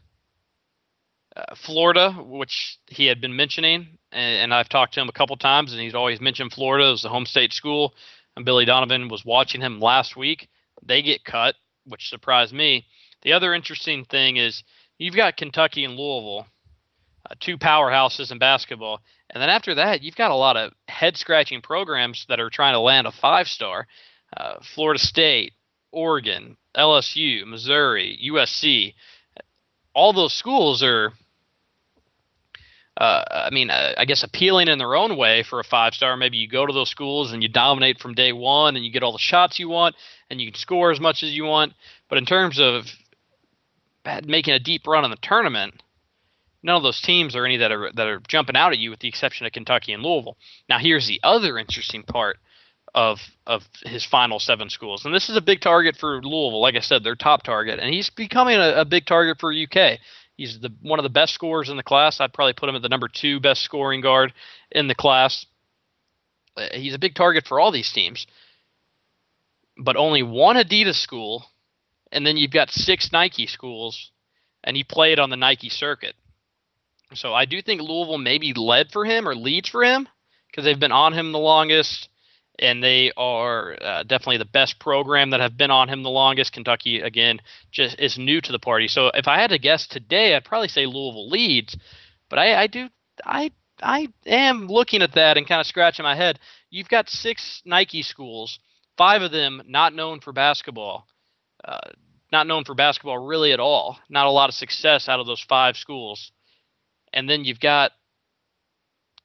uh, 1.36 1.54
Florida, 1.54 2.12
which 2.12 2.78
he 2.88 3.06
had 3.06 3.20
been 3.20 3.36
mentioning, 3.36 3.98
and, 4.12 4.42
and, 4.42 4.54
I've 4.54 4.68
talked 4.68 4.94
to 4.94 5.00
him 5.00 5.08
a 5.08 5.12
couple 5.12 5.36
times, 5.36 5.72
and 5.72 5.80
he's 5.80 5.94
always 5.94 6.20
mentioned 6.20 6.52
Florida 6.52 6.90
as 6.92 7.02
the 7.02 7.08
home 7.08 7.26
state 7.26 7.52
school. 7.52 7.94
And 8.36 8.44
Billy 8.44 8.64
Donovan 8.64 9.08
was 9.08 9.24
watching 9.24 9.60
him 9.60 9.80
last 9.80 10.16
week. 10.16 10.48
They 10.82 11.02
get 11.02 11.24
cut, 11.24 11.54
which 11.86 12.08
surprised 12.08 12.54
me. 12.54 12.86
The 13.22 13.32
other 13.34 13.54
interesting 13.54 14.04
thing 14.04 14.36
is 14.36 14.62
you've 14.98 15.16
got 15.16 15.36
Kentucky 15.36 15.84
and 15.84 15.94
Louisville, 15.94 16.46
uh, 17.28 17.34
two 17.40 17.58
powerhouses 17.58 18.32
in 18.32 18.38
basketball, 18.38 19.00
and 19.30 19.40
then 19.40 19.48
after 19.48 19.74
that, 19.76 20.02
you've 20.02 20.16
got 20.16 20.30
a 20.30 20.36
lot 20.36 20.56
of 20.56 20.72
head 20.88 21.16
scratching 21.16 21.62
programs 21.62 22.26
that 22.28 22.40
are 22.40 22.50
trying 22.50 22.74
to 22.74 22.80
land 22.80 23.06
a 23.06 23.12
five 23.12 23.48
star. 23.48 23.86
Uh, 24.36 24.54
Florida 24.74 24.98
State, 24.98 25.52
Oregon, 25.90 26.56
LSU, 26.76 27.46
Missouri, 27.46 28.18
USC. 28.30 28.94
All 29.94 30.12
those 30.12 30.32
schools 30.32 30.82
are 30.82 31.12
uh, 32.96 33.24
I 33.30 33.50
mean, 33.50 33.70
uh, 33.70 33.94
I 33.96 34.04
guess 34.04 34.22
appealing 34.22 34.68
in 34.68 34.78
their 34.78 34.94
own 34.94 35.16
way 35.16 35.42
for 35.42 35.60
a 35.60 35.64
five 35.64 35.94
star. 35.94 36.16
Maybe 36.16 36.36
you 36.36 36.48
go 36.48 36.66
to 36.66 36.72
those 36.72 36.90
schools 36.90 37.32
and 37.32 37.42
you 37.42 37.48
dominate 37.48 38.00
from 38.00 38.14
day 38.14 38.32
one 38.32 38.76
and 38.76 38.84
you 38.84 38.92
get 38.92 39.02
all 39.02 39.12
the 39.12 39.18
shots 39.18 39.58
you 39.58 39.68
want 39.68 39.96
and 40.28 40.40
you 40.40 40.50
can 40.50 40.58
score 40.58 40.90
as 40.90 41.00
much 41.00 41.22
as 41.22 41.32
you 41.32 41.44
want. 41.44 41.72
But 42.08 42.18
in 42.18 42.26
terms 42.26 42.60
of 42.60 42.86
making 44.24 44.54
a 44.54 44.58
deep 44.58 44.86
run 44.86 45.04
in 45.04 45.10
the 45.10 45.16
tournament, 45.16 45.82
none 46.62 46.76
of 46.76 46.82
those 46.82 47.00
teams 47.00 47.34
are 47.34 47.46
any 47.46 47.56
that 47.58 47.72
are 47.72 47.90
that 47.94 48.06
are 48.06 48.20
jumping 48.28 48.56
out 48.56 48.72
at 48.72 48.78
you, 48.78 48.90
with 48.90 49.00
the 49.00 49.08
exception 49.08 49.46
of 49.46 49.52
Kentucky 49.52 49.92
and 49.92 50.02
Louisville. 50.02 50.36
Now, 50.68 50.78
here's 50.78 51.06
the 51.06 51.20
other 51.22 51.58
interesting 51.58 52.02
part 52.02 52.38
of 52.94 53.20
of 53.46 53.66
his 53.84 54.04
final 54.04 54.38
seven 54.38 54.68
schools, 54.68 55.04
and 55.04 55.14
this 55.14 55.28
is 55.28 55.36
a 55.36 55.40
big 55.40 55.60
target 55.60 55.96
for 55.96 56.22
Louisville. 56.22 56.60
Like 56.60 56.76
I 56.76 56.80
said, 56.80 57.04
their 57.04 57.16
top 57.16 57.42
target, 57.42 57.78
and 57.80 57.92
he's 57.92 58.10
becoming 58.10 58.56
a, 58.56 58.80
a 58.80 58.84
big 58.84 59.06
target 59.06 59.38
for 59.40 59.52
UK. 59.52 59.98
He's 60.42 60.58
the 60.58 60.72
one 60.82 60.98
of 60.98 61.04
the 61.04 61.08
best 61.08 61.34
scorers 61.34 61.68
in 61.68 61.76
the 61.76 61.84
class. 61.84 62.20
I'd 62.20 62.32
probably 62.32 62.54
put 62.54 62.68
him 62.68 62.74
at 62.74 62.82
the 62.82 62.88
number 62.88 63.06
two 63.06 63.38
best 63.38 63.62
scoring 63.62 64.00
guard 64.00 64.32
in 64.72 64.88
the 64.88 64.94
class. 64.96 65.46
Uh, 66.56 66.66
he's 66.72 66.94
a 66.94 66.98
big 66.98 67.14
target 67.14 67.46
for 67.46 67.60
all 67.60 67.70
these 67.70 67.92
teams. 67.92 68.26
But 69.78 69.94
only 69.94 70.24
one 70.24 70.56
Adidas 70.56 70.96
school, 70.96 71.46
and 72.10 72.26
then 72.26 72.36
you've 72.36 72.50
got 72.50 72.72
six 72.72 73.12
Nike 73.12 73.46
schools, 73.46 74.10
and 74.64 74.76
he 74.76 74.82
played 74.82 75.20
on 75.20 75.30
the 75.30 75.36
Nike 75.36 75.68
circuit. 75.68 76.16
So 77.14 77.32
I 77.32 77.44
do 77.44 77.62
think 77.62 77.80
Louisville 77.80 78.18
maybe 78.18 78.52
led 78.52 78.90
for 78.90 79.04
him 79.04 79.28
or 79.28 79.36
leads 79.36 79.68
for 79.68 79.84
him 79.84 80.08
because 80.48 80.64
they've 80.64 80.76
been 80.76 80.90
on 80.90 81.12
him 81.12 81.30
the 81.30 81.38
longest 81.38 82.08
and 82.62 82.82
they 82.82 83.10
are 83.16 83.76
uh, 83.82 84.02
definitely 84.04 84.36
the 84.36 84.44
best 84.44 84.78
program 84.78 85.30
that 85.30 85.40
have 85.40 85.56
been 85.56 85.72
on 85.72 85.88
him 85.88 86.04
the 86.04 86.08
longest. 86.08 86.52
Kentucky 86.52 87.00
again 87.00 87.40
just 87.72 87.98
is 87.98 88.16
new 88.16 88.40
to 88.40 88.52
the 88.52 88.58
party. 88.60 88.86
So 88.86 89.08
if 89.08 89.26
I 89.26 89.40
had 89.40 89.50
to 89.50 89.58
guess 89.58 89.88
today, 89.88 90.36
I'd 90.36 90.44
probably 90.44 90.68
say 90.68 90.86
Louisville 90.86 91.28
leads, 91.28 91.76
but 92.30 92.38
I, 92.38 92.62
I 92.62 92.66
do 92.68 92.88
I 93.24 93.50
I 93.82 94.08
am 94.24 94.68
looking 94.68 95.02
at 95.02 95.14
that 95.14 95.36
and 95.36 95.46
kind 95.46 95.60
of 95.60 95.66
scratching 95.66 96.04
my 96.04 96.14
head. 96.14 96.38
You've 96.70 96.88
got 96.88 97.10
six 97.10 97.62
Nike 97.64 98.02
schools, 98.02 98.60
five 98.96 99.22
of 99.22 99.32
them 99.32 99.62
not 99.66 99.92
known 99.92 100.20
for 100.20 100.32
basketball, 100.32 101.08
uh, 101.64 101.90
not 102.30 102.46
known 102.46 102.64
for 102.64 102.76
basketball 102.76 103.18
really 103.18 103.52
at 103.52 103.60
all. 103.60 103.98
Not 104.08 104.26
a 104.26 104.30
lot 104.30 104.48
of 104.48 104.54
success 104.54 105.08
out 105.08 105.18
of 105.18 105.26
those 105.26 105.42
five 105.42 105.76
schools, 105.76 106.30
and 107.12 107.28
then 107.28 107.44
you've 107.44 107.60
got 107.60 107.90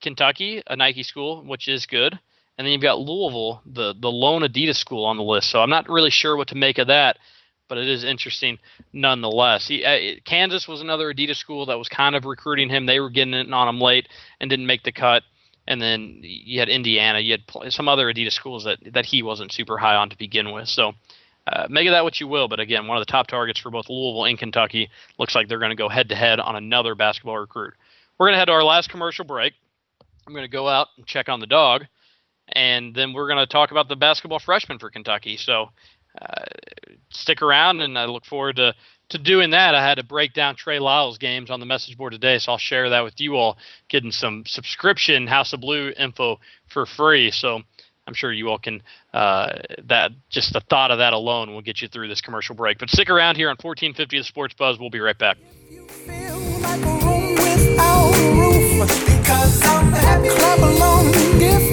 Kentucky, 0.02 0.64
a 0.66 0.76
Nike 0.76 1.04
school, 1.04 1.44
which 1.46 1.68
is 1.68 1.86
good 1.86 2.20
and 2.58 2.66
then 2.66 2.72
you've 2.72 2.82
got 2.82 3.00
Louisville, 3.00 3.62
the 3.66 3.94
the 4.00 4.12
lone 4.12 4.42
Adidas 4.42 4.78
school 4.78 5.06
on 5.06 5.18
the 5.18 5.24
list. 5.24 5.50
So 5.50 5.62
I'm 5.62 5.70
not 5.70 5.90
really 5.90 6.10
sure 6.10 6.36
what 6.36 6.48
to 6.50 6.56
make 6.56 6.78
of 6.78 6.88
that, 6.88 7.18
but 7.68 7.78
it 7.78 7.88
is 7.88 8.04
interesting 8.04 8.58
nonetheless. 8.94 9.68
He, 9.68 9.86
uh, 9.86 10.20
Kansas 10.26 10.68
was 10.68 10.82
another 10.82 11.14
Adidas 11.14 11.38
school 11.38 11.68
that 11.68 11.78
was 11.78 11.90
kind 11.90 12.16
of 12.16 12.26
recruiting 12.26 12.70
him. 12.70 12.86
They 12.86 13.00
were 13.00 13.10
getting 13.10 13.34
it 13.34 13.52
on 13.52 13.68
him 13.68 13.80
late 13.80 14.08
and 14.40 14.50
didn't 14.50 14.66
make 14.66 14.84
the 14.84 14.92
cut. 14.92 15.24
And 15.68 15.82
then 15.82 16.20
you 16.22 16.60
had 16.60 16.70
Indiana, 16.70 17.20
you 17.20 17.34
had 17.34 17.74
some 17.74 17.90
other 17.90 18.12
Adidas 18.12 18.34
schools 18.34 18.64
that 18.64 18.80
that 18.94 19.06
he 19.06 19.22
wasn't 19.22 19.52
super 19.52 19.78
high 19.78 19.96
on 19.96 20.10
to 20.10 20.18
begin 20.18 20.52
with. 20.52 20.68
So. 20.68 20.94
Uh, 21.50 21.66
make 21.70 21.88
of 21.88 21.94
that 21.94 22.04
what 22.04 22.20
you 22.20 22.28
will, 22.28 22.50
but 22.50 22.60
again, 22.60 22.88
one 22.88 22.98
of 22.98 23.02
the 23.02 23.10
top 23.10 23.26
targets 23.26 23.58
for 23.58 23.72
both 23.72 23.88
Louisville 23.88 24.26
and 24.26 24.38
Kentucky 24.38 24.90
looks 25.18 25.34
like 25.34 25.48
they're 25.48 25.60
going 25.60 25.70
to 25.70 25.78
go 25.78 25.88
head 25.88 26.10
to 26.10 26.16
head 26.16 26.42
on 26.42 26.58
another 26.58 26.94
basketball 26.94 27.38
recruit. 27.38 27.74
We're 28.18 28.26
going 28.26 28.34
to 28.34 28.40
head 28.40 28.48
to 28.48 28.52
our 28.52 28.66
last 28.66 28.90
commercial 28.90 29.24
break. 29.24 29.54
I'm 30.28 30.34
going 30.34 30.44
to 30.44 30.52
go 30.52 30.68
out 30.68 30.90
and 30.98 31.06
check 31.06 31.30
on 31.30 31.40
the 31.40 31.48
dog 31.48 31.86
and 32.50 32.94
then 32.96 33.14
we're 33.14 33.28
going 33.28 33.40
to 33.40 33.48
talk 33.48 33.72
about 33.72 33.88
the 33.88 33.96
basketball 33.96 34.40
freshman 34.40 34.80
for 34.80 34.90
Kentucky. 34.90 35.38
So 35.38 35.70
uh, 36.22 36.46
stick 37.10 37.42
around, 37.42 37.82
and 37.82 37.98
I 37.98 38.06
look 38.06 38.26
forward 38.26 38.58
to 38.58 38.74
to 39.10 39.18
doing 39.18 39.52
that. 39.52 39.74
I 39.74 39.88
had 39.88 39.96
to 39.96 40.04
break 40.04 40.34
down 40.34 40.56
Trey 40.56 40.80
Lyles 40.80 41.18
games 41.18 41.50
on 41.50 41.62
the 41.62 41.66
message 41.66 41.98
board 41.98 42.12
today, 42.12 42.40
so 42.40 42.52
I'll 42.52 42.58
share 42.58 42.90
that 42.90 43.06
with 43.06 43.22
you 43.22 43.38
all, 43.38 43.58
getting 43.88 44.12
some 44.12 44.44
subscription 44.46 45.28
House 45.28 45.54
of 45.54 45.62
Blue 45.62 45.94
info 45.98 46.40
for 46.68 46.86
free. 46.86 47.32
So 47.32 47.62
I'm 48.06 48.14
sure 48.14 48.34
you 48.34 48.50
all 48.50 48.60
can. 48.60 48.82
Uh, 49.14 49.60
that 49.86 50.12
just 50.30 50.54
the 50.54 50.62
thought 50.62 50.92
of 50.92 50.98
that 51.00 51.14
alone 51.14 51.54
will 51.54 51.62
get 51.62 51.82
you 51.82 51.88
through 51.88 52.08
this 52.08 52.22
commercial 52.22 52.56
break. 52.56 52.80
But 52.80 52.90
stick 52.90 53.10
around 53.10 53.36
here 53.36 53.50
on 53.50 53.56
1450 53.62 54.18
The 54.18 54.24
Sports 54.24 54.54
Buzz. 54.56 54.80
We'll 54.80 54.90
be 54.90 55.00
right 55.00 55.18
back. 55.18 55.38
If 61.40 61.72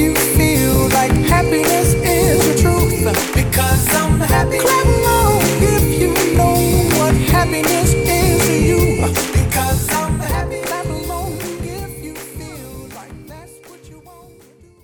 happiness 1.54 1.94
is 1.94 2.38
the 2.48 2.62
truth. 2.62 3.34
Because 3.34 3.94
I'm 3.94 4.20
happy. 4.20 4.58
Clap 4.58 4.86
along 4.86 5.40
if 5.62 6.00
you 6.00 6.36
know 6.36 6.56
what 6.98 7.14
happiness 7.14 7.94
is 7.94 8.46
to 8.46 8.52
you. 8.52 9.06
Because 9.32 9.92
I'm 9.92 10.18
happy. 10.18 10.62
Clap 10.62 10.86
along 10.86 11.36
if 11.38 12.02
you 12.02 12.14
feel 12.14 12.88
like 12.96 13.26
that's 13.26 13.70
what 13.70 13.88
you 13.88 14.00
want 14.00 14.40
to 14.40 14.46
do. 14.62 14.82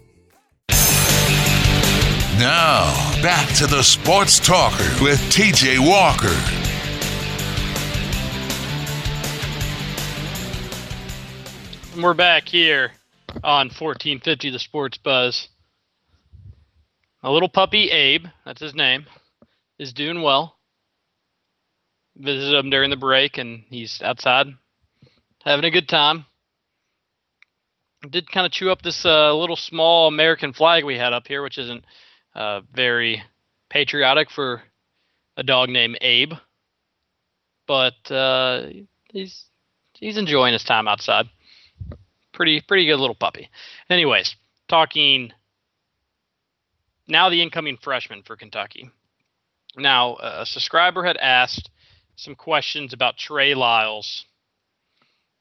Now, 2.38 2.92
back 3.22 3.48
to 3.56 3.66
the 3.66 3.82
Sports 3.82 4.38
Talker 4.38 4.90
with 5.02 5.18
TJ 5.30 5.78
Walker. 5.80 6.36
we're 12.00 12.14
back 12.14 12.48
here 12.48 12.92
on 13.44 13.66
1450 13.66 14.50
The 14.50 14.58
Sports 14.58 14.96
Buzz. 14.96 15.48
A 17.22 17.30
little 17.30 17.48
puppy, 17.48 17.90
Abe, 17.90 18.26
that's 18.44 18.60
his 18.60 18.74
name, 18.74 19.06
is 19.78 19.92
doing 19.92 20.22
well. 20.22 20.56
Visited 22.16 22.58
him 22.58 22.70
during 22.70 22.90
the 22.90 22.96
break, 22.96 23.38
and 23.38 23.64
he's 23.68 24.00
outside 24.02 24.46
having 25.44 25.64
a 25.64 25.70
good 25.70 25.88
time. 25.88 26.26
Did 28.08 28.30
kind 28.30 28.46
of 28.46 28.52
chew 28.52 28.70
up 28.70 28.82
this 28.82 29.04
uh, 29.04 29.34
little 29.34 29.56
small 29.56 30.08
American 30.08 30.52
flag 30.52 30.84
we 30.84 30.96
had 30.96 31.12
up 31.12 31.26
here, 31.26 31.42
which 31.42 31.58
isn't 31.58 31.84
uh, 32.34 32.62
very 32.72 33.22
patriotic 33.68 34.30
for 34.30 34.62
a 35.36 35.42
dog 35.42 35.68
named 35.68 35.98
Abe, 36.00 36.32
but 37.66 38.10
uh, 38.10 38.68
he's 39.12 39.44
he's 39.94 40.16
enjoying 40.16 40.54
his 40.54 40.64
time 40.64 40.88
outside 40.88 41.26
pretty 42.40 42.62
pretty 42.62 42.86
good 42.86 42.98
little 42.98 43.14
puppy. 43.14 43.50
Anyways, 43.90 44.34
talking 44.66 45.30
now 47.10 47.28
the 47.28 47.42
incoming 47.42 47.76
freshman 47.76 48.22
for 48.22 48.36
Kentucky. 48.36 48.90
Now, 49.76 50.16
a 50.16 50.46
subscriber 50.46 51.04
had 51.04 51.16
asked 51.16 51.70
some 52.16 52.34
questions 52.34 52.92
about 52.92 53.16
Trey 53.16 53.54
Lyles 53.54 54.24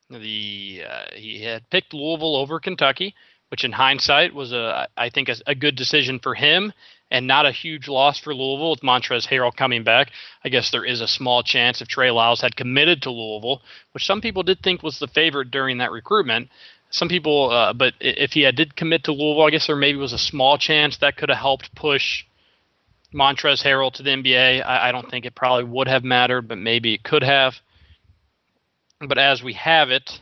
The 0.09 0.83
uh, 0.89 1.05
he 1.15 1.43
had 1.43 1.69
picked 1.69 1.93
Louisville 1.93 2.35
over 2.35 2.59
Kentucky, 2.59 3.15
which 3.49 3.63
in 3.63 3.71
hindsight 3.71 4.33
was 4.33 4.53
a 4.53 4.87
I 4.95 5.09
think 5.09 5.29
a, 5.29 5.35
a, 5.47 5.55
good 5.55 5.75
decision 5.75 6.19
for 6.19 6.35
him 6.35 6.73
and 7.11 7.27
not 7.27 7.45
a 7.45 7.51
huge 7.51 7.87
loss 7.87 8.19
for 8.19 8.33
Louisville 8.33 8.71
with 8.71 8.81
Montrezl 8.81 9.27
Harrell 9.27 9.55
coming 9.55 9.83
back. 9.83 10.11
I 10.43 10.49
guess 10.49 10.69
there 10.69 10.85
is 10.85 11.01
a 11.01 11.07
small 11.07 11.43
chance 11.43 11.81
if 11.81 11.87
Trey 11.87 12.11
Lyles 12.11 12.41
had 12.41 12.55
committed 12.55 13.01
to 13.01 13.11
Louisville, 13.11 13.61
which 13.91 14.05
some 14.05 14.21
people 14.21 14.43
did 14.43 14.61
think 14.61 14.83
was 14.83 14.99
the 14.99 15.07
favorite 15.07 15.51
during 15.51 15.79
that 15.79 15.91
recruitment. 15.91 16.49
Some 16.91 17.07
people, 17.07 17.51
uh, 17.51 17.73
but 17.73 17.93
if 17.99 18.31
he 18.33 18.41
had 18.41 18.55
did 18.55 18.75
commit 18.75 19.03
to 19.03 19.11
Louisville, 19.11 19.45
I 19.45 19.51
guess 19.51 19.67
there 19.67 19.75
maybe 19.75 19.97
was 19.97 20.13
a 20.13 20.17
small 20.17 20.57
chance 20.57 20.97
that 20.97 21.17
could 21.17 21.29
have 21.29 21.37
helped 21.37 21.75
push 21.75 22.23
Montrezl 23.13 23.63
Harrell 23.63 23.93
to 23.93 24.03
the 24.03 24.09
NBA. 24.09 24.65
I, 24.65 24.89
I 24.89 24.91
don't 24.91 25.09
think 25.09 25.25
it 25.25 25.35
probably 25.35 25.65
would 25.65 25.87
have 25.87 26.03
mattered, 26.03 26.47
but 26.47 26.57
maybe 26.57 26.93
it 26.93 27.03
could 27.03 27.23
have. 27.23 27.55
But 28.99 29.17
as 29.17 29.43
we 29.43 29.53
have 29.53 29.91
it, 29.91 30.19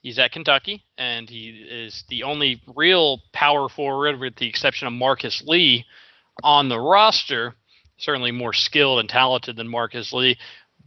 he's 0.00 0.18
at 0.18 0.32
Kentucky, 0.32 0.82
and 0.98 1.28
he 1.28 1.48
is 1.48 2.04
the 2.08 2.24
only 2.24 2.60
real 2.74 3.22
power 3.32 3.68
forward, 3.68 4.18
with 4.18 4.36
the 4.36 4.48
exception 4.48 4.86
of 4.86 4.92
Marcus 4.92 5.42
Lee, 5.46 5.86
on 6.42 6.68
the 6.68 6.78
roster. 6.78 7.54
Certainly 7.98 8.32
more 8.32 8.52
skilled 8.52 8.98
and 8.98 9.08
talented 9.08 9.54
than 9.54 9.68
Marcus 9.68 10.12
Lee, 10.12 10.36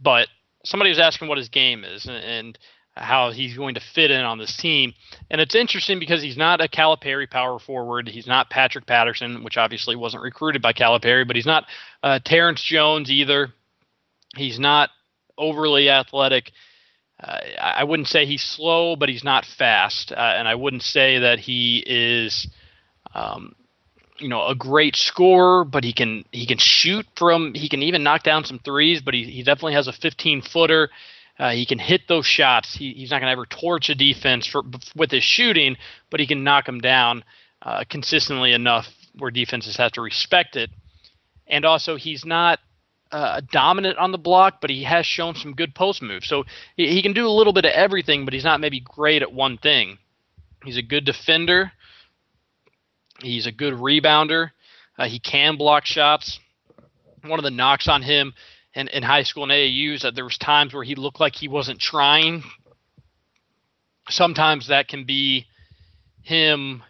but 0.00 0.28
somebody 0.64 0.90
was 0.90 0.98
asking 0.98 1.28
what 1.28 1.38
his 1.38 1.48
game 1.48 1.82
is 1.82 2.06
and 2.06 2.58
how 2.98 3.30
he's 3.30 3.56
going 3.56 3.74
to 3.74 3.80
fit 3.80 4.10
in 4.10 4.20
on 4.20 4.38
this 4.38 4.56
team. 4.56 4.94
And 5.30 5.40
it's 5.40 5.54
interesting 5.54 5.98
because 5.98 6.22
he's 6.22 6.36
not 6.36 6.60
a 6.60 6.68
Calipari 6.68 7.30
power 7.30 7.58
forward. 7.58 8.08
He's 8.08 8.26
not 8.26 8.50
Patrick 8.50 8.86
Patterson, 8.86 9.44
which 9.44 9.56
obviously 9.56 9.96
wasn't 9.96 10.22
recruited 10.22 10.62
by 10.62 10.72
Calipari, 10.72 11.26
but 11.26 11.36
he's 11.36 11.46
not 11.46 11.66
uh, 12.02 12.18
Terrence 12.24 12.62
Jones 12.62 13.10
either. 13.10 13.48
He's 14.36 14.58
not 14.58 14.90
overly 15.36 15.88
athletic. 15.88 16.52
Uh, 17.22 17.38
I 17.60 17.84
wouldn't 17.84 18.08
say 18.08 18.26
he's 18.26 18.42
slow, 18.42 18.94
but 18.94 19.08
he's 19.08 19.24
not 19.24 19.44
fast. 19.44 20.12
Uh, 20.12 20.34
and 20.36 20.46
I 20.46 20.54
wouldn't 20.54 20.82
say 20.82 21.18
that 21.20 21.40
he 21.40 21.82
is, 21.84 22.48
um, 23.14 23.56
you 24.18 24.28
know, 24.28 24.46
a 24.46 24.54
great 24.54 24.94
scorer, 24.94 25.64
but 25.64 25.82
he 25.82 25.92
can 25.92 26.24
he 26.30 26.46
can 26.46 26.58
shoot 26.58 27.06
from 27.16 27.54
he 27.54 27.68
can 27.68 27.82
even 27.82 28.04
knock 28.04 28.22
down 28.22 28.44
some 28.44 28.60
threes. 28.60 29.00
But 29.00 29.14
he, 29.14 29.24
he 29.24 29.42
definitely 29.42 29.74
has 29.74 29.88
a 29.88 29.92
15 29.92 30.42
footer. 30.42 30.90
Uh, 31.38 31.50
he 31.50 31.64
can 31.64 31.78
hit 31.78 32.02
those 32.08 32.26
shots. 32.26 32.74
He, 32.74 32.92
he's 32.94 33.10
not 33.10 33.20
going 33.20 33.28
to 33.28 33.32
ever 33.32 33.46
torch 33.46 33.90
a 33.90 33.94
defense 33.94 34.46
for, 34.46 34.62
with 34.96 35.10
his 35.10 35.22
shooting, 35.22 35.76
but 36.10 36.20
he 36.20 36.26
can 36.26 36.42
knock 36.42 36.66
them 36.66 36.80
down 36.80 37.24
uh, 37.62 37.84
consistently 37.88 38.52
enough 38.52 38.88
where 39.16 39.30
defenses 39.30 39.76
have 39.76 39.92
to 39.92 40.00
respect 40.00 40.56
it. 40.56 40.70
And 41.46 41.64
also, 41.64 41.96
he's 41.96 42.24
not 42.24 42.58
uh, 43.12 43.40
dominant 43.50 43.98
on 43.98 44.12
the 44.12 44.18
block, 44.18 44.60
but 44.60 44.70
he 44.70 44.84
has 44.84 45.06
shown 45.06 45.34
some 45.34 45.54
good 45.54 45.74
post 45.74 46.02
moves. 46.02 46.26
So 46.26 46.44
he, 46.76 46.88
he, 46.88 47.02
can 47.02 47.12
do 47.12 47.26
a 47.26 47.30
little 47.30 47.52
bit 47.52 47.64
of 47.64 47.72
everything, 47.72 48.24
but 48.24 48.34
he's 48.34 48.44
not 48.44 48.60
maybe 48.60 48.80
great 48.80 49.22
at 49.22 49.32
one 49.32 49.58
thing. 49.58 49.98
He's 50.64 50.76
a 50.76 50.82
good 50.82 51.04
defender. 51.04 51.72
He's 53.22 53.46
a 53.46 53.52
good 53.52 53.74
rebounder. 53.74 54.50
Uh, 54.98 55.06
he 55.06 55.18
can 55.18 55.56
block 55.56 55.86
shots. 55.86 56.38
One 57.24 57.38
of 57.38 57.44
the 57.44 57.50
knocks 57.50 57.88
on 57.88 58.02
him 58.02 58.34
in, 58.78 58.86
in 58.88 59.02
high 59.02 59.24
school 59.24 59.42
and 59.42 59.50
AAU 59.50 59.94
is 59.94 60.02
that 60.02 60.14
there 60.14 60.24
was 60.24 60.38
times 60.38 60.72
where 60.72 60.84
he 60.84 60.94
looked 60.94 61.18
like 61.18 61.34
he 61.34 61.48
wasn't 61.48 61.80
trying. 61.80 62.44
Sometimes 64.08 64.68
that 64.68 64.86
can 64.86 65.04
be 65.04 65.46
him 66.22 66.84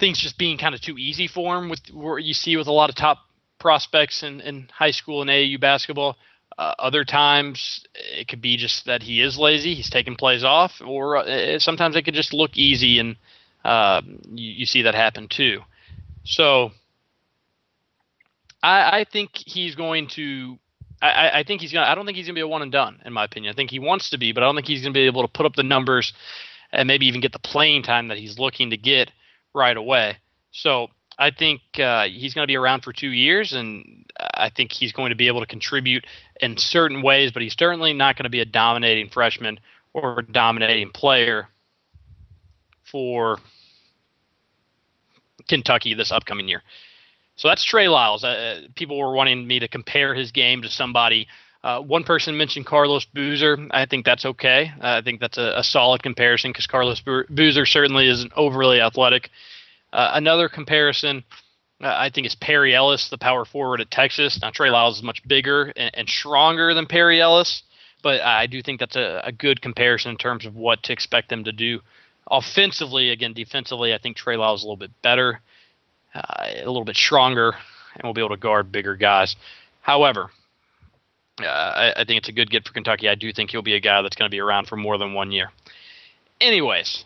things 0.00 0.18
just 0.18 0.36
being 0.36 0.58
kind 0.58 0.74
of 0.74 0.80
too 0.80 0.98
easy 0.98 1.28
for 1.28 1.56
him 1.56 1.68
with 1.68 1.80
where 1.92 2.18
you 2.18 2.34
see 2.34 2.56
with 2.56 2.66
a 2.66 2.72
lot 2.72 2.90
of 2.90 2.96
top 2.96 3.18
prospects 3.60 4.24
in, 4.24 4.40
in 4.40 4.68
high 4.76 4.90
school 4.90 5.22
and 5.22 5.30
AAU 5.30 5.60
basketball. 5.60 6.16
Uh, 6.58 6.74
other 6.76 7.04
times 7.04 7.86
it 7.94 8.26
could 8.26 8.42
be 8.42 8.56
just 8.56 8.86
that 8.86 9.00
he 9.00 9.20
is 9.20 9.38
lazy, 9.38 9.74
he's 9.74 9.90
taking 9.90 10.16
plays 10.16 10.42
off, 10.42 10.82
or 10.84 11.18
uh, 11.18 11.58
sometimes 11.60 11.94
it 11.94 12.02
could 12.02 12.14
just 12.14 12.34
look 12.34 12.56
easy, 12.56 12.98
and 12.98 13.16
uh, 13.64 14.02
you, 14.32 14.50
you, 14.52 14.66
see 14.66 14.82
that 14.82 14.94
happen 14.94 15.28
too. 15.28 15.60
So 16.24 16.72
I, 18.62 19.00
I 19.00 19.04
think 19.10 19.30
he's 19.34 19.74
going 19.74 20.08
to. 20.08 20.58
I, 21.00 21.40
I 21.40 21.44
think 21.44 21.60
he's 21.60 21.72
gonna. 21.72 21.86
I 21.86 21.94
don't 21.94 22.06
think 22.06 22.16
he's 22.16 22.26
gonna 22.26 22.34
be 22.34 22.42
a 22.42 22.48
one 22.48 22.62
and 22.62 22.70
done, 22.70 23.00
in 23.04 23.12
my 23.12 23.24
opinion. 23.24 23.52
I 23.52 23.56
think 23.56 23.70
he 23.70 23.78
wants 23.78 24.10
to 24.10 24.18
be, 24.18 24.32
but 24.32 24.42
I 24.42 24.46
don't 24.46 24.54
think 24.54 24.68
he's 24.68 24.82
gonna 24.82 24.92
be 24.92 25.00
able 25.00 25.22
to 25.22 25.28
put 25.28 25.46
up 25.46 25.56
the 25.56 25.64
numbers 25.64 26.12
and 26.72 26.86
maybe 26.86 27.06
even 27.06 27.20
get 27.20 27.32
the 27.32 27.38
playing 27.38 27.82
time 27.82 28.08
that 28.08 28.18
he's 28.18 28.38
looking 28.38 28.70
to 28.70 28.76
get 28.76 29.10
right 29.54 29.76
away. 29.76 30.16
So 30.52 30.88
I 31.18 31.30
think 31.30 31.60
uh, 31.78 32.04
he's 32.04 32.34
going 32.34 32.44
to 32.44 32.50
be 32.50 32.56
around 32.56 32.82
for 32.82 32.92
two 32.92 33.10
years, 33.10 33.52
and 33.52 34.06
I 34.18 34.50
think 34.50 34.72
he's 34.72 34.92
going 34.92 35.10
to 35.10 35.16
be 35.16 35.26
able 35.26 35.40
to 35.40 35.46
contribute 35.46 36.06
in 36.40 36.56
certain 36.56 37.02
ways, 37.02 37.32
but 37.32 37.42
he's 37.42 37.54
certainly 37.56 37.92
not 37.92 38.16
going 38.16 38.24
to 38.24 38.30
be 38.30 38.40
a 38.40 38.46
dominating 38.46 39.10
freshman 39.10 39.60
or 39.92 40.20
a 40.20 40.32
dominating 40.32 40.90
player 40.90 41.48
for 42.90 43.38
Kentucky 45.48 45.94
this 45.94 46.10
upcoming 46.10 46.48
year. 46.48 46.62
So 47.42 47.48
that's 47.48 47.64
Trey 47.64 47.88
Lyles. 47.88 48.22
Uh, 48.22 48.68
people 48.76 48.96
were 48.96 49.14
wanting 49.14 49.44
me 49.44 49.58
to 49.58 49.66
compare 49.66 50.14
his 50.14 50.30
game 50.30 50.62
to 50.62 50.68
somebody. 50.68 51.26
Uh, 51.64 51.80
one 51.80 52.04
person 52.04 52.36
mentioned 52.36 52.66
Carlos 52.66 53.04
Boozer. 53.04 53.58
I 53.72 53.84
think 53.84 54.04
that's 54.04 54.24
okay. 54.24 54.70
Uh, 54.80 54.98
I 54.98 55.02
think 55.02 55.18
that's 55.18 55.38
a, 55.38 55.54
a 55.56 55.64
solid 55.64 56.04
comparison 56.04 56.52
because 56.52 56.68
Carlos 56.68 57.00
Boozer 57.00 57.66
certainly 57.66 58.06
isn't 58.06 58.32
overly 58.36 58.80
athletic. 58.80 59.30
Uh, 59.92 60.12
another 60.14 60.48
comparison, 60.48 61.24
uh, 61.82 61.92
I 61.92 62.10
think, 62.10 62.28
is 62.28 62.36
Perry 62.36 62.76
Ellis, 62.76 63.08
the 63.08 63.18
power 63.18 63.44
forward 63.44 63.80
at 63.80 63.90
Texas. 63.90 64.38
Now, 64.40 64.50
Trey 64.50 64.70
Lyles 64.70 64.98
is 64.98 65.02
much 65.02 65.26
bigger 65.26 65.72
and, 65.76 65.90
and 65.94 66.08
stronger 66.08 66.74
than 66.74 66.86
Perry 66.86 67.20
Ellis, 67.20 67.64
but 68.04 68.20
I 68.20 68.46
do 68.46 68.62
think 68.62 68.78
that's 68.78 68.94
a, 68.94 69.20
a, 69.24 69.32
good 69.32 69.60
comparison 69.60 70.12
in 70.12 70.16
terms 70.16 70.46
of 70.46 70.54
what 70.54 70.84
to 70.84 70.92
expect 70.92 71.28
them 71.28 71.42
to 71.42 71.52
do. 71.52 71.80
Offensively, 72.30 73.10
again, 73.10 73.32
defensively, 73.32 73.92
I 73.92 73.98
think 73.98 74.16
Trey 74.16 74.36
Lyles 74.36 74.60
is 74.60 74.64
a 74.64 74.68
little 74.68 74.76
bit 74.76 74.92
better, 75.02 75.40
uh, 76.14 76.46
a 76.62 76.66
little 76.66 76.84
bit 76.84 76.96
stronger, 76.96 77.54
and 77.94 78.04
will 78.04 78.14
be 78.14 78.20
able 78.20 78.30
to 78.30 78.36
guard 78.36 78.72
bigger 78.72 78.96
guys. 78.96 79.36
However, 79.80 80.30
uh, 81.40 81.46
I, 81.46 81.92
I 82.00 82.04
think 82.04 82.18
it's 82.18 82.28
a 82.28 82.32
good 82.32 82.50
get 82.50 82.66
for 82.66 82.72
Kentucky. 82.72 83.08
I 83.08 83.14
do 83.14 83.32
think 83.32 83.50
he'll 83.50 83.62
be 83.62 83.74
a 83.74 83.80
guy 83.80 84.02
that's 84.02 84.16
going 84.16 84.30
to 84.30 84.34
be 84.34 84.40
around 84.40 84.68
for 84.68 84.76
more 84.76 84.98
than 84.98 85.14
one 85.14 85.32
year. 85.32 85.50
Anyways, 86.40 87.04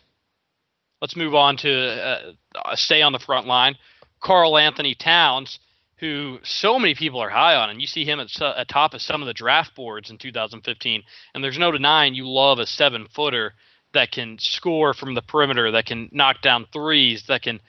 let's 1.01 1.17
move 1.17 1.35
on 1.35 1.57
to 1.59 2.33
uh, 2.55 2.77
stay 2.77 3.03
on 3.03 3.13
the 3.13 3.19
front 3.19 3.47
line. 3.47 3.77
Karl-Anthony 4.21 4.95
Towns, 4.95 5.59
who 5.99 6.39
so 6.43 6.79
many 6.79 6.95
people 6.95 7.21
are 7.21 7.31
high 7.31 7.55
on, 7.55 7.71
and 7.71 7.81
you 7.81 7.87
see 7.87 8.05
him 8.05 8.21
at, 8.21 8.41
at 8.41 8.69
top 8.69 8.95
of 8.95 9.03
some 9.03 9.23
of 9.23 9.27
the 9.27 9.35
draft 9.35 9.75
boards 9.75 10.11
in 10.11 10.19
2015. 10.19 11.03
And 11.35 11.45
there's 11.45 11.59
no 11.59 11.71
denying 11.71 12.15
you 12.15 12.29
love 12.29 12.59
a 12.59 12.67
seven 12.67 13.07
footer 13.15 13.55
that 13.95 14.11
can 14.11 14.39
score 14.39 14.95
from 14.95 15.15
the 15.15 15.23
perimeter, 15.23 15.71
that 15.71 15.87
can 15.87 16.09
knock 16.13 16.43
down 16.43 16.67
threes, 16.73 17.25
that 17.29 17.43
can 17.43 17.61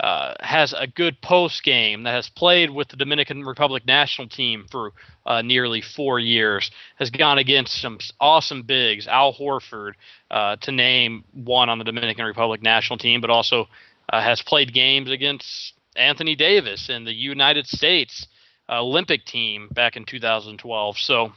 uh, 0.00 0.34
has 0.40 0.74
a 0.76 0.86
good 0.86 1.20
post 1.22 1.62
game, 1.62 2.02
that 2.02 2.12
has 2.12 2.28
played 2.28 2.70
with 2.70 2.88
the 2.88 2.96
Dominican 2.96 3.44
Republic 3.44 3.86
national 3.86 4.28
team 4.28 4.66
for 4.70 4.92
uh, 5.24 5.40
nearly 5.42 5.80
four 5.80 6.18
years, 6.18 6.70
has 6.98 7.10
gone 7.10 7.38
against 7.38 7.80
some 7.80 7.98
awesome 8.20 8.62
bigs, 8.62 9.06
Al 9.06 9.32
Horford, 9.32 9.92
uh, 10.30 10.56
to 10.56 10.72
name 10.72 11.24
one 11.32 11.70
on 11.70 11.78
the 11.78 11.84
Dominican 11.84 12.26
Republic 12.26 12.62
national 12.62 12.98
team, 12.98 13.20
but 13.20 13.30
also 13.30 13.68
uh, 14.12 14.20
has 14.20 14.42
played 14.42 14.74
games 14.74 15.10
against 15.10 15.72
Anthony 15.96 16.34
Davis 16.34 16.90
and 16.90 17.06
the 17.06 17.14
United 17.14 17.66
States 17.66 18.26
Olympic 18.68 19.24
team 19.24 19.68
back 19.72 19.96
in 19.96 20.04
2012. 20.04 20.98
So 20.98 21.32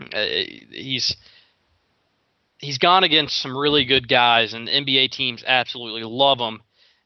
uh, 0.00 0.26
he's 0.70 1.16
he's 2.58 2.78
gone 2.78 3.04
against 3.04 3.36
some 3.36 3.56
really 3.56 3.84
good 3.84 4.08
guys, 4.08 4.54
and 4.54 4.66
NBA 4.66 5.10
teams 5.10 5.44
absolutely 5.46 6.04
love 6.04 6.38
him 6.38 6.62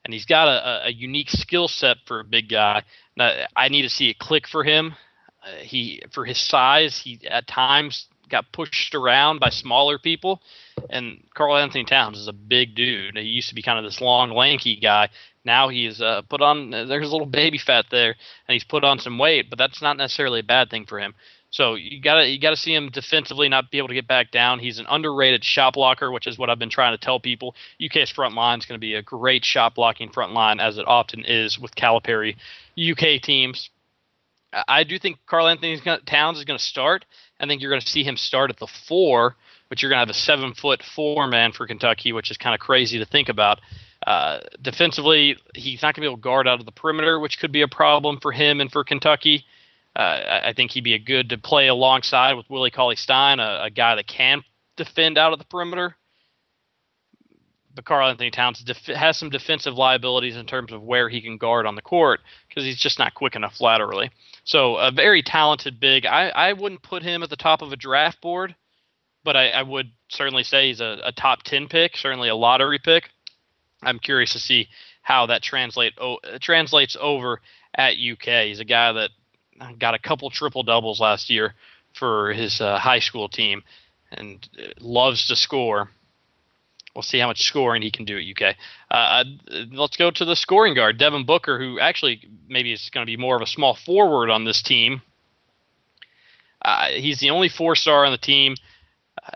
and 0.06 0.14
he's 0.14 0.24
got 0.24 0.46
a, 0.46 0.86
a 0.86 0.92
unique 0.92 1.30
skill 1.30 1.66
set 1.66 1.96
for 2.06 2.20
a 2.20 2.24
big 2.24 2.48
guy. 2.48 2.84
Now, 3.16 3.46
I 3.56 3.68
need 3.68 3.82
to 3.82 3.90
see 3.90 4.08
it 4.08 4.20
click 4.20 4.46
for 4.46 4.62
him. 4.62 4.94
Uh, 5.42 5.56
he 5.58 6.00
for 6.12 6.24
his 6.24 6.38
size, 6.38 6.96
he 6.96 7.18
at 7.28 7.48
times 7.48 8.06
got 8.28 8.52
pushed 8.52 8.94
around 8.94 9.40
by 9.40 9.50
smaller 9.50 9.98
people. 9.98 10.40
And 10.90 11.24
Karl-Anthony 11.34 11.84
Towns 11.84 12.18
is 12.18 12.28
a 12.28 12.32
big 12.32 12.76
dude. 12.76 13.16
He 13.16 13.24
used 13.24 13.48
to 13.48 13.54
be 13.56 13.62
kind 13.62 13.78
of 13.78 13.84
this 13.84 14.00
long, 14.00 14.30
lanky 14.30 14.76
guy. 14.76 15.08
Now 15.44 15.68
he's 15.68 16.00
uh, 16.00 16.22
put 16.22 16.40
on. 16.40 16.70
There's 16.70 17.08
a 17.08 17.12
little 17.12 17.26
baby 17.26 17.58
fat 17.58 17.86
there, 17.90 18.14
and 18.46 18.54
he's 18.54 18.64
put 18.64 18.84
on 18.84 19.00
some 19.00 19.18
weight. 19.18 19.50
But 19.50 19.58
that's 19.58 19.82
not 19.82 19.96
necessarily 19.96 20.40
a 20.40 20.44
bad 20.44 20.70
thing 20.70 20.86
for 20.86 21.00
him. 21.00 21.14
So 21.56 21.74
you 21.74 22.02
gotta 22.02 22.28
you 22.28 22.38
gotta 22.38 22.56
see 22.56 22.74
him 22.74 22.90
defensively 22.90 23.48
not 23.48 23.70
be 23.70 23.78
able 23.78 23.88
to 23.88 23.94
get 23.94 24.06
back 24.06 24.30
down. 24.30 24.58
He's 24.58 24.78
an 24.78 24.84
underrated 24.90 25.42
shot 25.42 25.72
blocker, 25.72 26.12
which 26.12 26.26
is 26.26 26.36
what 26.36 26.50
I've 26.50 26.58
been 26.58 26.68
trying 26.68 26.92
to 26.92 27.02
tell 27.02 27.18
people. 27.18 27.54
UK's 27.82 28.10
front 28.10 28.34
line 28.34 28.58
is 28.58 28.66
going 28.66 28.78
to 28.78 28.86
be 28.86 28.92
a 28.92 29.00
great 29.00 29.42
shot 29.42 29.74
blocking 29.74 30.10
front 30.10 30.34
line, 30.34 30.60
as 30.60 30.76
it 30.76 30.86
often 30.86 31.24
is 31.24 31.58
with 31.58 31.74
Calipari 31.74 32.36
UK 32.78 33.22
teams. 33.22 33.70
I 34.68 34.84
do 34.84 34.98
think 34.98 35.16
Karl-Anthony 35.24 35.80
Towns 36.04 36.36
is 36.36 36.44
going 36.44 36.58
to 36.58 36.64
start. 36.64 37.06
I 37.40 37.46
think 37.46 37.62
you're 37.62 37.70
going 37.70 37.80
to 37.80 37.88
see 37.88 38.04
him 38.04 38.18
start 38.18 38.50
at 38.50 38.58
the 38.58 38.68
four, 38.86 39.34
but 39.70 39.80
you're 39.80 39.88
going 39.88 39.96
to 39.96 40.06
have 40.06 40.10
a 40.10 40.14
seven 40.14 40.52
foot 40.52 40.82
four 40.82 41.26
man 41.26 41.52
for 41.52 41.66
Kentucky, 41.66 42.12
which 42.12 42.30
is 42.30 42.36
kind 42.36 42.52
of 42.52 42.60
crazy 42.60 42.98
to 42.98 43.06
think 43.06 43.30
about. 43.30 43.60
Uh, 44.06 44.40
defensively, 44.60 45.38
he's 45.54 45.80
not 45.80 45.94
going 45.94 45.94
to 45.94 46.00
be 46.02 46.06
able 46.06 46.18
to 46.18 46.22
guard 46.22 46.46
out 46.46 46.60
of 46.60 46.66
the 46.66 46.72
perimeter, 46.72 47.18
which 47.18 47.38
could 47.38 47.50
be 47.50 47.62
a 47.62 47.68
problem 47.68 48.20
for 48.20 48.30
him 48.30 48.60
and 48.60 48.70
for 48.70 48.84
Kentucky. 48.84 49.46
Uh, 49.96 50.42
I 50.44 50.52
think 50.52 50.72
he'd 50.72 50.84
be 50.84 50.92
a 50.92 50.98
good 50.98 51.30
to 51.30 51.38
play 51.38 51.68
alongside 51.68 52.34
with 52.34 52.50
Willie 52.50 52.70
Cauley 52.70 52.96
Stein, 52.96 53.40
a, 53.40 53.62
a, 53.64 53.70
guy 53.70 53.94
that 53.94 54.06
can 54.06 54.44
defend 54.76 55.16
out 55.16 55.32
of 55.32 55.38
the 55.38 55.46
perimeter. 55.46 55.96
But 57.74 57.86
Karl-Anthony 57.86 58.30
Towns 58.30 58.62
def- 58.62 58.94
has 58.94 59.16
some 59.16 59.30
defensive 59.30 59.72
liabilities 59.72 60.36
in 60.36 60.44
terms 60.44 60.70
of 60.70 60.82
where 60.82 61.08
he 61.08 61.22
can 61.22 61.38
guard 61.38 61.64
on 61.64 61.76
the 61.76 61.82
court 61.82 62.20
because 62.46 62.62
he's 62.62 62.78
just 62.78 62.98
not 62.98 63.14
quick 63.14 63.36
enough 63.36 63.58
laterally. 63.58 64.10
So 64.44 64.76
a 64.76 64.90
very 64.90 65.22
talented 65.22 65.80
big. 65.80 66.04
I, 66.04 66.28
I 66.28 66.52
wouldn't 66.52 66.82
put 66.82 67.02
him 67.02 67.22
at 67.22 67.30
the 67.30 67.36
top 67.36 67.62
of 67.62 67.72
a 67.72 67.76
draft 67.76 68.20
board, 68.20 68.54
but 69.24 69.34
I, 69.34 69.48
I 69.48 69.62
would 69.62 69.90
certainly 70.08 70.42
say 70.42 70.68
he's 70.68 70.80
a, 70.82 70.98
a 71.04 71.12
top 71.12 71.42
10 71.42 71.68
pick, 71.68 71.96
certainly 71.96 72.28
a 72.28 72.36
lottery 72.36 72.78
pick. 72.78 73.08
I'm 73.82 73.98
curious 73.98 74.34
to 74.34 74.40
see 74.40 74.68
how 75.00 75.24
that 75.26 75.42
translate 75.42 75.94
o- 75.98 76.20
translates 76.38 76.98
over 77.00 77.40
at 77.74 77.92
UK. 77.92 78.48
He's 78.48 78.60
a 78.60 78.64
guy 78.64 78.92
that 78.92 79.10
got 79.78 79.94
a 79.94 79.98
couple 79.98 80.30
triple 80.30 80.62
doubles 80.62 81.00
last 81.00 81.30
year 81.30 81.54
for 81.94 82.32
his 82.32 82.60
uh, 82.60 82.78
high 82.78 82.98
school 82.98 83.28
team 83.28 83.62
and 84.12 84.48
uh, 84.58 84.68
loves 84.80 85.26
to 85.28 85.36
score. 85.36 85.90
We'll 86.94 87.02
see 87.02 87.18
how 87.18 87.26
much 87.26 87.42
scoring 87.42 87.82
he 87.82 87.90
can 87.90 88.06
do 88.06 88.16
at 88.16 88.24
UK. 88.24 88.56
Uh, 88.90 88.94
uh, 88.94 89.24
let's 89.72 89.98
go 89.98 90.10
to 90.10 90.24
the 90.24 90.34
scoring 90.34 90.74
guard, 90.74 90.98
Devin 90.98 91.26
Booker, 91.26 91.58
who 91.58 91.78
actually 91.78 92.26
maybe 92.48 92.72
is 92.72 92.88
going 92.90 93.06
to 93.06 93.10
be 93.10 93.18
more 93.18 93.36
of 93.36 93.42
a 93.42 93.46
small 93.46 93.74
forward 93.74 94.30
on 94.30 94.44
this 94.44 94.62
team. 94.62 95.02
Uh, 96.62 96.88
he's 96.88 97.20
the 97.20 97.30
only 97.30 97.50
four 97.50 97.76
star 97.76 98.06
on 98.06 98.12
the 98.12 98.18
team. 98.18 98.54
Uh, 99.22 99.30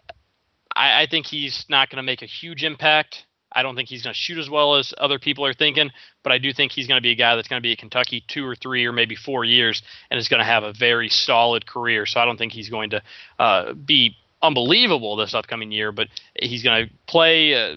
I, 0.75 1.03
I 1.03 1.07
think 1.07 1.27
he's 1.27 1.66
not 1.68 1.91
going 1.91 1.99
to 1.99 2.03
make 2.03 2.23
a 2.23 2.27
huge 2.27 2.64
impact. 2.64 3.27
I 3.53 3.63
don't 3.63 3.75
think 3.77 3.89
he's 3.89 4.03
going 4.03 4.15
to 4.15 4.19
shoot 4.19 4.39
as 4.39 4.49
well 4.49 4.77
as 4.77 4.95
other 4.99 5.19
people 5.19 5.45
are 5.45 5.55
thinking, 5.55 5.91
but 6.23 6.33
I 6.33 6.39
do 6.39 6.53
think 6.53 6.73
he's 6.73 6.87
going 6.87 6.99
to 6.99 7.03
be 7.03 7.11
a 7.11 7.17
guy 7.17 7.37
that's 7.37 7.49
going 7.49 7.61
to 7.61 7.67
be 7.67 7.73
at 7.73 7.79
Kentucky 7.79 8.25
two 8.29 8.47
or 8.47 8.55
three 8.55 8.87
or 8.87 8.93
maybe 8.93 9.17
four 9.17 9.45
years 9.45 9.83
and 10.11 10.19
is 10.19 10.29
going 10.29 10.41
to 10.41 10.45
have 10.45 10.63
a 10.63 10.73
very 10.73 11.09
solid 11.09 11.67
career. 11.67 12.07
So 12.07 12.21
I 12.21 12.25
don't 12.25 12.37
think 12.37 12.53
he's 12.53 12.71
going 12.71 12.91
to 12.91 13.03
uh, 13.39 13.73
be 13.73 14.17
unbelievable 14.43 15.17
this 15.17 15.35
upcoming 15.35 15.73
year, 15.73 15.93
but 15.93 16.09
he's 16.35 16.63
going 16.63 16.87
to 16.87 16.93
play 17.07 17.55
uh, 17.55 17.77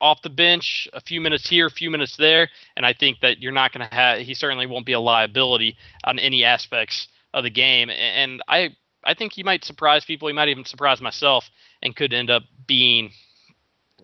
off 0.00 0.22
the 0.22 0.30
bench 0.30 0.88
a 0.92 1.00
few 1.00 1.20
minutes 1.20 1.48
here, 1.48 1.66
a 1.66 1.70
few 1.70 1.90
minutes 1.90 2.16
there, 2.16 2.48
and 2.76 2.84
I 2.84 2.92
think 2.92 3.20
that 3.20 3.40
you're 3.40 3.52
not 3.52 3.72
going 3.72 3.88
to 3.88 3.94
have. 3.94 4.18
He 4.18 4.34
certainly 4.34 4.66
won't 4.66 4.84
be 4.84 4.92
a 4.92 5.00
liability 5.00 5.76
on 6.04 6.18
any 6.18 6.44
aspects 6.44 7.08
of 7.32 7.44
the 7.44 7.50
game, 7.50 7.88
and 7.88 8.42
I 8.48 8.76
I 9.04 9.14
think 9.14 9.32
he 9.32 9.42
might 9.42 9.64
surprise 9.64 10.04
people. 10.04 10.28
He 10.28 10.34
might 10.34 10.48
even 10.48 10.64
surprise 10.64 11.00
myself, 11.00 11.48
and 11.82 11.94
could 11.94 12.12
end 12.12 12.30
up 12.30 12.42
being 12.66 13.12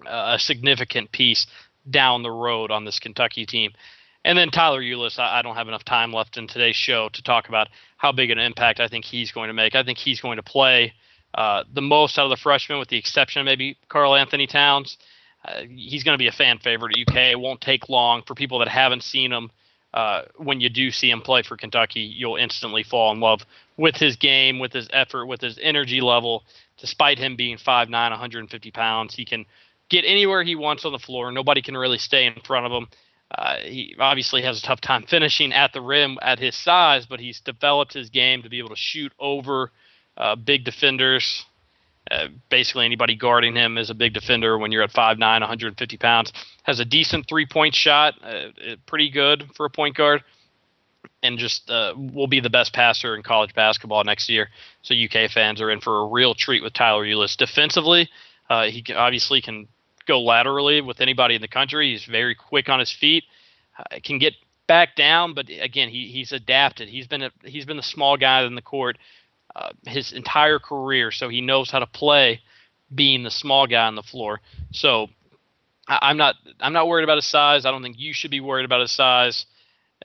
a 0.06 0.38
significant 0.38 1.12
piece 1.12 1.46
down 1.88 2.22
the 2.22 2.30
road 2.30 2.70
on 2.70 2.84
this 2.84 2.98
Kentucky 2.98 3.46
team. 3.46 3.72
And 4.24 4.36
then 4.36 4.50
Tyler 4.50 4.82
Ulis, 4.82 5.18
I, 5.18 5.42
don't 5.42 5.54
have 5.56 5.68
enough 5.68 5.84
time 5.84 6.12
left 6.12 6.36
in 6.36 6.48
today's 6.48 6.76
show 6.76 7.08
to 7.10 7.22
talk 7.22 7.48
about 7.48 7.68
how 7.96 8.12
big 8.12 8.30
an 8.30 8.38
impact 8.38 8.80
I 8.80 8.88
think 8.88 9.04
he's 9.04 9.32
going 9.32 9.48
to 9.48 9.54
make. 9.54 9.74
I 9.74 9.82
think 9.82 9.96
he's 9.98 10.20
going 10.20 10.36
to 10.36 10.42
play 10.42 10.92
uh, 11.34 11.64
the 11.72 11.80
most 11.80 12.18
out 12.18 12.24
of 12.24 12.30
the 12.30 12.36
freshmen, 12.36 12.78
with 12.78 12.88
the 12.88 12.98
exception 12.98 13.40
of 13.40 13.46
maybe 13.46 13.78
Karl-Anthony 13.88 14.46
Towns. 14.46 14.98
Uh, 15.44 15.62
he's 15.68 16.04
going 16.04 16.14
to 16.14 16.22
be 16.22 16.26
a 16.26 16.32
fan 16.32 16.58
favorite 16.58 16.96
at 16.98 17.08
UK. 17.08 17.16
It 17.30 17.40
won't 17.40 17.60
take 17.60 17.88
long 17.88 18.22
for 18.26 18.34
people 18.34 18.58
that 18.58 18.68
haven't 18.68 19.02
seen 19.02 19.32
him. 19.32 19.50
Uh, 19.94 20.22
when 20.36 20.60
you 20.60 20.68
do 20.68 20.90
see 20.90 21.10
him 21.10 21.22
play 21.22 21.42
for 21.42 21.56
Kentucky, 21.56 22.00
you'll 22.00 22.36
instantly 22.36 22.82
fall 22.82 23.12
in 23.12 23.20
love 23.20 23.46
with 23.76 23.96
his 23.96 24.16
game, 24.16 24.58
with 24.58 24.72
his 24.72 24.88
effort, 24.92 25.26
with 25.26 25.40
his 25.40 25.58
energy 25.62 26.00
level. 26.00 26.44
Despite 26.78 27.18
him 27.18 27.36
being 27.36 27.56
5'9, 27.56 27.90
150 27.90 28.70
pounds, 28.72 29.14
he 29.14 29.24
can 29.24 29.46
get 29.88 30.04
anywhere 30.04 30.42
he 30.42 30.54
wants 30.54 30.84
on 30.84 30.92
the 30.92 30.98
floor. 30.98 31.30
Nobody 31.32 31.62
can 31.62 31.76
really 31.76 31.98
stay 31.98 32.26
in 32.26 32.34
front 32.44 32.66
of 32.66 32.72
him. 32.72 32.88
Uh, 33.30 33.56
he 33.58 33.94
obviously 33.98 34.42
has 34.42 34.58
a 34.58 34.62
tough 34.62 34.80
time 34.80 35.04
finishing 35.06 35.52
at 35.52 35.72
the 35.72 35.80
rim 35.80 36.18
at 36.22 36.38
his 36.38 36.56
size, 36.56 37.06
but 37.06 37.20
he's 37.20 37.40
developed 37.40 37.92
his 37.92 38.08
game 38.08 38.42
to 38.42 38.48
be 38.48 38.58
able 38.58 38.70
to 38.70 38.76
shoot 38.76 39.12
over 39.18 39.70
uh, 40.16 40.34
big 40.34 40.64
defenders. 40.64 41.44
Uh, 42.10 42.28
basically, 42.48 42.86
anybody 42.86 43.14
guarding 43.14 43.54
him 43.54 43.76
is 43.76 43.90
a 43.90 43.94
big 43.94 44.14
defender 44.14 44.56
when 44.56 44.72
you're 44.72 44.82
at 44.82 44.92
5'9, 44.92 45.18
150 45.20 45.96
pounds. 45.98 46.32
Has 46.62 46.80
a 46.80 46.84
decent 46.86 47.28
three 47.28 47.44
point 47.44 47.74
shot, 47.74 48.14
uh, 48.22 48.76
pretty 48.86 49.10
good 49.10 49.50
for 49.54 49.66
a 49.66 49.70
point 49.70 49.94
guard, 49.94 50.24
and 51.22 51.38
just 51.38 51.70
uh, 51.70 51.92
will 51.96 52.26
be 52.26 52.40
the 52.40 52.48
best 52.48 52.72
passer 52.72 53.14
in 53.14 53.22
college 53.22 53.54
basketball 53.54 54.04
next 54.04 54.30
year. 54.30 54.48
So, 54.80 54.94
UK 54.94 55.30
fans 55.30 55.60
are 55.60 55.70
in 55.70 55.80
for 55.80 56.00
a 56.00 56.06
real 56.06 56.34
treat 56.34 56.62
with 56.62 56.72
Tyler 56.72 57.04
Ulis. 57.04 57.36
Defensively, 57.36 58.08
uh, 58.48 58.64
he 58.64 58.82
obviously 58.94 59.42
can 59.42 59.68
go 60.08 60.20
laterally 60.20 60.80
with 60.80 61.00
anybody 61.00 61.36
in 61.36 61.40
the 61.40 61.48
country. 61.48 61.92
He's 61.92 62.04
very 62.04 62.34
quick 62.34 62.68
on 62.68 62.80
his 62.80 62.90
feet. 62.90 63.24
Uh, 63.78 63.98
can 64.02 64.18
get 64.18 64.34
back 64.66 64.96
down, 64.96 65.34
but 65.34 65.48
again, 65.48 65.88
he, 65.88 66.08
he's 66.08 66.32
adapted. 66.32 66.88
He's 66.88 67.06
been 67.06 67.22
a, 67.22 67.30
he's 67.44 67.64
been 67.64 67.76
the 67.76 67.82
small 67.82 68.16
guy 68.16 68.42
in 68.42 68.56
the 68.56 68.62
court 68.62 68.98
uh, 69.54 69.70
his 69.86 70.12
entire 70.12 70.58
career, 70.58 71.10
so 71.10 71.28
he 71.28 71.40
knows 71.40 71.70
how 71.70 71.78
to 71.78 71.86
play 71.86 72.40
being 72.94 73.22
the 73.22 73.30
small 73.30 73.66
guy 73.66 73.86
on 73.86 73.94
the 73.94 74.02
floor. 74.02 74.40
So 74.72 75.08
I, 75.86 76.10
am 76.10 76.16
not 76.16 76.36
I'm 76.60 76.72
not 76.72 76.86
worried 76.86 77.04
about 77.04 77.16
his 77.16 77.26
size. 77.26 77.64
I 77.64 77.70
don't 77.70 77.82
think 77.82 77.98
you 77.98 78.12
should 78.12 78.30
be 78.30 78.40
worried 78.40 78.64
about 78.64 78.80
his 78.80 78.92
size. 78.92 79.46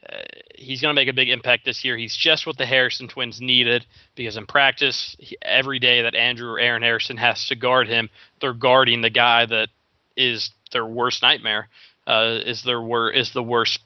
Uh, 0.10 0.18
he's 0.56 0.82
going 0.82 0.94
to 0.94 1.00
make 1.00 1.08
a 1.08 1.14
big 1.14 1.30
impact 1.30 1.66
this 1.66 1.86
year. 1.86 1.96
He's 1.96 2.16
just 2.16 2.48
what 2.48 2.58
the 2.58 2.66
Harrison 2.66 3.08
twins 3.08 3.40
needed 3.40 3.86
because 4.16 4.38
in 4.38 4.46
practice, 4.46 5.16
he, 5.20 5.38
every 5.42 5.80
day 5.80 6.02
that 6.02 6.16
Andrew 6.16 6.50
or 6.50 6.60
Aaron 6.60 6.82
Harrison 6.82 7.18
has 7.18 7.48
to 7.48 7.56
guard 7.56 7.88
him, 7.88 8.10
they're 8.42 8.54
guarding 8.54 9.02
the 9.02 9.10
guy 9.10 9.46
that 9.46 9.70
is 10.16 10.52
their 10.72 10.86
worst 10.86 11.22
nightmare. 11.22 11.70
Uh, 12.06 12.40
is 12.46 12.64
their 12.64 12.82
wor- 12.82 13.12
is 13.12 13.32
the 13.32 13.44
worst 13.44 13.80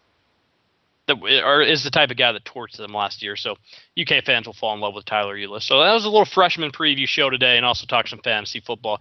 that 1.08 1.18
or 1.44 1.62
is 1.62 1.84
the 1.84 1.90
type 1.90 2.12
of 2.12 2.18
guy 2.18 2.32
that 2.32 2.44
torched 2.44 2.78
them 2.78 2.94
last 2.94 3.24
year. 3.24 3.36
So 3.36 3.56
UK 4.00 4.24
fans 4.24 4.46
will 4.46 4.54
fall 4.54 4.74
in 4.74 4.82
love 4.82 4.94
with 4.94 5.06
Tyler 5.06 5.36
Ulis. 5.36 5.64
So 5.64 5.80
that 5.82 5.94
was 5.94 6.06
a 6.06 6.10
little 6.10 6.26
freshman 6.26 6.72
preview 6.72 7.08
show 7.08 7.30
today, 7.30 7.58
and 7.58 7.66
also 7.66 7.86
talk 7.86 8.08
some 8.08 8.20
fantasy 8.20 8.60
football. 8.60 9.00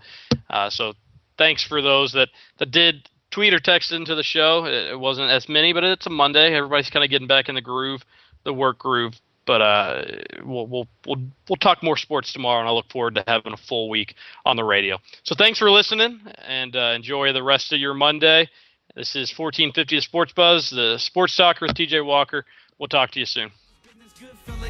Uh, 0.49 0.71
so 0.71 0.95
thanks 1.37 1.65
for 1.65 1.83
those 1.83 2.13
that 2.13 2.29
that 2.59 2.71
did 2.71 3.09
tweet 3.31 3.53
or 3.53 3.61
text 3.61 3.93
into 3.93 4.15
the 4.15 4.23
show. 4.23 4.67
It 4.67 4.99
wasn't 4.99 5.31
as 5.31 5.49
many, 5.49 5.73
but 5.73 5.85
it's 5.85 6.07
a 6.07 6.11
Monday. 6.11 6.55
Everybody's 6.55 6.91
kind 6.91 7.05
of 7.05 7.11
getting 7.11 7.29
back 7.29 7.49
in 7.49 7.55
the 7.55 7.61
groove, 7.61 8.03
the 8.45 8.53
work 8.53 8.79
groove. 8.79 9.15
But 9.47 9.63
uh, 9.63 10.03
we'll, 10.45 10.67
we'll 10.67 10.89
we'll 11.07 11.23
we'll 11.49 11.57
talk 11.57 11.83
more 11.83 11.97
sports 11.97 12.33
tomorrow, 12.33 12.61
and 12.61 12.69
I 12.69 12.73
look 12.73 12.91
forward 12.91 13.15
to 13.15 13.25
having 13.27 13.53
a 13.53 13.57
full 13.57 13.89
week 13.89 14.15
on 14.45 14.57
the 14.57 14.65
radio. 14.65 14.99
So 15.23 15.35
thanks 15.37 15.59
for 15.59 15.71
listening, 15.71 16.21
and 16.47 16.75
uh, 16.75 16.93
enjoy 16.97 17.33
the 17.33 17.43
rest 17.43 17.73
of 17.73 17.79
your 17.79 17.95
Monday. 17.95 18.49
This 18.97 19.15
is 19.15 19.31
1450 19.31 20.01
Sports 20.01 20.33
Buzz, 20.33 20.71
the 20.71 20.99
Sports 20.99 21.37
Talker 21.37 21.67
with 21.67 21.77
TJ 21.77 22.05
Walker. 22.05 22.45
We'll 22.79 22.89
talk 22.89 23.11
to 23.13 23.21
you 23.21 23.27
soon. 23.27 23.53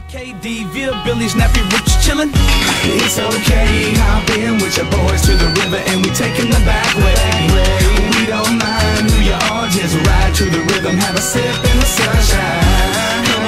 KD, 0.09 0.67
Ville, 0.71 0.95
Rich. 1.05 1.35
It's 2.09 3.19
okay, 3.19 3.95
hop 3.99 4.29
in 4.31 4.55
with 4.59 4.77
your 4.77 4.87
boys 4.91 5.23
to 5.23 5.33
the 5.33 5.47
river 5.63 5.77
and 5.77 6.05
we 6.05 6.11
taking 6.11 6.51
the 6.51 6.63
back 6.67 6.91
way. 6.97 7.15
We 8.19 8.27
don't 8.27 8.59
mind 8.59 9.11
who 9.11 9.23
you 9.23 9.35
are, 9.35 9.69
just 9.69 9.95
ride 10.07 10.35
to 10.37 10.45
the 10.45 10.61
rhythm, 10.73 10.97
have 10.97 11.15
a 11.17 11.21
sip 11.21 11.43
in 11.45 11.77
the 11.79 11.87
sunshine 11.87 13.46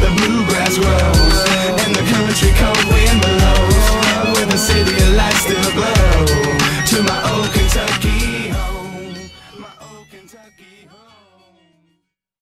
the 0.00 0.10
bluegrass 0.16 0.78
grows, 0.78 1.38
and 1.84 1.94
the 1.94 2.04
country 2.12 2.52
cold 2.60 2.84
wind 2.92 3.20
blows, 3.20 3.86
where 4.34 4.46
the 4.46 4.56
city 4.56 4.94
of 5.04 5.14
lights 5.14 5.40
still 5.40 5.72
glows. 5.72 6.19